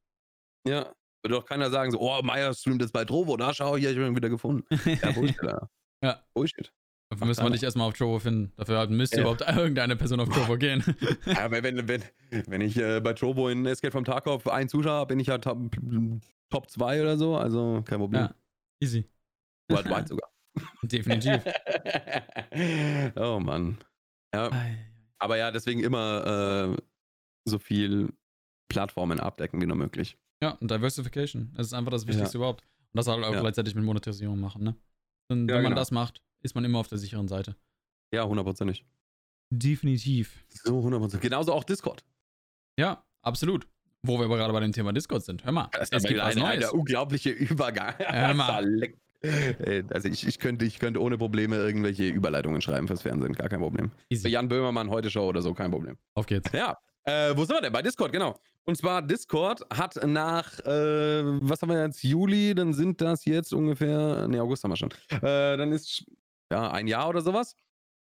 Ja. 0.67 0.95
Würde 1.27 1.41
doch 1.41 1.45
keiner 1.45 1.71
sagen 1.71 1.91
so, 1.91 1.99
oh, 1.99 2.23
Meier 2.23 2.55
streamt 2.55 2.81
jetzt 2.81 2.93
bei 2.93 3.05
Trovo, 3.05 3.37
da 3.37 3.53
schau, 3.53 3.77
hier, 3.77 3.91
ich 3.91 3.97
habe 3.97 4.07
ihn 4.07 4.15
wieder 4.15 4.29
gefunden. 4.29 4.65
Ja, 5.03 5.11
Bullshit, 5.11 5.43
da. 5.43 5.69
ja. 6.01 6.23
Bullshit. 6.35 6.73
Dafür 7.11 7.27
müssen 7.27 7.43
wir 7.43 7.51
nicht 7.51 7.65
erstmal 7.65 7.89
auf 7.89 7.95
Trovo 7.95 8.21
finden. 8.21 8.53
Dafür 8.57 8.87
müsste 8.87 9.17
ja. 9.17 9.23
überhaupt 9.23 9.41
irgendeine 9.41 9.97
Person 9.97 10.21
auf 10.21 10.29
Trovo 10.29 10.57
gehen. 10.57 10.85
ja, 11.27 11.51
wenn, 11.51 11.89
wenn, 11.89 12.05
wenn 12.31 12.61
ich 12.61 12.77
äh, 12.77 13.01
bei 13.01 13.13
Trovo 13.13 13.49
in 13.49 13.67
Escape 13.67 13.91
vom 13.91 14.05
Tarkov 14.05 14.47
einen 14.47 14.69
Zuschauer 14.69 15.01
habe, 15.01 15.09
bin 15.09 15.19
ich 15.19 15.27
ja 15.27 15.39
top, 15.39 15.59
Top 16.49 16.71
2 16.71 17.03
oder 17.03 17.19
so, 17.19 17.37
also 17.37 17.83
kein 17.85 17.99
Problem. 17.99 18.23
Ja, 18.23 18.35
easy. 18.81 19.11
Worldwide 19.69 20.07
sogar. 20.07 20.31
Definitiv. 20.83 21.43
oh 23.17 23.41
Mann. 23.41 23.79
Ja. 24.33 24.51
Aber 25.19 25.37
ja, 25.37 25.51
deswegen 25.51 25.83
immer 25.83 26.77
äh, 26.77 26.83
so 27.49 27.59
viel 27.59 28.13
Plattformen 28.69 29.19
abdecken 29.19 29.61
wie 29.61 29.67
nur 29.67 29.77
möglich. 29.77 30.17
Ja, 30.43 30.51
und 30.61 30.71
Diversification. 30.71 31.53
Das 31.57 31.69
ist 31.69 31.73
einfach 31.73 31.91
das 31.93 32.07
Wichtigste 32.07 32.35
ja. 32.35 32.41
überhaupt. 32.41 32.63
Und 32.63 32.99
das 32.99 33.07
halt 33.07 33.25
auch 33.25 33.33
ja. 33.33 33.41
gleichzeitig 33.41 33.75
mit 33.75 33.85
Monetarisierung 33.85 34.39
machen, 34.39 34.63
ne? 34.63 34.77
Und 35.29 35.49
ja, 35.49 35.57
wenn 35.57 35.63
man 35.63 35.73
genau. 35.73 35.81
das 35.81 35.91
macht, 35.91 36.23
ist 36.43 36.55
man 36.55 36.65
immer 36.65 36.79
auf 36.79 36.89
der 36.89 36.99
sicheren 36.99 37.29
Seite. 37.29 37.57
Ja, 38.13 38.25
hundertprozentig. 38.25 38.85
Definitiv. 39.51 40.45
So, 40.49 40.83
hundertprozentig. 40.83 41.29
Genauso 41.29 41.53
auch 41.53 41.65
Discord. 41.65 42.05
Ja, 42.79 43.05
absolut. 43.23 43.67
Wo 44.03 44.19
wir 44.19 44.27
aber 44.27 44.37
gerade 44.37 44.53
bei 44.53 44.61
dem 44.61 44.73
Thema 44.73 44.93
Discord 44.93 45.25
sind. 45.25 45.45
Hör 45.45 45.53
mal. 45.53 45.69
Das 45.73 45.91
ist 45.91 46.07
ein, 46.07 46.21
ein 46.21 46.65
unglaublicher 46.71 47.33
Übergang. 47.33 47.95
Hör 47.99 48.35
mal. 48.35 48.93
Also 49.91 50.09
ich, 50.09 50.25
ich, 50.25 50.39
könnte, 50.39 50.65
ich 50.67 50.79
könnte 50.79 51.03
ohne 51.03 51.19
Probleme 51.19 51.57
irgendwelche 51.57 52.05
Überleitungen 52.05 52.61
schreiben 52.61 52.87
fürs 52.87 53.03
Fernsehen, 53.03 53.33
gar 53.33 53.49
kein 53.49 53.59
Problem. 53.59 53.91
Easy. 54.09 54.29
Jan 54.29 54.47
Böhmermann, 54.47 54.91
heute 54.91 55.11
Show 55.11 55.27
oder 55.27 55.43
so, 55.43 55.53
kein 55.53 55.73
Problem. 55.73 55.97
Auf 56.15 56.27
geht's. 56.27 56.53
Ja. 56.53 56.77
Äh, 57.07 57.37
wo 57.37 57.45
sind 57.45 57.57
wir 57.57 57.61
denn? 57.61 57.73
Bei 57.73 57.83
Discord, 57.83 58.13
genau. 58.13 58.39
Und 58.65 58.77
zwar 58.77 59.01
Discord 59.01 59.65
hat 59.73 59.95
nach, 60.05 60.59
äh, 60.61 61.23
was 61.41 61.63
haben 61.63 61.71
wir 61.71 61.81
jetzt, 61.85 62.03
Juli, 62.03 62.55
dann 62.55 62.75
sind 62.75 63.01
das 63.01 63.25
jetzt 63.25 63.55
ungefähr, 63.55 64.27
ne, 64.27 64.43
August 64.43 64.65
haben 64.65 64.73
wir 64.73 64.77
schon. 64.77 64.91
Äh, 65.11 65.57
dann 65.57 65.71
ist, 65.73 66.05
ja, 66.51 66.71
ein 66.73 66.89
Jahr 66.89 67.09
oder 67.09 67.21
sowas, 67.21 67.55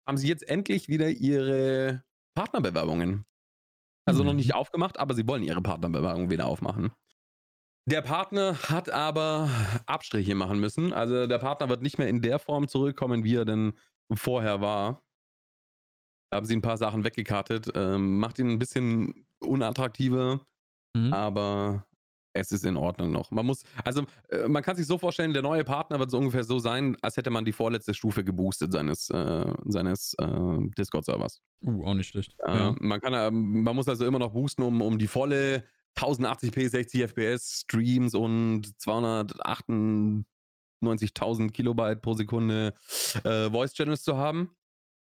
haben 0.07 0.17
sie 0.17 0.27
jetzt 0.27 0.47
endlich 0.47 0.87
wieder 0.87 1.09
ihre 1.09 2.03
Partnerbewerbungen. 2.35 3.25
Also 4.05 4.21
mhm. 4.21 4.27
noch 4.27 4.35
nicht 4.35 4.53
aufgemacht, 4.53 4.99
aber 4.99 5.15
sie 5.15 5.27
wollen 5.27 5.43
ihre 5.43 5.61
Partnerbewerbung 5.61 6.29
wieder 6.29 6.45
aufmachen. 6.45 6.91
Der 7.87 8.03
Partner 8.03 8.55
hat 8.69 8.91
aber 8.91 9.49
Abstriche 9.87 10.35
machen 10.35 10.59
müssen. 10.59 10.93
Also 10.93 11.25
der 11.25 11.39
Partner 11.39 11.69
wird 11.69 11.81
nicht 11.81 11.97
mehr 11.97 12.07
in 12.07 12.21
der 12.21 12.37
Form 12.37 12.67
zurückkommen, 12.67 13.23
wie 13.23 13.35
er 13.35 13.45
denn 13.45 13.73
vorher 14.13 14.61
war. 14.61 15.01
Da 16.31 16.37
haben 16.37 16.45
sie 16.45 16.55
ein 16.55 16.61
paar 16.61 16.77
Sachen 16.77 17.03
weggekartet, 17.03 17.71
ähm, 17.75 18.17
macht 18.17 18.39
ihn 18.39 18.49
ein 18.49 18.57
bisschen 18.57 19.25
unattraktiver, 19.39 20.39
mhm. 20.95 21.11
aber 21.11 21.85
es 22.31 22.53
ist 22.53 22.63
in 22.63 22.77
Ordnung 22.77 23.11
noch. 23.11 23.31
Man 23.31 23.45
muss, 23.45 23.63
also 23.83 24.05
äh, 24.29 24.47
man 24.47 24.63
kann 24.63 24.77
sich 24.77 24.87
so 24.87 24.97
vorstellen, 24.97 25.33
der 25.33 25.41
neue 25.41 25.65
Partner 25.65 25.99
wird 25.99 26.09
so 26.09 26.17
ungefähr 26.17 26.45
so 26.45 26.59
sein, 26.59 26.95
als 27.01 27.17
hätte 27.17 27.31
man 27.31 27.43
die 27.43 27.51
vorletzte 27.51 27.93
Stufe 27.93 28.23
geboostet 28.23 28.71
seines, 28.71 29.09
äh, 29.09 29.53
seines 29.65 30.13
äh, 30.19 30.57
Discord-Servers. 30.77 31.41
Uh, 31.65 31.85
auch 31.85 31.95
nicht 31.95 32.07
schlecht. 32.07 32.33
Ja. 32.47 32.73
Man 32.79 33.01
kann, 33.01 33.13
ähm, 33.13 33.63
man 33.63 33.75
muss 33.75 33.89
also 33.89 34.05
immer 34.05 34.19
noch 34.19 34.31
boosten, 34.31 34.63
um, 34.63 34.81
um 34.81 34.97
die 34.97 35.07
volle 35.07 35.65
1080p 35.97 36.69
60 36.69 37.09
FPS 37.09 37.63
Streams 37.63 38.15
und 38.15 38.67
298.000 38.79 41.51
Kilobyte 41.51 42.01
pro 42.01 42.13
Sekunde 42.13 42.73
äh, 43.25 43.49
Voice 43.49 43.73
Channels 43.73 44.03
zu 44.03 44.15
haben. 44.15 44.55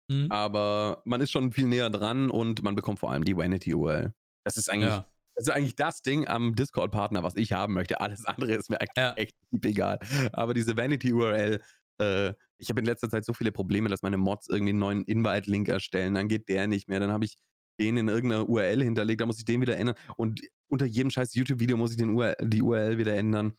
Mhm. 0.10 0.28
Aber 0.30 1.02
man 1.06 1.22
ist 1.22 1.32
schon 1.32 1.52
viel 1.52 1.66
näher 1.68 1.90
dran 1.90 2.30
und 2.30 2.64
man 2.64 2.76
bekommt 2.76 3.00
vor 3.00 3.12
allem 3.12 3.24
die 3.24 3.38
Vanity 3.38 3.74
URL. 3.74 4.14
Das 4.44 4.58
ist 4.58 4.70
eigentlich, 4.70 4.90
ja. 4.90 5.06
das 5.36 5.48
ist 5.48 5.54
eigentlich 5.54 5.76
das 5.76 6.02
Ding 6.02 6.28
am 6.28 6.56
Discord-Partner, 6.56 7.24
was 7.24 7.36
ich 7.36 7.54
haben 7.54 7.74
möchte. 7.74 8.02
Alles 8.02 8.26
andere 8.26 8.54
ist 8.54 8.70
mir 8.70 8.80
ja. 8.98 9.14
echt 9.14 9.36
egal. 9.64 10.00
Aber 10.34 10.54
diese 10.54 10.76
Vanity 10.76 11.14
URL, 11.14 11.62
äh, 12.00 12.34
ich 12.58 12.70
habe 12.70 12.80
in 12.80 12.86
letzter 12.86 13.10
Zeit 13.10 13.24
so 13.24 13.34
viele 13.34 13.52
Probleme, 13.52 13.90
dass 13.90 14.02
meine 14.02 14.18
Mods 14.18 14.50
irgendwie 14.50 14.72
einen 14.72 14.80
neuen 14.80 15.04
Invite-Link 15.04 15.70
erstellen, 15.70 16.16
dann 16.16 16.28
geht 16.28 16.50
der 16.50 16.68
nicht 16.68 16.90
mehr, 16.90 17.00
dann 17.00 17.12
habe 17.12 17.26
ich 17.26 17.38
den 17.80 17.96
in 17.96 18.10
irgendeiner 18.10 18.50
URL 18.50 18.84
hinterlegt, 18.84 19.22
da 19.22 19.26
muss 19.26 19.40
ich 19.40 19.46
den 19.46 19.62
wieder 19.62 19.78
ändern. 19.78 19.96
Und 20.18 20.42
unter 20.68 20.86
jedem 20.86 21.12
scheiß 21.12 21.34
YouTube-Video 21.36 21.78
muss 21.78 21.92
ich 21.92 21.98
den 21.98 22.10
URL, 22.10 22.36
die 22.42 22.62
URL 22.62 22.98
wieder 22.98 23.16
ändern. 23.16 23.54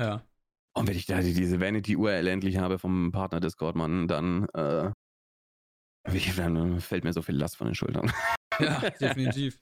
Ja. 0.00 0.22
Und 0.76 0.88
wenn 0.88 0.96
ich 0.96 1.06
da 1.06 1.20
diese 1.20 1.60
Vanity-URL 1.60 2.26
endlich 2.26 2.58
habe 2.58 2.78
vom 2.78 3.12
Partner 3.12 3.40
Discord, 3.40 3.76
Mann, 3.76 4.08
dann, 4.08 4.48
äh, 4.54 4.90
dann 6.36 6.80
fällt 6.80 7.04
mir 7.04 7.12
so 7.12 7.22
viel 7.22 7.36
Last 7.36 7.56
von 7.56 7.66
den 7.66 7.74
Schultern. 7.74 8.12
Ja, 8.60 8.78
definitiv. 9.00 9.58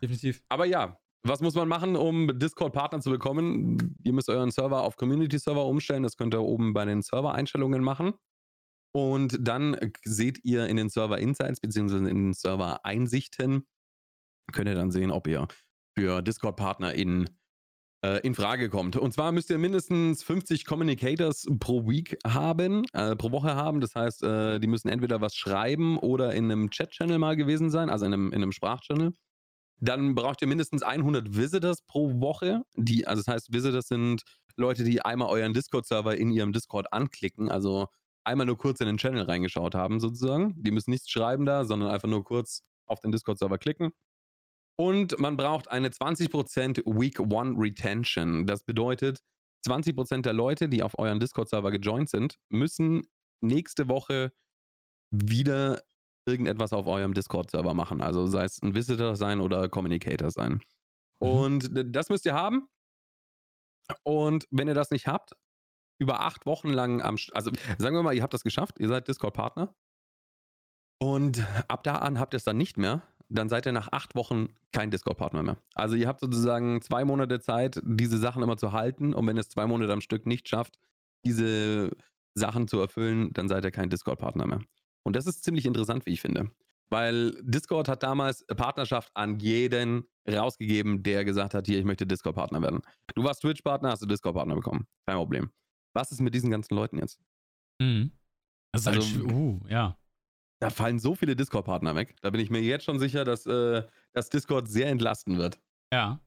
definitiv. 0.00 0.42
Aber 0.48 0.64
ja, 0.64 0.98
was 1.24 1.40
muss 1.40 1.54
man 1.54 1.68
machen, 1.68 1.94
um 1.94 2.38
Discord-Partner 2.38 3.00
zu 3.00 3.10
bekommen? 3.10 3.96
Ihr 4.02 4.12
müsst 4.12 4.28
euren 4.28 4.50
Server 4.50 4.82
auf 4.82 4.96
Community-Server 4.96 5.64
umstellen. 5.64 6.02
Das 6.02 6.16
könnt 6.16 6.34
ihr 6.34 6.42
oben 6.42 6.72
bei 6.72 6.84
den 6.84 7.02
Server-Einstellungen 7.02 7.82
machen. 7.82 8.14
Und 8.94 9.38
dann 9.40 9.76
seht 10.04 10.44
ihr 10.44 10.66
in 10.66 10.76
den 10.76 10.90
Server 10.90 11.18
Insights 11.18 11.60
beziehungsweise 11.60 12.08
in 12.10 12.16
den 12.16 12.32
Server 12.34 12.84
Einsichten, 12.84 13.66
könnt 14.52 14.68
ihr 14.68 14.74
dann 14.74 14.90
sehen, 14.90 15.10
ob 15.10 15.26
ihr 15.26 15.48
für 15.96 16.22
Discord-Partner 16.22 16.92
in, 16.94 17.26
äh, 17.26 17.30
in 18.22 18.34
Frage 18.34 18.68
kommt. 18.68 18.96
Und 18.96 19.12
zwar 19.12 19.30
müsst 19.30 19.50
ihr 19.50 19.58
mindestens 19.58 20.24
50 20.24 20.64
Communicators 20.64 21.46
pro 21.60 21.86
Week 21.86 22.18
haben, 22.26 22.84
äh, 22.92 23.14
pro 23.14 23.30
Woche 23.30 23.54
haben. 23.54 23.80
Das 23.80 23.94
heißt, 23.94 24.24
äh, 24.24 24.58
die 24.58 24.66
müssen 24.66 24.88
entweder 24.88 25.20
was 25.20 25.36
schreiben 25.36 25.98
oder 25.98 26.34
in 26.34 26.50
einem 26.50 26.70
Chat-Channel 26.70 27.18
mal 27.18 27.36
gewesen 27.36 27.70
sein, 27.70 27.90
also 27.90 28.04
in 28.04 28.12
einem, 28.12 28.32
in 28.32 28.42
einem 28.42 28.52
Sprachchannel. 28.52 29.12
Dann 29.80 30.14
braucht 30.14 30.42
ihr 30.42 30.48
mindestens 30.48 30.82
100 30.82 31.36
Visitors 31.36 31.82
pro 31.82 32.20
Woche. 32.20 32.62
Die, 32.76 33.06
also 33.06 33.22
das 33.22 33.34
heißt, 33.34 33.52
Visitors 33.52 33.88
sind 33.88 34.22
Leute, 34.56 34.84
die 34.84 35.02
einmal 35.02 35.28
euren 35.28 35.54
Discord-Server 35.54 36.16
in 36.16 36.30
ihrem 36.30 36.52
Discord 36.52 36.92
anklicken. 36.92 37.50
Also 37.50 37.88
einmal 38.24 38.46
nur 38.46 38.58
kurz 38.58 38.80
in 38.80 38.86
den 38.86 38.98
Channel 38.98 39.22
reingeschaut 39.22 39.74
haben, 39.74 40.00
sozusagen. 40.00 40.54
Die 40.56 40.70
müssen 40.70 40.90
nichts 40.90 41.10
schreiben 41.10 41.46
da, 41.46 41.64
sondern 41.64 41.90
einfach 41.90 42.08
nur 42.08 42.24
kurz 42.24 42.62
auf 42.86 43.00
den 43.00 43.12
Discord-Server 43.12 43.58
klicken. 43.58 43.92
Und 44.78 45.18
man 45.18 45.36
braucht 45.36 45.68
eine 45.68 45.88
20% 45.88 46.82
Week 46.86 47.20
One 47.20 47.54
Retention. 47.58 48.46
Das 48.46 48.64
bedeutet, 48.64 49.20
20% 49.66 50.22
der 50.22 50.32
Leute, 50.32 50.68
die 50.68 50.82
auf 50.82 50.98
euren 50.98 51.20
Discord-Server 51.20 51.70
gejoint 51.70 52.08
sind, 52.08 52.38
müssen 52.48 53.06
nächste 53.40 53.88
Woche 53.88 54.32
wieder 55.10 55.82
irgendetwas 56.26 56.72
auf 56.72 56.86
eurem 56.86 57.14
Discord-Server 57.14 57.74
machen. 57.74 58.00
Also 58.00 58.26
sei 58.26 58.44
es 58.44 58.62
ein 58.62 58.74
Visitor 58.74 59.16
sein 59.16 59.40
oder 59.40 59.68
Communicator 59.68 60.30
sein. 60.30 60.60
Mhm. 61.20 61.28
Und 61.28 61.70
das 61.94 62.08
müsst 62.08 62.26
ihr 62.26 62.34
haben. 62.34 62.68
Und 64.04 64.46
wenn 64.50 64.68
ihr 64.68 64.74
das 64.74 64.90
nicht 64.90 65.06
habt, 65.06 65.32
über 66.00 66.20
acht 66.20 66.46
Wochen 66.46 66.70
lang 66.70 67.02
am, 67.02 67.16
also 67.32 67.50
sagen 67.78 67.96
wir 67.96 68.02
mal, 68.02 68.14
ihr 68.14 68.22
habt 68.22 68.34
das 68.34 68.44
geschafft, 68.44 68.78
ihr 68.80 68.88
seid 68.88 69.06
Discord-Partner. 69.08 69.74
Und 71.00 71.44
ab 71.68 71.82
da 71.82 71.96
an 71.96 72.18
habt 72.18 72.34
ihr 72.34 72.36
es 72.36 72.44
dann 72.44 72.56
nicht 72.56 72.76
mehr, 72.76 73.02
dann 73.34 73.48
seid 73.48 73.66
ihr 73.66 73.72
nach 73.72 73.88
acht 73.92 74.14
Wochen 74.14 74.48
kein 74.72 74.90
Discord-Partner 74.90 75.42
mehr. 75.42 75.56
Also 75.74 75.96
ihr 75.96 76.08
habt 76.08 76.20
sozusagen 76.20 76.82
zwei 76.82 77.04
Monate 77.04 77.40
Zeit, 77.40 77.80
diese 77.84 78.18
Sachen 78.18 78.42
immer 78.42 78.56
zu 78.56 78.72
halten. 78.72 79.14
Und 79.14 79.26
wenn 79.26 79.38
es 79.38 79.48
zwei 79.48 79.66
Monate 79.66 79.92
am 79.92 80.00
Stück 80.00 80.26
nicht 80.26 80.48
schafft, 80.48 80.78
diese 81.24 81.90
Sachen 82.34 82.68
zu 82.68 82.80
erfüllen, 82.80 83.32
dann 83.32 83.48
seid 83.48 83.64
ihr 83.64 83.70
kein 83.70 83.90
Discord-Partner 83.90 84.46
mehr. 84.46 84.60
Und 85.02 85.16
das 85.16 85.26
ist 85.26 85.44
ziemlich 85.44 85.66
interessant, 85.66 86.06
wie 86.06 86.12
ich 86.12 86.20
finde. 86.20 86.50
Weil 86.90 87.32
Discord 87.42 87.88
hat 87.88 88.02
damals 88.02 88.44
Partnerschaft 88.46 89.10
an 89.14 89.38
jeden 89.38 90.04
rausgegeben, 90.28 91.02
der 91.02 91.24
gesagt 91.24 91.54
hat, 91.54 91.66
hier, 91.66 91.78
ich 91.78 91.84
möchte 91.84 92.06
Discord-Partner 92.06 92.60
werden. 92.60 92.82
Du 93.14 93.24
warst 93.24 93.40
Twitch-Partner, 93.42 93.90
hast 93.90 94.02
du 94.02 94.06
Discord-Partner 94.06 94.54
bekommen. 94.54 94.86
Kein 95.06 95.16
Problem. 95.16 95.50
Was 95.94 96.12
ist 96.12 96.20
mit 96.20 96.34
diesen 96.34 96.50
ganzen 96.50 96.74
Leuten 96.74 96.98
jetzt? 96.98 97.18
Mhm. 97.80 98.12
Das 98.72 98.82
ist 98.82 98.88
also, 98.88 99.02
halt, 99.02 99.32
uh, 99.32 99.60
ja. 99.68 99.96
Da 100.62 100.70
fallen 100.70 101.00
so 101.00 101.16
viele 101.16 101.34
Discord-Partner 101.34 101.96
weg. 101.96 102.14
Da 102.20 102.30
bin 102.30 102.40
ich 102.40 102.48
mir 102.48 102.60
jetzt 102.60 102.84
schon 102.84 103.00
sicher, 103.00 103.24
dass, 103.24 103.46
äh, 103.46 103.82
dass 104.12 104.30
Discord 104.30 104.68
sehr 104.68 104.88
entlasten 104.88 105.36
wird. 105.36 105.60
Ja. 105.92 106.20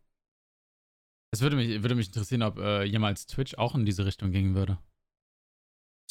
Es 1.31 1.39
würde 1.39 1.55
mich, 1.55 1.81
würde 1.81 1.95
mich 1.95 2.07
interessieren, 2.07 2.43
ob 2.43 2.57
äh, 2.57 2.83
jemals 2.83 3.27
Twitch 3.27 3.55
auch 3.55 3.75
in 3.75 3.85
diese 3.85 4.05
Richtung 4.05 4.31
gehen 4.31 4.53
würde. 4.53 4.77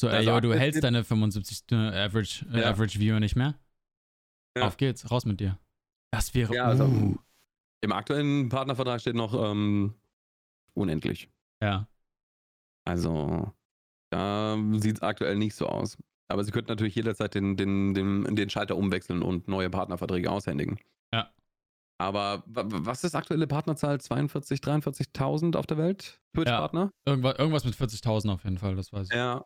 So, 0.01 0.09
ey, 0.09 0.25
yo, 0.25 0.39
du 0.39 0.55
hältst 0.55 0.83
deine 0.83 1.03
75 1.03 1.65
äh, 1.71 1.75
Average, 1.75 2.47
äh, 2.51 2.61
ja. 2.61 2.71
Average 2.71 2.99
Viewer 2.99 3.19
nicht 3.19 3.35
mehr? 3.35 3.59
Ja. 4.57 4.65
Auf 4.65 4.77
geht's, 4.77 5.11
raus 5.11 5.25
mit 5.25 5.39
dir. 5.39 5.59
Das 6.11 6.33
wäre. 6.33 6.51
Ja, 6.55 6.65
also, 6.65 6.85
uh. 6.85 7.17
Im 7.81 7.91
aktuellen 7.91 8.49
Partnervertrag 8.49 9.01
steht 9.01 9.15
noch 9.15 9.35
ähm, 9.35 9.93
unendlich. 10.73 11.29
Ja. 11.61 11.87
Also, 12.85 13.53
da 14.09 14.57
sieht 14.77 14.95
es 14.95 15.01
aktuell 15.03 15.35
nicht 15.35 15.53
so 15.53 15.67
aus. 15.67 15.95
Aber 16.27 16.43
sie 16.43 16.51
könnten 16.51 16.71
natürlich 16.71 16.95
jederzeit 16.95 17.35
den, 17.35 17.55
den, 17.55 17.93
den, 17.93 18.35
den 18.35 18.49
Schalter 18.49 18.77
umwechseln 18.77 19.21
und 19.21 19.47
neue 19.47 19.69
Partnerverträge 19.69 20.31
aushändigen. 20.31 20.79
Ja. 21.13 21.31
Aber 21.97 22.43
was 22.45 23.03
ist 23.03 23.15
aktuelle 23.15 23.47
Partnerzahl? 23.47 24.01
42, 24.01 24.59
43.000 24.59 25.55
auf 25.55 25.67
der 25.67 25.77
Welt? 25.77 26.19
Twitch-Partner? 26.33 26.91
Ja, 27.05 27.13
irgendwas, 27.13 27.35
irgendwas 27.37 27.65
mit 27.65 27.75
40.000 27.75 28.31
auf 28.31 28.43
jeden 28.43 28.57
Fall, 28.57 28.75
das 28.75 28.91
weiß 28.91 29.07
ich. 29.09 29.15
Ja. 29.15 29.45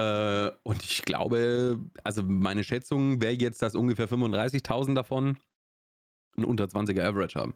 Äh, 0.00 0.52
und 0.62 0.82
ich 0.84 1.02
glaube, 1.02 1.80
also 2.04 2.22
meine 2.22 2.62
Schätzung 2.62 3.20
wäre 3.20 3.32
jetzt, 3.32 3.60
dass 3.60 3.74
ungefähr 3.74 4.08
35.000 4.08 4.94
davon 4.94 5.38
einen 6.36 6.46
unter 6.46 6.64
20er 6.64 7.02
Average 7.02 7.38
haben. 7.38 7.54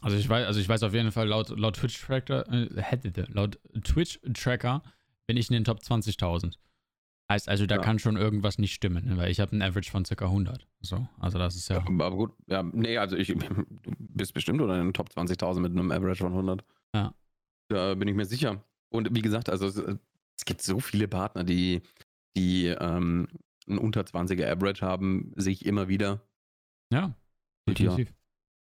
Also 0.00 0.16
ich 0.16 0.28
weiß, 0.28 0.46
also 0.46 0.60
ich 0.60 0.68
weiß 0.68 0.82
auf 0.84 0.94
jeden 0.94 1.12
Fall, 1.12 1.28
laut, 1.28 1.50
laut 1.50 1.76
Twitch-Tracker, 1.76 2.48
äh, 2.50 3.24
laut 3.28 3.58
Twitch-Tracker 3.82 4.82
bin 5.26 5.36
ich 5.36 5.50
in 5.50 5.54
den 5.54 5.64
Top 5.64 5.80
20.000. 5.80 6.54
Heißt 7.30 7.48
also, 7.48 7.64
da 7.64 7.76
ja. 7.76 7.80
kann 7.80 8.00
schon 8.00 8.16
irgendwas 8.16 8.58
nicht 8.58 8.74
stimmen, 8.74 9.06
ne? 9.06 9.16
weil 9.16 9.30
ich 9.30 9.38
habe 9.38 9.52
einen 9.52 9.62
Average 9.62 9.88
von 9.88 10.02
ca. 10.02 10.24
100. 10.24 10.66
So, 10.80 11.06
also 11.20 11.38
das 11.38 11.54
ist 11.54 11.68
ja. 11.68 11.76
ja 11.76 11.84
aber 11.86 12.10
gut, 12.10 12.32
ja, 12.48 12.64
nee, 12.64 12.98
also 12.98 13.16
ich, 13.16 13.28
du 13.28 13.94
bist 13.98 14.34
bestimmt 14.34 14.60
oder 14.60 14.74
in 14.74 14.86
den 14.86 14.92
Top 14.92 15.10
20.000 15.10 15.60
mit 15.60 15.70
einem 15.70 15.92
Average 15.92 16.24
von 16.24 16.32
100. 16.32 16.64
Ja. 16.92 17.14
Da 17.68 17.94
bin 17.94 18.08
ich 18.08 18.16
mir 18.16 18.24
sicher. 18.24 18.64
Und 18.88 19.14
wie 19.14 19.22
gesagt, 19.22 19.48
also 19.48 19.68
es, 19.68 19.76
es 19.76 20.44
gibt 20.44 20.60
so 20.60 20.80
viele 20.80 21.06
Partner, 21.06 21.44
die, 21.44 21.82
die 22.36 22.66
ähm, 22.66 23.28
einen 23.68 23.78
unter 23.78 24.00
20er 24.00 24.50
Average 24.50 24.84
haben, 24.84 25.32
sehe 25.36 25.52
ich 25.52 25.64
immer 25.64 25.86
wieder. 25.86 26.22
Ja, 26.92 27.14
definitiv. 27.68 28.12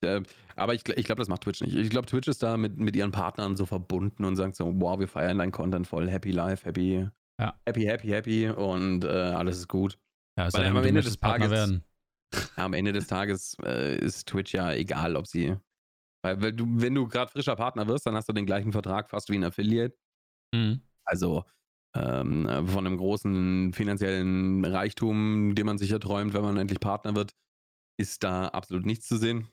Ja. 0.02 0.22
Aber 0.54 0.72
ich, 0.72 0.88
ich 0.88 1.04
glaube, 1.04 1.18
das 1.18 1.28
macht 1.28 1.42
Twitch 1.42 1.60
nicht. 1.60 1.74
Ich 1.74 1.90
glaube, 1.90 2.06
Twitch 2.06 2.28
ist 2.28 2.42
da 2.42 2.56
mit, 2.56 2.78
mit 2.78 2.96
ihren 2.96 3.12
Partnern 3.12 3.54
so 3.54 3.66
verbunden 3.66 4.24
und 4.24 4.36
sagt 4.36 4.56
so, 4.56 4.80
wow, 4.80 4.98
wir 4.98 5.08
feiern 5.08 5.36
dein 5.36 5.52
Content 5.52 5.86
voll, 5.86 6.08
happy 6.08 6.30
life, 6.30 6.64
happy, 6.64 7.06
ja. 7.40 7.60
happy, 7.66 7.84
happy, 7.84 8.08
happy 8.08 8.48
und 8.48 9.04
äh, 9.04 9.08
alles 9.08 9.58
ist 9.58 9.68
gut. 9.68 9.98
Ja, 10.38 10.52
Weil 10.52 10.66
am 10.66 10.76
Ende 10.84 11.02
des 11.02 11.18
Tages, 11.18 11.50
werden. 11.50 11.84
am 12.56 12.72
Ende 12.74 12.92
des 12.92 13.06
Tages 13.06 13.56
äh, 13.64 13.98
ist 13.98 14.28
Twitch 14.28 14.52
ja 14.52 14.72
egal, 14.72 15.16
ob 15.16 15.26
sie, 15.26 15.56
weil, 16.22 16.42
weil 16.42 16.52
du, 16.52 16.66
wenn 16.68 16.94
du 16.94 17.06
gerade 17.08 17.30
frischer 17.30 17.56
Partner 17.56 17.86
wirst, 17.86 18.06
dann 18.06 18.14
hast 18.14 18.28
du 18.28 18.32
den 18.32 18.46
gleichen 18.46 18.72
Vertrag 18.72 19.10
fast 19.10 19.30
wie 19.30 19.36
ein 19.36 19.44
Affiliate. 19.44 19.96
Mhm. 20.54 20.82
Also 21.04 21.44
ähm, 21.94 22.66
von 22.66 22.86
einem 22.86 22.96
großen 22.96 23.72
finanziellen 23.72 24.64
Reichtum, 24.64 25.54
den 25.54 25.66
man 25.66 25.78
sich 25.78 25.92
erträumt, 25.92 26.34
wenn 26.34 26.42
man 26.42 26.56
endlich 26.56 26.80
Partner 26.80 27.14
wird, 27.14 27.32
ist 27.98 28.24
da 28.24 28.48
absolut 28.48 28.84
nichts 28.84 29.06
zu 29.06 29.16
sehen. 29.16 29.48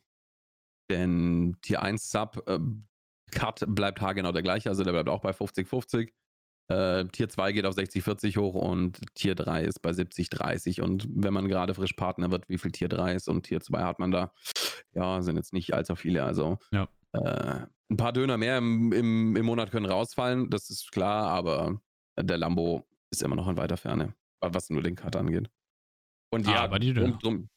Denn 0.90 1.58
Tier 1.62 1.82
1 1.82 2.10
Sub 2.10 2.44
äh, 2.48 2.60
Cut 3.32 3.64
bleibt 3.68 4.02
haargenau 4.02 4.32
der 4.32 4.44
gleiche, 4.44 4.70
also 4.70 4.84
der 4.84 4.92
bleibt 4.92 5.10
auch 5.10 5.22
bei 5.22 5.32
50-50. 5.32 6.12
Äh, 6.70 7.06
Tier 7.06 7.30
2 7.30 7.52
geht 7.52 7.66
auf 7.66 7.76
60-40 7.76 8.38
hoch 8.38 8.56
und 8.56 9.00
Tier 9.16 9.36
3 9.36 9.64
ist 9.66 9.82
bei 9.82 9.92
70-30. 9.92 10.82
Und 10.82 11.08
wenn 11.10 11.34
man 11.34 11.48
gerade 11.48 11.74
frisch 11.74 11.94
Partner 11.94 12.32
wird, 12.32 12.48
wie 12.50 12.58
viel 12.58 12.72
Tier 12.72 12.88
3 12.88 13.16
ist 13.16 13.28
und 13.28 13.44
Tier 13.44 13.60
2 13.60 13.84
hat 13.84 14.00
man 14.00 14.12
da? 14.12 14.34
Ja, 14.94 15.22
sind 15.22 15.36
jetzt 15.36 15.54
nicht 15.54 15.74
allzu 15.74 15.96
viele. 15.96 16.24
Also 16.24 16.58
ja. 16.72 16.88
äh, 17.14 17.66
ein 17.90 17.98
paar 17.98 18.14
Döner 18.14 18.38
mehr 18.38 18.58
im, 18.58 18.92
im, 18.94 19.36
im 19.36 19.46
Monat 19.46 19.72
können 19.72 19.86
rausfallen, 19.86 20.50
das 20.50 20.70
ist 20.70 20.92
klar, 20.92 21.28
aber 21.28 21.82
der 22.20 22.38
Lambo 22.38 22.88
ist 23.12 23.22
immer 23.22 23.36
noch 23.36 23.48
in 23.48 23.58
weiter 23.58 23.78
Ferne, 23.78 24.16
was 24.42 24.70
nur 24.70 24.82
den 24.82 24.96
Cut 24.96 25.16
angeht. 25.16 25.50
Und 26.32 26.48
ja, 26.48 26.64
aber 26.64 26.80
die 26.80 26.94
Döner. 26.94 27.18
Drum, 27.22 27.50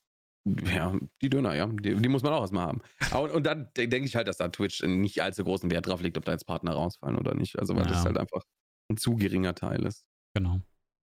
ja, 0.46 0.94
die 1.22 1.30
Döner, 1.30 1.54
ja. 1.54 1.66
Die, 1.66 1.94
die 1.94 2.08
muss 2.08 2.22
man 2.22 2.32
auch 2.32 2.42
erstmal 2.42 2.66
haben. 2.66 2.80
Und, 3.18 3.30
und 3.30 3.46
dann 3.46 3.68
denke 3.76 4.04
ich 4.04 4.14
halt, 4.14 4.28
dass 4.28 4.36
da 4.36 4.48
Twitch 4.48 4.82
nicht 4.82 5.22
allzu 5.22 5.44
großen 5.44 5.70
Wert 5.70 5.86
drauf 5.86 6.02
legt, 6.02 6.18
ob 6.18 6.24
da 6.24 6.32
jetzt 6.32 6.46
Partner 6.46 6.72
rausfallen 6.72 7.16
oder 7.18 7.34
nicht. 7.34 7.58
Also, 7.58 7.74
weil 7.74 7.84
ja. 7.84 7.92
das 7.92 8.04
halt 8.04 8.18
einfach 8.18 8.42
ein 8.88 8.96
zu 8.96 9.16
geringer 9.16 9.54
Teil 9.54 9.84
ist. 9.84 10.06
Genau. 10.34 10.60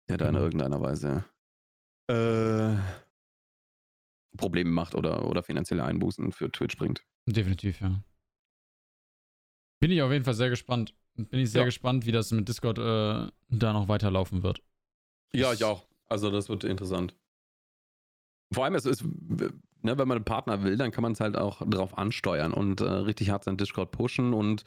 Der 0.10 0.18
da 0.18 0.26
in 0.26 0.34
genau. 0.34 0.46
irgendeiner 0.46 0.82
Weise 0.82 1.26
äh, 2.08 2.78
Probleme 4.38 4.70
macht 4.70 4.96
oder, 4.96 5.28
oder 5.28 5.44
finanzielle 5.44 5.84
Einbußen 5.84 6.32
für 6.32 6.52
Twitch 6.52 6.78
bringt. 6.78 7.06
Definitiv, 7.26 7.82
ja. 7.82 8.04
Bin 9.80 9.92
ich 9.92 10.02
auf 10.02 10.12
jeden 10.12 10.26
Fall 10.26 10.34
sehr 10.34 10.50
gespannt. 10.50 10.94
Bin 11.16 11.40
ich 11.40 11.52
sehr 11.52 11.62
ja. 11.62 11.66
gespannt, 11.66 12.06
wie 12.06 12.12
das 12.12 12.32
mit 12.32 12.48
Discord 12.48 12.78
äh, 12.78 13.32
da 13.50 13.74
noch 13.74 13.88
weiterlaufen 13.88 14.44
wird. 14.44 14.62
Ja, 15.34 15.54
ich 15.54 15.64
auch. 15.64 15.86
Also, 16.08 16.30
das 16.30 16.50
wird 16.50 16.64
interessant. 16.64 17.16
Vor 18.54 18.66
allem, 18.66 18.76
es 18.76 18.86
ist, 18.86 19.04
ne, 19.04 19.52
wenn 19.82 20.08
man 20.08 20.18
einen 20.18 20.26
Partner 20.26 20.64
will, 20.64 20.78
dann 20.78 20.92
kann 20.92 21.02
man 21.02 21.14
es 21.14 21.20
halt 21.20 21.38
auch 21.38 21.62
drauf 21.68 21.98
ansteuern 21.98 22.54
und 22.54 22.82
äh, 22.82 22.86
richtig 22.86 23.30
hart 23.30 23.46
sein 23.46 23.58
Discord 23.58 23.92
pushen 23.92 24.34
und 24.34 24.66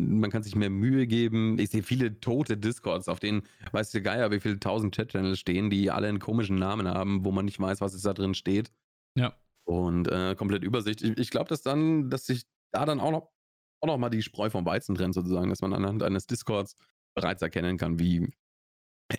man 0.00 0.30
kann 0.30 0.42
sich 0.42 0.54
mehr 0.54 0.70
Mühe 0.70 1.06
geben. 1.06 1.58
Ich 1.58 1.70
sehe 1.70 1.82
viele 1.82 2.20
tote 2.20 2.56
Discords, 2.56 3.08
auf 3.08 3.20
denen, 3.20 3.42
weißt 3.72 3.94
du, 3.94 4.02
Geier, 4.02 4.30
wie 4.30 4.40
viele 4.40 4.58
tausend 4.58 4.94
Chat-Channels 4.94 5.38
stehen, 5.38 5.70
die 5.70 5.90
alle 5.90 6.08
einen 6.08 6.18
komischen 6.18 6.56
Namen 6.56 6.88
haben, 6.88 7.24
wo 7.24 7.32
man 7.32 7.44
nicht 7.44 7.60
weiß, 7.60 7.80
was 7.80 7.94
es 7.94 8.02
da 8.02 8.12
drin 8.12 8.34
steht. 8.34 8.72
Ja. 9.14 9.34
Und 9.64 10.08
äh, 10.08 10.34
komplett 10.34 10.64
Übersicht. 10.64 11.02
Ich, 11.02 11.16
ich 11.18 11.30
glaube, 11.30 11.48
dass 11.48 11.62
dann, 11.62 12.10
dass 12.10 12.26
sich 12.26 12.44
da 12.72 12.84
dann 12.84 13.00
auch 13.00 13.10
noch, 13.10 13.30
auch 13.80 13.86
noch 13.86 13.98
mal 13.98 14.10
die 14.10 14.22
Spreu 14.22 14.50
vom 14.50 14.64
Weizen 14.64 14.94
trennt, 14.94 15.14
sozusagen, 15.14 15.50
dass 15.50 15.62
man 15.62 15.72
anhand 15.72 16.02
eines 16.02 16.26
Discords 16.26 16.76
bereits 17.14 17.42
erkennen 17.42 17.76
kann, 17.76 17.98
wie 17.98 18.30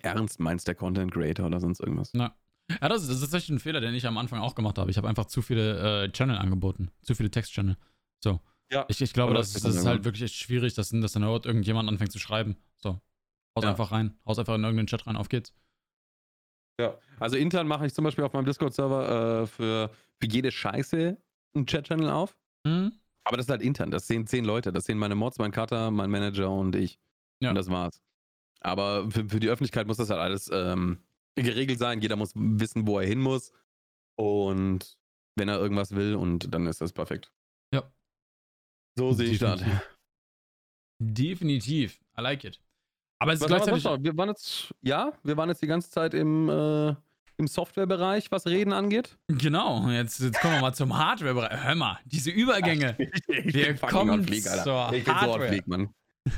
ernst 0.02 0.40
meinst 0.40 0.68
der 0.68 0.76
Content 0.76 1.12
Creator 1.12 1.46
oder 1.46 1.60
sonst 1.60 1.80
irgendwas. 1.80 2.12
Na. 2.14 2.36
Ja, 2.82 2.88
das 2.88 3.02
ist, 3.02 3.10
das 3.10 3.18
ist 3.18 3.22
tatsächlich 3.24 3.50
ein 3.50 3.60
Fehler, 3.60 3.82
den 3.82 3.94
ich 3.94 4.08
am 4.08 4.18
Anfang 4.18 4.40
auch 4.40 4.56
gemacht 4.56 4.78
habe. 4.78 4.90
Ich 4.92 4.98
habe 4.98 5.08
einfach 5.10 5.26
zu 5.26 5.42
viele 5.42 6.06
äh, 6.06 6.12
Channel 6.12 6.38
angeboten. 6.38 6.92
Zu 7.02 7.16
viele 7.16 7.30
Text-Channel. 7.30 7.76
So. 8.24 8.40
Ja. 8.72 8.86
Ich, 8.88 9.02
ich 9.02 9.14
glaube, 9.14 9.34
das, 9.34 9.54
das 9.54 9.64
das 9.64 9.76
ist 9.76 9.86
halt 9.86 10.06
wirklich 10.06 10.24
echt 10.24 10.36
schwierig, 10.36 10.74
dass, 10.76 10.90
dass 10.90 11.12
dann 11.12 11.24
dort 11.24 11.46
irgendjemand 11.46 11.90
anfängt 11.90 12.12
zu 12.12 12.20
schreiben. 12.20 12.56
So. 12.78 13.02
Haus 13.56 13.64
Ja. 13.64 13.72
einfach 13.72 13.92
rein. 13.92 14.18
Haus 14.26 14.40
einfach 14.40 14.56
in 14.56 14.64
irgendeinen 14.64 14.88
Chat 14.88 15.06
rein. 15.08 15.18
Auf 15.18 15.28
geht's. 15.30 15.54
Ja, 16.80 16.98
also 17.20 17.36
intern 17.36 17.68
mache 17.68 17.86
ich 17.86 17.94
zum 17.94 18.06
Beispiel 18.06 18.24
auf 18.24 18.34
meinem 18.34 18.46
Discord-Server 18.46 19.42
äh, 19.44 19.48
für, 19.48 19.92
für 20.20 20.28
jede 20.28 20.52
Scheiße 20.52 21.18
einen 21.54 21.66
Chat-Channel 21.68 22.10
auf. 22.10 22.36
Hm? 22.66 22.94
Aber 23.26 23.38
das 23.38 23.46
ist 23.46 23.52
halt 23.52 23.62
intern. 23.62 23.92
Das 23.92 24.08
sehen 24.08 24.26
zehn 24.26 24.46
Leute. 24.46 24.72
Das 24.72 24.86
sehen 24.86 24.98
meine 24.98 25.16
Mods, 25.16 25.38
mein 25.38 25.52
Cutter, 25.52 25.92
mein 25.92 26.10
Manager 26.10 26.50
und 26.50 26.76
ich. 26.76 26.98
Ja. 27.42 27.50
Und 27.50 27.56
das 27.56 27.70
war's. 27.70 28.02
Aber 28.62 29.12
für, 29.12 29.28
für 29.28 29.40
die 29.40 29.50
Öffentlichkeit 29.50 29.86
muss 29.86 29.98
das 29.98 30.10
halt 30.10 30.22
alles 30.22 30.50
ähm, 30.52 31.00
geregelt 31.36 31.78
sein. 31.78 32.02
Jeder 32.02 32.16
muss 32.16 32.32
wissen, 32.36 32.88
wo 32.88 33.00
er 33.00 33.06
hin 33.06 33.20
muss. 33.20 33.52
Und 34.16 34.98
wenn 35.36 35.50
er 35.50 35.60
irgendwas 35.60 35.94
will, 35.94 36.16
und 36.16 36.54
dann 36.54 36.68
ist 36.68 36.82
das 36.82 36.94
perfekt. 36.94 37.32
So 38.98 39.12
sehe 39.14 39.30
ich 39.30 39.40
das. 39.40 39.62
Definitiv. 41.00 42.00
I 42.18 42.22
like 42.22 42.44
it. 42.44 42.60
Aber 43.20 43.34
es 43.34 43.40
ist 43.40 43.44
Was 43.46 43.52
wir 43.52 43.58
gleichzeitig. 43.58 43.84
noch? 43.84 44.04
Wir 44.04 44.18
waren 44.18 44.30
jetzt, 44.30 44.74
ja, 44.82 45.14
wir 45.24 45.38
waren 45.38 45.50
jetzt 45.50 45.62
die 45.62 45.68
ganze 45.68 45.90
Zeit 45.92 46.14
im, 46.14 46.50
äh, 46.50 46.96
im 47.38 47.48
Softwarebereich, 47.48 48.32
was 48.32 48.46
Reden 48.48 48.74
angeht. 48.74 49.18
Genau, 49.28 49.88
jetzt, 49.90 50.20
jetzt 50.20 50.40
kommen 50.42 50.56
wir 50.56 50.62
mal 50.62 50.74
zum 50.74 50.98
Hardware-Bereich. 50.98 51.64
Hör 51.64 51.76
mal, 51.76 52.00
diese 52.06 52.32
Übergänge. 52.32 52.96
ich 53.28 53.54
Wir 53.54 53.68
bin 53.68 53.78
fucking 53.78 53.98
kommen 53.98 54.28
Alter. 54.28 54.64
zur 54.64 54.94
Ich 54.94 55.08
Hardware. 55.08 55.48
fleek, 55.48 55.68
Mann. 55.68 55.94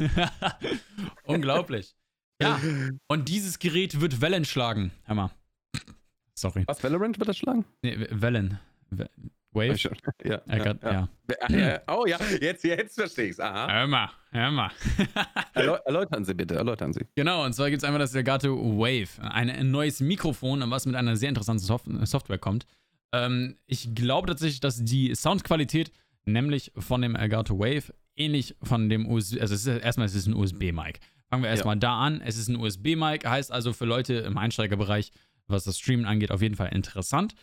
Unglaublich. 1.26 1.96
Ja, 2.42 2.60
und 3.08 3.30
dieses 3.30 3.60
Gerät 3.60 4.02
wird 4.02 4.20
Wellen 4.22 4.44
schlagen. 4.46 4.92
Hör 5.04 5.16
mal. 5.16 5.32
Sorry. 6.36 6.64
Was, 6.68 6.84
Valorant 6.84 7.18
wird 7.20 7.30
das 7.30 7.38
schlagen? 7.38 7.64
Nee, 7.82 8.08
Wellen. 8.10 8.60
Wave? 9.54 9.78
Ja, 10.24 10.42
ja, 10.48 10.58
ja. 10.58 10.76
ja. 10.84 11.10
Ja. 11.50 11.82
Oh 11.88 12.06
ja, 12.06 12.18
jetzt, 12.42 12.64
jetzt 12.64 12.96
verstehe 12.96 13.28
ich's. 13.30 13.40
Aha. 13.40 13.72
Hör 13.72 13.88
mal, 13.88 14.10
hör 14.32 14.52
mal. 14.52 14.72
Erläu 15.54 15.78
erläutern 15.86 16.26
Sie 16.26 16.34
bitte, 16.34 16.56
erläutern 16.56 16.94
Sie. 16.94 17.06
Genau, 17.16 17.46
und 17.46 17.54
zwar 17.54 17.70
gibt 17.70 17.82
es 17.82 17.84
einmal 17.86 18.00
das 18.00 18.14
Elgato 18.14 18.50
Wave, 18.78 19.22
ein, 19.22 19.50
ein 19.50 19.72
neues 19.72 20.00
Mikrofon, 20.02 20.64
was 20.70 20.86
mit 20.86 20.96
einer 20.96 21.16
sehr 21.16 21.30
interessanten 21.30 21.64
Sof 21.64 21.84
Software 22.04 22.38
kommt. 22.38 22.66
Ähm, 23.14 23.58
ich 23.66 23.94
glaube 23.96 24.28
tatsächlich, 24.28 24.60
dass 24.60 24.84
die 24.84 25.16
Soundqualität, 25.16 25.92
nämlich 26.26 26.72
von 26.78 27.02
dem 27.02 27.16
Elgato 27.16 27.58
Wave, 27.58 27.94
ähnlich 28.16 28.56
von 28.62 28.90
dem 28.90 29.10
USB, 29.10 29.40
also 29.40 29.54
es 29.56 29.66
ist, 29.66 29.82
erstmal 29.84 30.08
es 30.08 30.16
ist 30.16 30.28
ein 30.28 30.34
USB-Mic. 30.34 31.00
Fangen 31.30 31.44
wir 31.44 31.50
erstmal 31.50 31.78
da 31.78 32.00
an. 32.00 32.22
Es 32.22 32.38
ist 32.38 32.48
ein 32.48 32.58
USB-Mic, 32.58 33.28
heißt 33.28 33.52
also 33.52 33.74
für 33.74 33.86
Leute 33.86 34.16
im 34.16 34.38
Einsteigerbereich, 34.38 35.12
was 35.48 35.64
das 35.64 35.80
Streamen 35.80 36.06
angeht, 36.06 36.32
auf 36.32 36.42
jeden 36.42 36.56
Fall 36.56 36.70
interessant. 36.74 37.34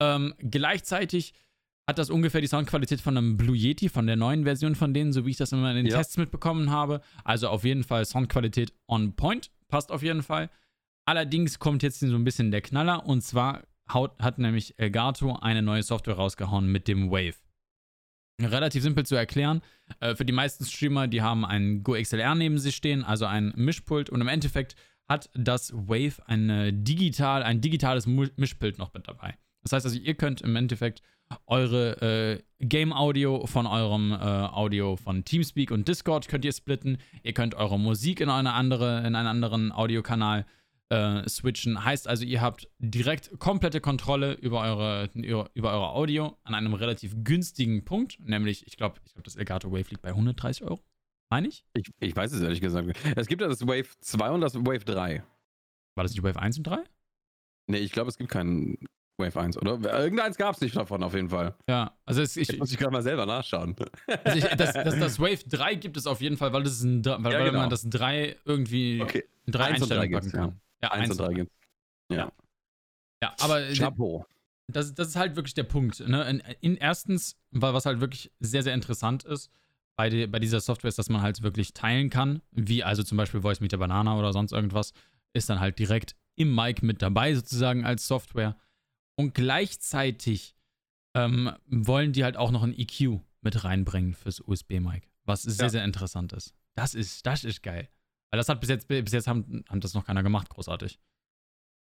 Ähm, 0.00 0.34
gleichzeitig 0.38 1.34
hat 1.88 1.96
das 1.98 2.10
ungefähr 2.10 2.42
die 2.42 2.46
Soundqualität 2.46 3.00
von 3.00 3.16
einem 3.16 3.38
Blue 3.38 3.56
Yeti, 3.56 3.88
von 3.88 4.06
der 4.06 4.16
neuen 4.16 4.44
Version 4.44 4.74
von 4.74 4.92
denen, 4.92 5.14
so 5.14 5.24
wie 5.24 5.30
ich 5.30 5.38
das 5.38 5.52
immer 5.52 5.70
in 5.70 5.76
den 5.76 5.86
Ja. 5.86 5.96
Tests 5.96 6.18
mitbekommen 6.18 6.70
habe. 6.70 7.00
Also 7.24 7.48
auf 7.48 7.64
jeden 7.64 7.82
Fall 7.82 8.04
Soundqualität 8.04 8.74
on 8.86 9.16
point, 9.16 9.50
passt 9.68 9.90
auf 9.90 10.02
jeden 10.02 10.22
Fall. 10.22 10.50
Allerdings 11.06 11.58
kommt 11.58 11.82
jetzt 11.82 12.00
so 12.00 12.14
ein 12.14 12.24
bisschen 12.24 12.50
der 12.50 12.60
Knaller 12.60 13.06
und 13.06 13.22
zwar 13.22 13.62
hat 13.88 14.38
nämlich 14.38 14.78
Elgato 14.78 15.36
eine 15.36 15.62
neue 15.62 15.82
Software 15.82 16.16
rausgehauen 16.16 16.70
mit 16.70 16.88
dem 16.88 17.10
Wave. 17.10 17.36
Relativ 18.38 18.82
simpel 18.82 19.06
zu 19.06 19.14
erklären. 19.14 19.62
Äh, 20.00 20.14
für 20.14 20.26
die 20.26 20.34
meisten 20.34 20.66
Streamer, 20.66 21.08
die 21.08 21.22
haben 21.22 21.46
einen 21.46 21.82
Go 21.82 21.94
XLR 21.94 22.34
neben 22.34 22.58
sich 22.58 22.76
stehen, 22.76 23.02
also 23.02 23.24
ein 23.24 23.54
Mischpult 23.56 24.10
und 24.10 24.20
im 24.20 24.28
Endeffekt 24.28 24.76
hat 25.08 25.30
das 25.32 25.72
Wave 25.72 26.16
eine 26.26 26.70
digital, 26.70 27.42
ein 27.42 27.62
digitales 27.62 28.06
Mischpult 28.06 28.76
noch 28.76 28.92
mit 28.92 29.08
dabei. 29.08 29.38
Das 29.68 29.84
heißt 29.84 29.86
also, 29.86 29.98
ihr 29.98 30.14
könnt 30.14 30.40
im 30.40 30.56
Endeffekt 30.56 31.02
eure 31.46 32.00
äh, 32.00 32.42
Game-Audio 32.60 33.46
von 33.46 33.66
eurem 33.66 34.12
äh, 34.12 34.16
Audio 34.16 34.96
von 34.96 35.26
Teamspeak 35.26 35.70
und 35.70 35.86
Discord 35.86 36.26
könnt 36.26 36.46
ihr 36.46 36.52
splitten. 36.52 36.96
Ihr 37.22 37.34
könnt 37.34 37.54
eure 37.54 37.78
Musik 37.78 38.20
in, 38.20 38.30
eine 38.30 38.54
andere, 38.54 39.00
in 39.06 39.14
einen 39.14 39.28
anderen 39.28 39.70
Audiokanal 39.70 40.46
äh, 40.88 41.28
switchen. 41.28 41.84
Heißt 41.84 42.08
also, 42.08 42.24
ihr 42.24 42.40
habt 42.40 42.70
direkt 42.78 43.38
komplette 43.38 43.82
Kontrolle 43.82 44.32
über 44.32 44.62
eure, 44.62 45.10
über, 45.12 45.50
über 45.52 45.72
eure 45.72 45.90
Audio 45.90 46.38
an 46.44 46.54
einem 46.54 46.72
relativ 46.72 47.14
günstigen 47.22 47.84
Punkt. 47.84 48.18
Nämlich, 48.20 48.66
ich 48.66 48.78
glaube, 48.78 49.00
ich 49.04 49.12
glaub, 49.12 49.24
das 49.24 49.36
Elgato 49.36 49.70
Wave 49.70 49.90
liegt 49.90 50.00
bei 50.00 50.08
130 50.08 50.64
Euro. 50.64 50.80
Meine 51.28 51.48
ich? 51.48 51.62
Ich, 51.74 51.90
ich 52.00 52.16
weiß 52.16 52.32
es 52.32 52.40
ehrlich 52.40 52.62
gesagt 52.62 52.86
nicht. 52.86 52.98
Es 53.16 53.26
gibt 53.26 53.42
ja 53.42 53.48
das 53.48 53.66
Wave 53.66 53.88
2 54.00 54.30
und 54.30 54.40
das 54.40 54.54
Wave 54.54 54.86
3. 54.86 55.22
War 55.94 56.04
das 56.04 56.12
die 56.12 56.22
Wave 56.22 56.40
1 56.40 56.56
und 56.56 56.66
3? 56.66 56.78
Nee, 57.66 57.78
ich 57.78 57.92
glaube, 57.92 58.08
es 58.08 58.16
gibt 58.16 58.30
keinen 58.30 58.78
Wave 59.18 59.36
1, 59.40 59.58
oder? 59.58 60.00
Irgendeins 60.00 60.36
gab 60.36 60.54
es 60.54 60.60
nicht 60.60 60.76
davon, 60.76 61.02
auf 61.02 61.12
jeden 61.14 61.28
Fall. 61.28 61.54
Ja, 61.68 61.92
also 62.06 62.22
es, 62.22 62.36
ich, 62.36 62.48
Jetzt 62.48 62.58
muss 62.58 62.70
ich 62.72 62.78
gerade 62.78 62.92
mal 62.92 63.02
selber 63.02 63.26
nachschauen. 63.26 63.74
Also 64.24 64.38
ich, 64.38 64.44
das, 64.56 64.72
das, 64.72 64.98
das 64.98 65.18
Wave 65.20 65.42
3 65.48 65.74
gibt 65.74 65.96
es 65.96 66.06
auf 66.06 66.20
jeden 66.20 66.36
Fall, 66.36 66.52
weil, 66.52 66.62
das 66.62 66.74
ist 66.74 66.84
ein, 66.84 67.04
weil, 67.04 67.12
Ja, 67.32 67.38
weil 67.38 67.44
genau. 67.46 67.58
man 67.60 67.70
das 67.70 67.88
3 67.88 68.36
irgendwie 68.44 69.02
Okay, 69.02 69.24
in 69.46 69.52
drei 69.52 69.64
Eins 69.64 69.82
und 69.82 69.90
drei 69.90 70.00
Einstellungen 70.00 70.12
packen 70.12 70.24
gibt's, 70.24 70.32
kann. 70.32 70.60
Ja, 70.82 70.90
1 70.92 71.10
und 71.10 71.20
3 71.20 71.34
gibt's. 71.34 71.54
Ja. 72.10 72.32
Ja, 73.22 73.34
aber 73.40 73.62
äh, 73.62 73.74
Chapeau. 73.74 74.24
das, 74.68 74.94
das 74.94 75.08
ist 75.08 75.16
halt 75.16 75.34
wirklich 75.36 75.54
der 75.54 75.64
Punkt. 75.64 76.00
Ne? 76.06 76.22
In, 76.30 76.42
in 76.60 76.76
erstens, 76.76 77.36
weil 77.50 77.74
was 77.74 77.84
halt 77.86 78.00
wirklich 78.00 78.30
sehr, 78.38 78.62
sehr 78.62 78.74
interessant 78.74 79.24
ist 79.24 79.50
bei, 79.96 80.08
die, 80.08 80.26
bei 80.28 80.38
dieser 80.38 80.60
Software, 80.60 80.88
ist, 80.88 80.98
dass 80.98 81.08
man 81.08 81.22
halt 81.22 81.42
wirklich 81.42 81.74
teilen 81.74 82.10
kann, 82.10 82.40
wie 82.52 82.84
also 82.84 83.02
zum 83.02 83.18
Beispiel 83.18 83.40
Voice 83.40 83.60
Meter 83.60 83.78
Banana 83.78 84.16
oder 84.16 84.32
sonst 84.32 84.52
irgendwas, 84.52 84.92
ist 85.32 85.50
dann 85.50 85.58
halt 85.58 85.78
direkt 85.80 86.14
im 86.36 86.54
Mic 86.54 86.84
mit 86.86 87.02
dabei 87.02 87.34
sozusagen 87.34 87.84
als 87.84 88.06
Software. 88.06 88.56
Und 89.18 89.34
gleichzeitig 89.34 90.54
ähm, 91.14 91.50
wollen 91.66 92.12
die 92.12 92.24
halt 92.24 92.36
auch 92.36 92.50
noch 92.50 92.62
ein 92.62 92.72
EQ 92.78 93.20
mit 93.40 93.64
reinbringen 93.64 94.14
fürs 94.14 94.40
USB-Mic, 94.40 95.08
was 95.24 95.42
sehr, 95.42 95.66
Ja. 95.66 95.70
sehr 95.70 95.84
interessant 95.84 96.32
ist. 96.32 96.54
Das 96.74 96.94
ist, 96.94 97.26
das 97.26 97.44
ist 97.44 97.62
geil. 97.62 97.88
Weil 98.30 98.38
das 98.38 98.48
hat 98.48 98.60
bis 98.60 98.68
jetzt, 98.68 98.86
bis 98.88 99.10
jetzt 99.12 99.26
haben, 99.26 99.64
haben 99.68 99.80
das 99.80 99.94
noch 99.94 100.04
keiner 100.04 100.22
gemacht, 100.22 100.48
großartig. 100.50 101.00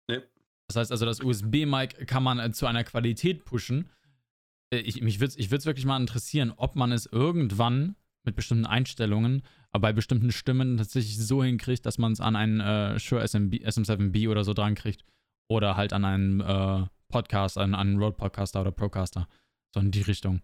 Nee. 0.08 0.20
Das 0.68 0.76
heißt 0.76 0.92
also, 0.92 1.04
das 1.04 1.20
USB-Mic 1.20 2.06
kann 2.06 2.22
man 2.22 2.38
äh, 2.38 2.52
zu 2.52 2.66
einer 2.66 2.84
Qualität 2.84 3.44
pushen. 3.44 3.90
Äh, 4.72 4.78
Ich, 4.78 5.00
mich 5.02 5.20
würde 5.20 5.34
es 5.38 5.66
wirklich 5.66 5.84
mal 5.86 6.00
interessieren, 6.00 6.52
ob 6.56 6.76
man 6.76 6.92
es 6.92 7.06
irgendwann 7.06 7.96
mit 8.24 8.36
bestimmten 8.36 8.66
Einstellungen, 8.66 9.42
aber 9.70 9.88
bei 9.88 9.92
bestimmten 9.92 10.32
Stimmen 10.32 10.76
tatsächlich 10.76 11.18
so 11.18 11.42
hinkriegt, 11.44 11.84
dass 11.86 11.98
man 11.98 12.12
es 12.12 12.20
an 12.20 12.36
einen 12.36 12.60
äh, 12.60 12.98
Shure 12.98 13.26
SMB, 13.26 13.54
SM7B 13.54 14.28
oder 14.30 14.44
so 14.44 14.54
dran 14.54 14.74
kriegt. 14.74 15.04
Oder 15.50 15.76
halt 15.76 15.92
an 15.94 16.04
einen 16.04 16.40
äh, 16.40 16.86
Podcast, 17.08 17.58
an, 17.58 17.74
an 17.74 17.88
einen 17.88 17.98
Road 18.02 18.16
Podcaster 18.16 18.60
oder 18.60 18.70
Procaster. 18.70 19.28
So 19.74 19.80
in 19.80 19.90
die 19.90 20.02
Richtung. 20.02 20.40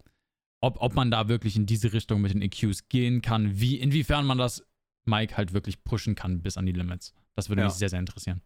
Ob, 0.61 0.81
ob 0.81 0.95
man 0.95 1.11
da 1.11 1.29
wirklich 1.29 1.57
in 1.57 1.67
diese 1.67 1.93
Richtung 1.93 2.21
mit 2.23 2.33
den 2.33 2.43
EQs 2.43 2.89
gehen 2.89 3.21
kann, 3.23 3.61
wie, 3.61 3.77
inwiefern 3.79 4.25
man 4.27 4.39
das 4.39 4.65
Mic 5.05 5.37
halt 5.37 5.53
wirklich 5.53 5.85
pushen 5.85 6.15
kann 6.15 6.41
bis 6.43 6.57
an 6.57 6.65
die 6.67 6.73
Limits. 6.73 7.13
Das 7.35 7.49
würde 7.49 7.63
Ja. 7.63 7.69
mich 7.69 7.75
sehr, 7.77 7.91
sehr 7.91 7.99
interessieren. 8.01 8.41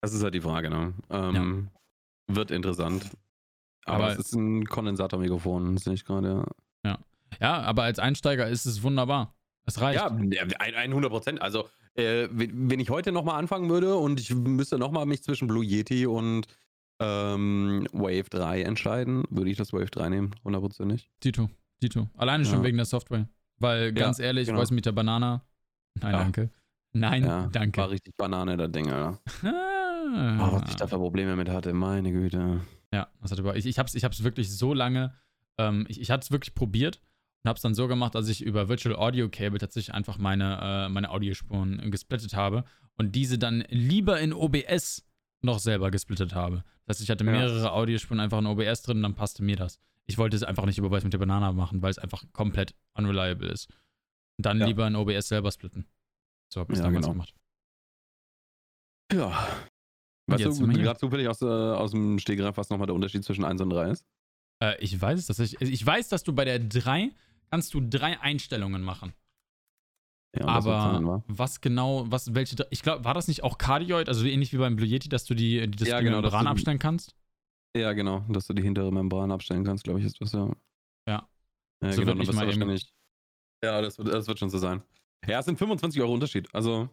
Das 0.00 0.12
ist 0.14 0.22
halt 0.22 0.34
die 0.34 0.40
Frage, 0.40 0.70
ne? 0.70 0.94
Ähm, 1.10 1.68
Wird 2.28 2.50
interessant. 2.50 3.10
Aber, 3.84 4.04
Aber- 4.04 4.12
es 4.12 4.18
ist 4.18 4.34
ein 4.34 4.64
Kondensatormikrofon, 4.66 5.76
sehe 5.76 5.94
ich 5.94 6.04
gerade. 6.04 6.44
Ja, 7.40 7.62
aber 7.62 7.84
als 7.84 7.98
Einsteiger 7.98 8.46
ist 8.46 8.66
es 8.66 8.82
wunderbar. 8.82 9.34
Es 9.64 9.80
reicht. 9.80 9.98
Ja, 10.00 10.08
ein- 10.08 10.92
100 10.92 11.10
Prozent. 11.10 11.40
Also, 11.40 11.66
äh, 11.94 12.28
wenn 12.30 12.70
wenn 12.70 12.78
ich 12.78 12.90
heute 12.90 13.10
nochmal 13.10 13.38
anfangen 13.38 13.70
würde 13.70 13.96
und 13.96 14.20
ich 14.20 14.34
müsste 14.34 14.76
nochmal 14.78 15.06
mich 15.06 15.22
zwischen 15.22 15.48
Blue 15.48 15.64
Yeti 15.64 16.06
und 16.06 16.46
ähm, 17.02 17.86
Wave 17.92 18.28
3 18.30 18.62
entscheiden, 18.62 19.24
würde 19.30 19.50
ich 19.50 19.56
das 19.56 19.72
Wave 19.72 19.90
3 19.90 20.08
nehmen, 20.08 20.34
hundertprozentig. 20.44 21.08
Dito, 21.22 21.50
Dito. 21.82 22.08
Alleine 22.16 22.44
schon 22.44 22.58
Ja. 22.58 22.64
wegen 22.64 22.76
der 22.76 22.86
Software. 22.86 23.28
Weil 23.58 23.92
ganz 23.92 24.18
ehrlich, 24.18 24.46
genau. 24.46 24.58
Voice 24.58 24.70
mit 24.70 24.86
der 24.86 24.92
Banana. 24.92 25.42
Nein, 26.00 26.12
Ja. 26.12 26.18
danke. 26.18 26.50
Nein, 26.94 27.24
Ja, 27.24 27.46
danke. 27.52 27.80
War 27.80 27.90
richtig 27.90 28.14
Banane, 28.16 28.56
das 28.56 28.70
Ding, 28.72 28.90
Alter. 28.90 29.18
Ah. 29.44 30.48
Oh, 30.48 30.60
was 30.60 30.70
ich 30.70 30.76
da 30.76 30.86
für 30.86 30.98
Probleme 30.98 31.36
mit 31.36 31.48
hatte, 31.48 31.72
meine 31.72 32.12
Güte. 32.12 32.60
Ja, 32.92 33.08
das 33.22 33.30
hat 33.32 33.38
über. 33.38 33.56
Ich, 33.56 33.64
ich 33.66 33.78
hab's, 33.78 33.94
ich 33.94 34.04
hab's 34.04 34.22
wirklich 34.22 34.50
so 34.54 34.74
lange. 34.74 35.14
Ähm, 35.58 35.86
ich 35.88 36.00
ich 36.00 36.10
hatte 36.10 36.24
es 36.24 36.30
wirklich 36.30 36.54
probiert 36.54 37.00
und 37.42 37.48
hab's 37.48 37.62
dann 37.62 37.74
so 37.74 37.88
gemacht, 37.88 38.14
dass 38.14 38.28
ich 38.28 38.42
über 38.42 38.68
Virtual 38.68 38.94
Audio 38.96 39.28
Cable 39.30 39.58
tatsächlich 39.58 39.94
einfach 39.94 40.18
meine, 40.18 40.58
äh, 40.60 40.88
meine 40.90 41.10
Audiospuren 41.10 41.90
gesplittet 41.90 42.34
habe 42.34 42.64
und 42.98 43.14
diese 43.14 43.38
dann 43.38 43.64
lieber 43.70 44.20
in 44.20 44.32
OBS 44.34 45.04
noch 45.42 45.58
selber 45.58 45.90
gesplittet 45.90 46.34
habe. 46.34 46.64
Das 46.86 46.96
heißt, 46.96 47.04
ich 47.04 47.10
hatte 47.10 47.24
Ja. 47.24 47.30
mehrere 47.32 47.72
Audiospuren 47.72 48.20
einfach 48.20 48.38
in 48.38 48.46
OBS 48.46 48.82
drin 48.82 48.98
und 48.98 49.02
dann 49.02 49.14
passte 49.14 49.42
mir 49.42 49.56
das. 49.56 49.78
Ich 50.06 50.18
wollte 50.18 50.36
es 50.36 50.42
einfach 50.42 50.66
nicht 50.66 50.78
über 50.78 50.88
Voice 50.90 51.04
mit 51.04 51.12
der 51.12 51.18
Banana 51.18 51.52
machen, 51.52 51.82
weil 51.82 51.90
es 51.90 51.98
einfach 51.98 52.24
komplett 52.32 52.74
unreliable 52.94 53.48
ist. 53.48 53.68
Und 54.38 54.46
dann 54.46 54.58
Ja. 54.60 54.66
lieber 54.66 54.86
in 54.86 54.96
OBS 54.96 55.28
selber 55.28 55.50
splitten. 55.52 55.86
So 56.52 56.60
hab 56.60 56.70
ich 56.70 56.76
es 56.76 56.82
damals 56.82 57.04
genau. 57.06 57.12
gemacht. 57.12 57.34
Ja. 59.12 59.46
Weißt 60.26 60.44
du 60.44 60.66
gerade 60.68 60.98
zufällig 60.98 61.28
aus, 61.28 61.42
äh, 61.42 61.46
aus 61.46 61.90
dem 61.90 62.18
Stegreif, 62.18 62.56
was 62.56 62.70
nochmal 62.70 62.86
der 62.86 62.94
Unterschied 62.94 63.24
zwischen 63.24 63.44
1 63.44 63.60
und 63.60 63.70
3 63.70 63.90
ist? 63.90 64.06
Äh, 64.62 64.78
ich 64.82 64.98
weiß 65.00 65.18
es 65.18 65.26
tatsächlich. 65.26 65.60
Also 65.60 65.72
ich 65.72 65.84
weiß, 65.84 66.08
dass 66.08 66.22
du 66.22 66.32
bei 66.32 66.44
der 66.44 66.58
3 66.58 67.10
kannst 67.50 67.74
du 67.74 67.80
drei 67.80 68.18
Einstellungen 68.20 68.82
machen. 68.82 69.12
Ja, 70.34 70.46
das 70.46 70.66
Aber 70.66 71.22
was 71.28 71.60
genau, 71.60 72.04
was, 72.10 72.34
welche, 72.34 72.56
ich 72.70 72.82
glaube, 72.82 73.04
war 73.04 73.12
das 73.12 73.28
nicht 73.28 73.42
auch 73.44 73.58
Cardioid, 73.58 74.08
also 74.08 74.24
ähnlich 74.24 74.52
wie 74.52 74.56
beim 74.56 74.76
Blue 74.76 74.86
Yeti, 74.88 75.08
dass 75.10 75.24
du 75.24 75.34
die, 75.34 75.60
die 75.68 75.76
das 75.76 75.88
Ja, 75.88 75.98
die 75.98 76.04
genau, 76.06 76.22
Membran 76.22 76.44
die- 76.44 76.50
abstellen 76.50 76.78
kannst? 76.78 77.14
Ja, 77.76 77.92
genau, 77.92 78.20
dass 78.28 78.46
du 78.46 78.54
die 78.54 78.62
hintere 78.62 78.90
Membran 78.92 79.30
abstellen 79.30 79.64
kannst, 79.64 79.84
glaube 79.84 80.00
ich, 80.00 80.06
ist 80.06 80.20
das 80.20 80.32
ja. 80.32 80.50
Ja. 81.08 81.28
Ja, 81.82 81.92
So 81.92 82.00
genau, 82.02 82.20
ich 82.22 82.28
du 82.28 82.34
mal 82.34 82.46
wahrscheinlich. 82.46 82.92
Ja, 83.64 83.80
das 83.82 83.98
wird, 83.98 84.08
das 84.08 84.26
wird 84.26 84.38
schon 84.38 84.50
so 84.50 84.58
sein. 84.58 84.82
Ja, 85.26 85.38
es 85.40 85.44
sind 85.46 85.58
25 85.58 86.00
Euro 86.00 86.12
Unterschied. 86.14 86.48
Also, 86.54 86.88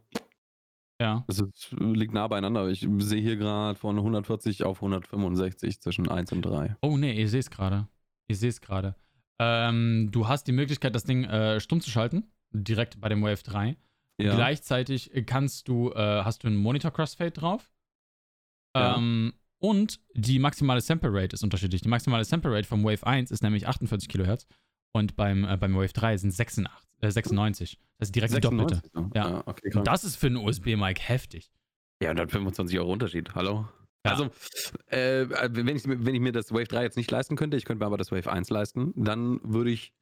Ja. 1.01 1.23
das 1.27 1.39
ist, 1.39 1.71
liegt 1.79 2.13
nah 2.13 2.27
beieinander. 2.27 2.67
Ich 2.69 2.87
sehe 2.99 3.21
hier 3.21 3.37
gerade 3.37 3.77
von 3.79 3.97
140 3.97 4.63
auf 4.63 4.77
165 4.81 5.81
zwischen 5.81 6.09
1 6.09 6.31
und 6.33 6.41
3. 6.43 6.75
Oh, 6.81 6.97
nee, 6.97 7.13
ihr 7.19 7.29
seht 7.29 7.41
es 7.43 7.49
gerade. 7.49 7.87
Ihr 8.27 8.35
seht 8.35 8.51
es 8.51 8.61
gerade. 8.61 8.95
Ähm, 9.39 10.09
du 10.11 10.27
hast 10.27 10.45
die 10.47 10.51
Möglichkeit, 10.51 10.93
das 10.95 11.03
Ding 11.05 11.23
äh, 11.23 11.59
stumm 11.59 11.79
zu 11.81 11.89
schalten, 11.89 12.29
direkt 12.51 12.99
bei 12.99 13.09
dem 13.09 13.21
Wave 13.21 13.43
3. 13.43 13.77
Ja. 14.21 14.35
Gleichzeitig 14.35 15.11
kannst 15.25 15.67
du, 15.67 15.91
äh, 15.91 16.23
hast 16.23 16.43
du 16.43 16.47
einen 16.47 16.57
Monitor 16.57 16.91
Crossfade 16.91 17.31
drauf. 17.31 17.71
Ja. 18.75 18.97
Ähm, 18.97 19.33
und 19.59 19.99
die 20.13 20.39
maximale 20.39 20.81
Sample 20.81 21.11
Rate 21.11 21.33
ist 21.33 21.43
unterschiedlich. 21.43 21.81
Die 21.81 21.89
maximale 21.89 22.23
Sample 22.23 22.51
Rate 22.51 22.67
vom 22.67 22.83
Wave 22.83 23.05
1 23.05 23.31
ist 23.31 23.43
nämlich 23.43 23.67
48 23.67 24.07
Kilohertz 24.07 24.47
und 24.93 25.15
beim, 25.15 25.43
äh, 25.43 25.57
beim 25.57 25.75
Wave 25.75 25.93
3 25.93 26.17
sind 26.17 26.31
86, 26.31 26.89
äh, 27.01 27.11
96. 27.11 27.79
Das 27.97 28.07
ist 28.07 28.15
direkt 28.15 28.35
die 28.35 28.41
doppelte. 28.41 28.75
96, 28.75 28.91
so. 28.93 29.11
Ja. 29.13 29.29
ja 29.29 29.43
okay, 29.45 29.71
Und 29.75 29.87
das 29.87 30.03
ist 30.03 30.15
für 30.15 30.27
einen 30.27 30.37
USB-Mic 30.37 31.01
heftig. 31.01 31.51
Ja, 32.01 32.09
125 32.09 32.79
Euro 32.79 32.93
Unterschied. 32.93 33.35
Hallo? 33.35 33.67
Ja. 34.05 34.11
Also, 34.11 34.29
äh, 34.87 35.27
wenn, 35.53 35.75
ich, 35.75 35.83
wenn 35.85 36.15
ich 36.15 36.21
mir 36.21 36.31
das 36.31 36.51
Wave 36.53 36.67
3 36.67 36.83
jetzt 36.83 36.97
nicht 36.97 37.11
leisten 37.11 37.35
könnte, 37.35 37.57
ich 37.57 37.65
könnte 37.65 37.83
mir 37.83 37.85
aber 37.85 37.97
das 37.97 38.11
Wave 38.11 38.31
1 38.31 38.49
leisten, 38.49 38.93
dann 38.95 39.41
würde 39.43 39.71
ich 39.71 39.93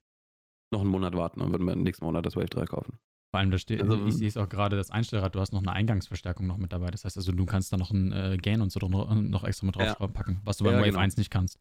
noch 0.72 0.82
einen 0.82 0.90
Monat 0.90 1.16
warten 1.16 1.42
und 1.42 1.52
würde 1.52 1.64
mir 1.64 1.76
nächsten 1.76 2.06
Monat 2.06 2.26
das 2.26 2.36
Wave 2.36 2.48
3 2.50 2.66
kaufen. 2.66 2.98
Vor 3.32 3.40
allem, 3.42 3.52
da 3.52 3.58
steht, 3.58 3.82
Also- 3.82 4.06
ich 4.06 4.14
sehe 4.16 4.28
es 4.28 4.38
auch 4.38 4.48
gerade, 4.50 4.78
das 4.78 4.90
Einstellrad, 4.90 5.36
du 5.36 5.40
hast 5.40 5.52
noch 5.52 5.62
eine 5.62 5.72
Eingangsverstärkung 5.74 6.48
noch 6.48 6.58
mit 6.58 6.72
dabei. 6.72 6.90
Das 6.92 7.04
heißt 7.06 7.18
also, 7.18 7.32
du 7.32 7.46
kannst 7.46 7.72
da 7.74 7.78
noch 7.78 7.92
ein 7.92 8.12
äh, 8.14 8.38
Gain 8.42 8.62
und 8.62 8.72
so 8.72 8.80
noch, 8.88 9.14
noch 9.14 9.44
extra 9.44 9.66
mit 9.66 9.76
Ja. 9.76 9.94
draufpacken, 9.96 10.40
was 10.44 10.58
du 10.58 10.64
beim 10.64 10.74
Ja, 10.76 10.80
Wave 10.80 10.90
genau. 10.92 11.00
1 11.00 11.18
nicht 11.18 11.30
kannst. 11.30 11.60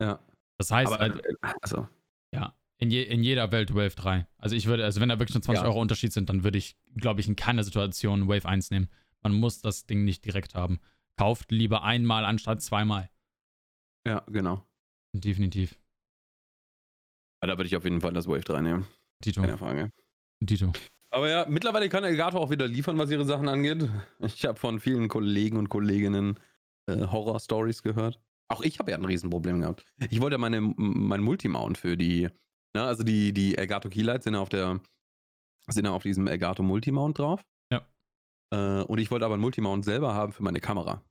Ja. 0.00 0.20
Das 0.58 0.70
heißt, 0.70 0.92
Aber, 0.92 1.06
äh, 1.06 1.18
äh, 1.18 1.36
also, 1.60 1.88
Ja, 2.32 2.54
in, 2.78 2.90
je, 2.90 3.02
in 3.02 3.22
jeder 3.22 3.50
Welt 3.52 3.74
Wave 3.74 3.94
3. 3.96 4.26
Also 4.38 4.54
ich 4.56 4.66
würde, 4.66 4.84
also 4.84 5.00
wenn 5.00 5.08
da 5.08 5.18
wirklich 5.18 5.34
nur 5.34 5.42
20 5.42 5.62
Ja. 5.62 5.68
Euro 5.68 5.80
Unterschied 5.80 6.12
sind, 6.12 6.28
dann 6.28 6.44
würde 6.44 6.58
ich, 6.58 6.76
glaube 6.96 7.20
ich, 7.20 7.28
in 7.28 7.36
keiner 7.36 7.62
Situation 7.64 8.28
Wave 8.28 8.46
1 8.48 8.70
nehmen. 8.70 8.88
Man 9.22 9.34
muss 9.34 9.60
das 9.60 9.86
Ding 9.86 10.04
nicht 10.04 10.24
direkt 10.24 10.54
haben. 10.54 10.80
Kauft 11.18 11.50
lieber 11.52 11.82
einmal 11.82 12.24
anstatt 12.24 12.62
zweimal. 12.62 13.10
ja, 14.06 14.20
genau. 14.28 14.64
Definitiv. 15.14 15.78
Ja, 17.42 17.48
da 17.48 17.58
würde 17.58 17.66
ich 17.66 17.76
auf 17.76 17.84
jeden 17.84 18.00
Fall 18.00 18.12
das 18.12 18.28
Wave 18.28 18.40
3 18.40 18.60
nehmen. 18.60 18.86
Tito. 19.20 19.40
Keine 19.40 19.58
Frage. 19.58 19.90
Tito. 20.46 20.72
Aber 21.10 21.28
ja, 21.28 21.44
mittlerweile 21.48 21.88
kann 21.88 22.04
Elgato 22.04 22.38
auch 22.38 22.50
wieder 22.50 22.66
liefern, 22.66 22.96
was 22.98 23.10
ihre 23.10 23.24
Sachen 23.24 23.48
angeht. 23.48 23.88
Ich 24.20 24.44
habe 24.46 24.58
von 24.58 24.80
vielen 24.80 25.08
Kollegen 25.08 25.58
und 25.58 25.68
Kolleginnen 25.68 26.38
äh, 26.86 27.06
Horror-Stories 27.06 27.82
gehört. 27.82 28.20
Auch 28.48 28.62
ich 28.62 28.78
habe 28.78 28.92
ja 28.92 28.96
ein 28.96 29.04
Riesenproblem 29.04 29.60
gehabt. 29.60 29.84
Ich 30.10 30.20
wollte 30.20 30.38
meine, 30.38 30.60
mein 30.60 31.20
Multimount 31.20 31.78
für 31.78 31.96
die, 31.96 32.28
ne, 32.74 32.82
also 32.82 33.02
die, 33.02 33.32
die 33.32 33.58
Elgato 33.58 33.88
Keylights 33.88 34.24
sind 34.24 34.34
ja 34.34 34.40
auf 34.40 34.48
der, 34.48 34.80
sind 35.68 35.84
ja 35.84 35.92
auf 35.92 36.02
diesem 36.02 36.26
Elgato 36.26 36.62
Multimount 36.62 37.18
drauf. 37.18 37.44
Ja. 37.70 37.86
Äh, 38.52 38.82
und 38.84 38.98
ich 38.98 39.10
wollte 39.10 39.26
aber 39.26 39.34
ein 39.34 39.40
Multimount 39.40 39.84
selber 39.84 40.14
haben 40.14 40.32
für 40.32 40.42
meine 40.42 40.60
Kamera. 40.60 41.02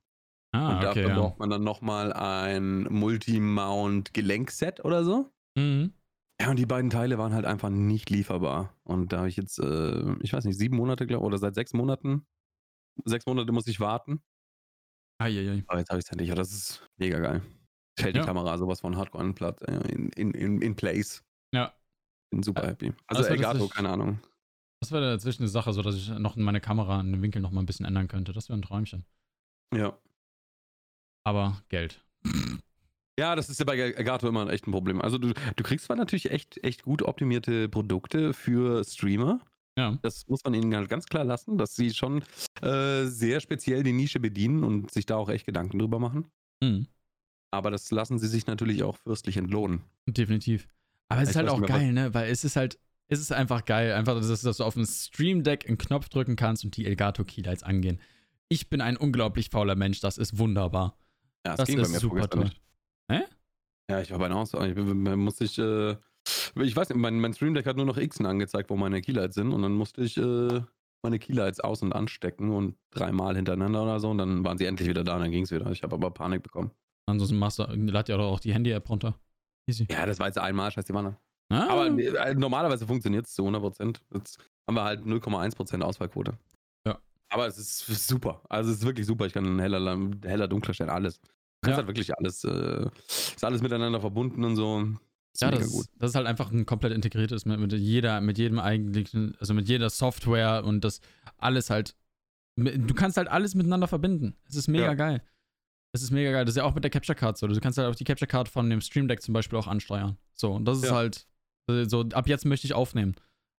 Ah, 0.52 0.68
und 0.68 0.76
okay, 0.76 0.84
dafür 0.84 1.08
ja. 1.08 1.18
braucht 1.18 1.38
man 1.38 1.50
dann 1.50 1.64
nochmal 1.64 2.12
ein 2.12 2.84
Multimount-Gelenkset 2.84 4.84
oder 4.84 5.04
so. 5.04 5.30
Mhm. 5.56 5.92
Ja, 6.42 6.50
und 6.50 6.58
die 6.58 6.66
beiden 6.66 6.90
Teile 6.90 7.18
waren 7.18 7.32
halt 7.32 7.44
einfach 7.44 7.70
nicht 7.70 8.10
lieferbar. 8.10 8.74
Und 8.82 9.12
da 9.12 9.18
habe 9.18 9.28
ich 9.28 9.36
jetzt, 9.36 9.60
äh, 9.60 10.12
ich 10.22 10.32
weiß 10.32 10.44
nicht, 10.44 10.58
sieben 10.58 10.76
Monate, 10.76 11.06
glaube 11.06 11.24
oder 11.24 11.38
seit 11.38 11.54
sechs 11.54 11.72
Monaten, 11.72 12.26
sechs 13.04 13.26
Monate 13.26 13.52
muss 13.52 13.68
ich 13.68 13.78
warten. 13.78 14.24
Eieiei. 15.20 15.62
Aber 15.68 15.78
jetzt 15.78 15.90
habe 15.90 16.00
ich 16.00 16.04
es 16.06 16.10
endlich. 16.10 16.28
Ja, 16.30 16.34
das 16.34 16.50
ist 16.52 16.84
mega 16.96 17.20
geil. 17.20 17.42
Stellt 17.96 18.16
Ja. 18.16 18.22
die 18.22 18.26
Kamera 18.26 18.58
sowas 18.58 18.80
von 18.80 18.96
Hardcore 18.96 19.22
an 19.22 19.34
Platt, 19.36 19.62
äh, 19.62 19.86
in, 19.92 20.08
in, 20.10 20.32
in, 20.32 20.62
in 20.62 20.74
place. 20.74 21.22
Ja. 21.54 21.72
Bin 22.30 22.42
super 22.42 22.64
Äh, 22.64 22.68
happy. 22.68 22.92
Also 23.06 23.22
Elgato, 23.22 23.68
keine 23.68 23.90
Ahnung. 23.90 24.18
Das 24.80 24.90
wäre 24.90 25.12
dazwischen 25.12 25.42
eine 25.42 25.48
Sache, 25.48 25.72
so 25.72 25.82
dass 25.82 25.94
ich 25.94 26.08
noch 26.08 26.34
meine 26.34 26.60
Kamera 26.60 27.00
in 27.00 27.12
den 27.12 27.22
Winkel 27.22 27.40
noch 27.40 27.52
mal 27.52 27.60
ein 27.60 27.66
bisschen 27.66 27.86
ändern 27.86 28.08
könnte. 28.08 28.32
Das 28.32 28.48
wäre 28.48 28.58
ein 28.58 28.62
Träumchen. 28.62 29.04
Ja. 29.72 29.96
Aber 31.24 31.62
Geld. 31.68 32.04
Ja, 33.22 33.36
das 33.36 33.48
ist 33.48 33.60
ja 33.60 33.64
bei 33.64 33.78
Elgato 33.78 34.26
immer 34.28 34.50
echt 34.50 34.66
ein 34.66 34.72
Problem. 34.72 35.00
Also 35.00 35.16
du, 35.16 35.32
du 35.32 35.62
kriegst 35.62 35.86
zwar 35.86 35.96
natürlich 35.96 36.32
echt, 36.32 36.58
echt 36.64 36.82
gut 36.82 37.02
optimierte 37.02 37.68
Produkte 37.68 38.34
für 38.34 38.82
Streamer. 38.82 39.38
Ja. 39.78 39.96
Das 40.02 40.26
muss 40.26 40.42
man 40.42 40.54
ihnen 40.54 40.74
halt 40.74 40.88
ganz 40.88 41.06
klar 41.06 41.22
lassen, 41.22 41.56
dass 41.56 41.76
sie 41.76 41.94
schon 41.94 42.24
äh, 42.62 43.04
sehr 43.04 43.38
speziell 43.38 43.84
die 43.84 43.92
Nische 43.92 44.18
bedienen 44.18 44.64
und 44.64 44.90
sich 44.90 45.06
da 45.06 45.14
auch 45.14 45.28
echt 45.28 45.46
Gedanken 45.46 45.78
drüber 45.78 46.00
machen. 46.00 46.32
Mhm. 46.60 46.88
Aber 47.52 47.70
das 47.70 47.92
lassen 47.92 48.18
sie 48.18 48.26
sich 48.26 48.48
natürlich 48.48 48.82
auch 48.82 48.96
fürstlich 48.96 49.36
entlohnen. 49.36 49.82
Definitiv. 50.06 50.66
Aber 51.08 51.22
es 51.22 51.30
ist 51.30 51.36
halt 51.36 51.48
auch 51.48 51.62
geil, 51.62 51.92
ne? 51.92 52.12
Weil 52.12 52.28
es 52.28 52.42
ist 52.42 52.56
halt, 52.56 52.76
es 53.06 53.20
ist 53.20 53.30
einfach 53.30 53.64
geil, 53.66 53.92
einfach, 53.92 54.16
dass, 54.20 54.42
dass 54.42 54.56
du 54.56 54.64
auf 54.64 54.74
dem 54.74 54.84
Stream 54.84 55.44
Deck 55.44 55.68
einen 55.68 55.78
Knopf 55.78 56.08
drücken 56.08 56.34
kannst 56.34 56.64
und 56.64 56.76
die 56.76 56.86
Elgato 56.86 57.22
Keylights 57.22 57.62
angehen. 57.62 58.00
Ich 58.48 58.68
bin 58.68 58.80
ein 58.80 58.96
unglaublich 58.96 59.50
fauler 59.50 59.76
Mensch, 59.76 60.00
das 60.00 60.18
ist 60.18 60.38
wunderbar. 60.38 60.98
Ja, 61.46 61.54
Das 61.54 61.68
ist 61.68 61.76
super 61.76 62.00
vorgestern 62.00 62.30
toll. 62.40 62.44
nicht. 62.48 62.62
Hä? 63.10 63.22
Ja, 63.90 64.00
ich 64.00 64.10
war 64.10 64.18
bei 64.18 64.26
einer 64.26 64.36
Auswahl. 64.36 64.70
Ich 64.70 64.76
musste 64.76 65.44
ich, 65.44 65.58
äh, 65.58 65.96
ich 66.62 66.76
weiß 66.76 66.88
nicht, 66.88 66.98
mein, 66.98 67.20
mein 67.20 67.34
Stream 67.34 67.54
Deck 67.54 67.66
hat 67.66 67.76
nur 67.76 67.86
noch 67.86 67.98
Xen 67.98 68.26
angezeigt, 68.26 68.70
wo 68.70 68.76
meine 68.76 69.00
Keylights 69.00 69.34
sind. 69.34 69.52
Und 69.52 69.62
dann 69.62 69.72
musste 69.72 70.02
ich 70.02 70.16
äh, 70.16 70.62
meine 71.02 71.18
Keylights 71.18 71.60
aus- 71.60 71.82
und 71.82 71.92
anstecken 71.92 72.50
und 72.50 72.76
dreimal 72.90 73.36
hintereinander 73.36 73.82
oder 73.82 74.00
so. 74.00 74.10
Und 74.10 74.18
dann 74.18 74.44
waren 74.44 74.58
sie 74.58 74.66
endlich 74.66 74.88
wieder 74.88 75.04
da 75.04 75.16
und 75.16 75.22
dann 75.22 75.30
ging 75.30 75.44
es 75.44 75.50
wieder. 75.50 75.70
Ich 75.70 75.82
habe 75.82 75.94
aber 75.94 76.10
Panik 76.10 76.42
bekommen. 76.42 76.70
Ansonsten 77.06 77.38
machst 77.38 77.58
du, 77.58 77.64
lad 77.64 78.08
doch 78.08 78.18
auch 78.18 78.40
die 78.40 78.54
Handy-App 78.54 78.88
runter. 78.88 79.18
Easy. 79.68 79.86
Ja, 79.90 80.06
das 80.06 80.18
war 80.18 80.26
jetzt 80.26 80.38
einmal, 80.38 80.70
scheiß 80.70 80.84
die 80.84 80.94
Wanne. 80.94 81.16
Ah, 81.52 81.68
Aber 81.68 81.86
äh, 81.86 82.34
normalerweise 82.34 82.86
funktioniert 82.86 83.26
es 83.26 83.34
zu 83.34 83.42
100 83.42 83.60
Prozent. 83.60 84.02
Jetzt 84.14 84.38
haben 84.66 84.74
wir 84.74 84.84
halt 84.84 85.00
0,1 85.02 85.54
Prozent 85.54 85.84
Ausfallquote. 85.84 86.38
Ja. 86.86 86.98
Aber 87.28 87.46
es 87.46 87.58
ist 87.58 87.86
super. 88.06 88.42
Also 88.48 88.70
es 88.70 88.78
ist 88.78 88.86
wirklich 88.86 89.06
super. 89.06 89.26
Ich 89.26 89.32
kann 89.32 89.58
heller, 89.58 89.98
heller 90.24 90.48
dunkler 90.48 90.72
stellen, 90.72 90.90
alles. 90.90 91.20
Du 91.62 91.66
kannst 91.68 91.74
Ja. 91.74 91.76
halt 91.78 91.86
wirklich 91.86 92.18
alles, 92.18 92.42
äh, 92.44 92.86
ist 93.06 93.44
alles 93.44 93.62
miteinander 93.62 94.00
verbunden 94.00 94.42
und 94.44 94.56
so. 94.56 94.80
Ist 95.32 95.42
ja, 95.42 95.50
das, 95.52 95.88
das 95.98 96.10
ist 96.10 96.14
halt 96.16 96.26
einfach 96.26 96.50
ein 96.50 96.66
komplett 96.66 96.92
integriertes 96.92 97.46
mit, 97.46 97.58
mit 97.60 97.72
jeder, 97.72 98.20
mit 98.20 98.36
jedem 98.36 98.58
eigentlichen, 98.58 99.36
also 99.38 99.54
mit 99.54 99.68
jeder 99.68 99.88
Software 99.88 100.64
und 100.64 100.82
das 100.82 101.00
alles 101.38 101.70
halt. 101.70 101.94
Du 102.56 102.92
kannst 102.94 103.16
halt 103.16 103.28
alles 103.28 103.54
miteinander 103.54 103.86
verbinden. 103.86 104.34
Es 104.48 104.56
ist 104.56 104.66
mega 104.68 104.86
Ja. 104.86 104.94
geil. 104.94 105.22
Es 105.92 106.02
ist 106.02 106.10
mega 106.10 106.32
geil. 106.32 106.44
Das 106.44 106.52
ist 106.54 106.56
ja 106.58 106.64
auch 106.64 106.74
mit 106.74 106.82
der 106.84 106.90
Capture 106.90 107.16
Card 107.16 107.38
so. 107.38 107.46
Du 107.46 107.58
kannst 107.60 107.78
halt 107.78 107.88
auch 107.88 107.94
die 107.94 108.04
Capture 108.04 108.26
Card 108.28 108.48
von 108.48 108.68
dem 108.68 108.80
Stream 108.80 109.06
Deck 109.08 109.22
zum 109.22 109.32
Beispiel 109.32 109.56
auch 109.58 109.68
ansteuern. 109.68 110.18
So, 110.34 110.52
und 110.52 110.64
das 110.64 110.78
ist 110.78 110.84
Ja. 110.86 110.94
halt 110.96 111.26
äh, 111.70 111.84
so, 111.84 112.00
ab 112.12 112.26
jetzt 112.28 112.44
möchte 112.44 112.66
ich 112.66 112.74
aufnehmen. 112.74 113.14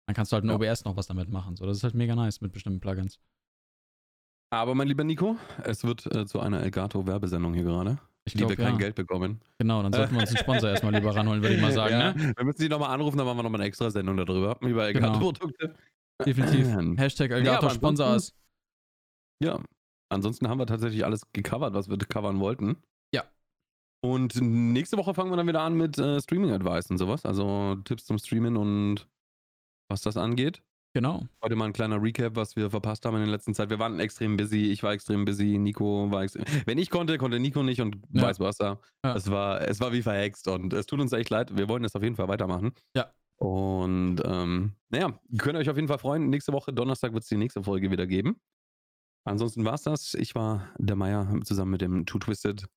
Dann 0.08 0.14
kannst 0.16 0.32
du 0.32 0.36
halt 0.36 0.43
in 0.43 0.49
Ja. 0.49 0.56
OBS 0.58 0.84
noch 0.84 0.97
was 0.97 1.08
damit 1.08 1.30
machen. 1.30 1.56
So, 1.56 1.66
das 1.66 1.78
ist 1.78 1.84
halt 1.84 1.93
mega 1.95 2.16
nice 2.16 2.41
mit 2.41 2.51
bestimmten 2.51 2.82
Plugins. 2.82 3.18
Aber 4.54 4.76
mein 4.76 4.88
lieber 4.88 5.04
Nico, 5.04 5.36
es 5.64 5.84
wird 5.84 6.06
äh, 6.16 6.26
zu 6.26 6.39
einer 6.39 6.62
Elgato-Werbesendung 6.62 7.54
hier 7.54 7.64
gerade, 7.64 7.97
Ich 8.26 8.34
wir 8.36 8.39
glaube, 8.45 8.56
kein 8.56 8.74
ja. 8.74 8.78
Geld 8.80 8.95
bekommen. 8.95 9.41
Genau, 9.58 9.82
dann 9.82 9.91
sollten 9.91 10.14
wir 10.14 10.22
uns 10.22 10.30
einen 10.30 10.38
Sponsor 10.38 10.70
erstmal 10.70 10.93
lieber 10.93 11.16
ranholen, 11.16 11.41
würde 11.41 11.56
ich 11.56 11.62
mal 11.62 11.72
sagen, 11.74 11.93
ja, 11.99 12.14
ne? 12.14 12.34
Wir 12.38 12.45
müssen 12.45 12.62
die 12.62 12.70
nochmal 12.70 12.89
anrufen, 12.91 13.18
dann 13.18 13.26
machen 13.26 13.38
wir 13.39 13.43
nochmal 13.43 13.62
eine 13.62 13.68
extra 13.68 13.89
Sendung 13.89 14.16
darüber, 14.18 14.58
über 14.62 14.91
Genau. 14.93 15.08
Elgato-Produkte. 15.08 15.76
Definitiv. 16.26 16.68
Ähm, 16.78 16.97
Hashtag 16.97 17.32
Elgato 17.32 17.66
ansonsten- 17.68 17.80
Sponsor 17.80 18.16
ist. 18.16 18.36
Ja, 19.43 19.60
ansonsten 20.10 20.47
haben 20.47 20.60
wir 20.60 20.68
tatsächlich 20.68 21.04
alles 21.04 21.24
gecovert, 21.34 21.74
was 21.74 21.89
wir 21.89 21.97
covern 21.97 22.39
wollten. 22.39 22.78
Ja. 23.14 23.24
Und 24.06 24.39
nächste 24.39 24.97
Woche 24.97 25.14
fangen 25.16 25.32
wir 25.32 25.38
dann 25.38 25.47
wieder 25.47 25.62
an 25.62 25.74
mit 25.76 25.97
äh, 25.97 26.22
Streaming-Advice 26.22 26.91
und 26.91 26.97
sowas. 26.99 27.26
Also 27.26 27.76
Tipps 27.84 28.06
zum 28.06 28.20
Streamen 28.20 28.56
und 28.58 29.08
was 29.89 30.01
das 30.01 30.16
angeht. 30.18 30.62
Genau. 30.96 31.24
Heute 31.44 31.56
mal 31.56 31.66
ein 31.66 31.74
kleiner 31.74 32.00
Recap, 32.02 32.36
was 32.36 32.56
wir 32.56 32.70
verpasst 32.70 33.04
haben 33.06 33.16
in 33.16 33.24
der 33.24 33.32
letzten 33.32 33.56
Zeit. 33.56 33.72
Wir 33.72 33.80
waren 33.80 34.00
extrem 34.00 34.38
busy. 34.38 34.72
Ich 34.72 34.84
war 34.84 34.94
extrem 34.94 35.26
busy. 35.26 35.58
Nico 35.58 36.12
war 36.12 36.22
extrem. 36.24 36.46
Wenn 36.68 36.78
ich 36.78 36.91
konnte, 36.91 37.18
konnte 37.18 37.39
Nico 37.39 37.64
nicht 37.64 37.82
und 37.82 37.98
Ja. 38.12 38.30
vice 38.30 38.38
versa. 38.38 38.80
Ja. 39.04 39.16
Es, 39.16 39.30
war, 39.32 39.62
es 39.68 39.80
war 39.80 39.91
wie 39.91 40.04
verhext 40.04 40.48
und 40.48 40.72
es 40.74 40.86
tut 40.86 41.00
uns 41.00 41.12
echt 41.12 41.32
leid. 41.32 41.58
Wir 41.58 41.68
wollen 41.68 41.84
es 41.84 41.96
auf 41.96 42.04
jeden 42.04 42.16
Fall 42.16 42.28
weitermachen. 42.28 42.74
Ja. 42.96 43.12
Und 43.38 44.22
ähm, 44.24 44.74
naja, 44.89 45.20
könnt 45.39 45.56
ihr 45.58 45.62
euch 45.62 45.70
auf 45.70 45.76
jeden 45.78 45.88
Fall 45.88 45.98
freuen. 45.98 46.30
Nächste 46.30 46.54
Woche, 46.54 46.72
Donnerstag, 46.72 47.14
wird 47.14 47.24
es 47.24 47.30
die 47.30 47.38
nächste 47.38 47.64
Folge 47.64 47.89
wieder 47.89 48.06
geben. 48.06 48.39
Ansonsten 49.26 49.66
war 49.66 49.74
es 49.74 49.82
das. 49.84 50.14
Ich 50.14 50.36
war 50.36 50.70
der 50.78 50.96
Meier 50.96 51.28
zusammen 51.44 51.72
mit 51.72 51.82
dem 51.82 52.06
Two 52.06 52.20
Twisted. 52.20 52.68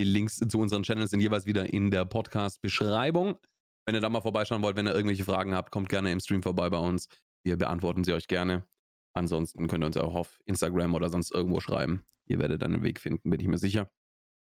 Die 0.00 0.04
Links 0.06 0.36
zu 0.36 0.58
unseren 0.60 0.84
Channels 0.84 1.10
sind 1.10 1.20
jeweils 1.20 1.44
wieder 1.46 1.72
in 1.72 1.90
der 1.90 2.04
Podcast-Beschreibung. 2.04 3.36
Wenn 3.84 3.96
ihr 3.96 4.00
da 4.00 4.08
mal 4.08 4.20
vorbeischauen 4.20 4.62
wollt, 4.62 4.76
wenn 4.76 4.86
ihr 4.86 4.94
irgendwelche 4.94 5.24
Fragen 5.24 5.54
habt, 5.56 5.72
kommt 5.72 5.88
gerne 5.88 6.12
im 6.12 6.20
Stream 6.20 6.42
vorbei 6.42 6.70
bei 6.70 6.78
uns. 6.78 7.08
Wir 7.44 7.56
beantworten 7.56 8.04
sie 8.04 8.12
euch 8.12 8.28
gerne. 8.28 8.66
Ansonsten 9.14 9.68
könnt 9.68 9.84
ihr 9.84 9.86
uns 9.86 9.96
auch 9.96 10.14
auf 10.14 10.40
Instagram 10.46 10.94
oder 10.94 11.10
sonst 11.10 11.32
irgendwo 11.32 11.60
schreiben. 11.60 12.04
Ihr 12.26 12.38
werdet 12.38 12.62
dann 12.62 12.72
einen 12.72 12.82
Weg 12.82 13.00
finden, 13.00 13.30
bin 13.30 13.40
ich 13.40 13.48
mir 13.48 13.58
sicher. 13.58 13.90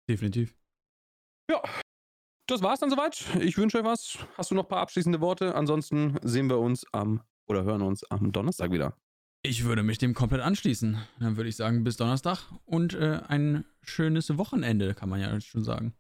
Definitiv. 0.10 0.56
Ja. 1.50 1.62
das 2.48 2.62
war's 2.62 2.80
dann 2.80 2.90
soweit. 2.90 3.26
Ich 3.42 3.58
wünsche 3.58 3.80
euch 3.80 3.84
was. 3.84 4.18
Hast 4.38 4.52
du 4.52 4.56
noch 4.56 4.64
ein 4.64 4.70
paar 4.70 4.82
abschließende 4.82 5.22
Worte? 5.22 5.56
Ansonsten 5.56 6.18
sehen 6.24 6.50
wir 6.50 6.58
uns 6.58 6.86
am 6.94 7.22
oder 7.48 7.64
hören 7.64 7.82
uns 7.82 8.04
am 8.06 8.32
Donnerstag 8.32 8.72
wieder. 8.72 8.98
Ich 9.44 9.64
würde 9.64 9.84
mich 9.84 9.98
dem 9.98 10.14
komplett 10.14 10.42
anschließen. 10.42 10.98
Dann 11.20 11.38
würde 11.38 11.50
ich 11.50 11.56
sagen, 11.56 11.84
bis 11.84 11.98
Donnerstag 11.98 12.52
und 12.66 12.94
äh, 12.94 13.22
ein 13.28 13.66
schönes 13.82 14.38
Wochenende, 14.38 14.94
kann 14.94 15.10
man 15.10 15.22
ja 15.22 15.40
schon 15.40 15.64
sagen. 15.64 15.94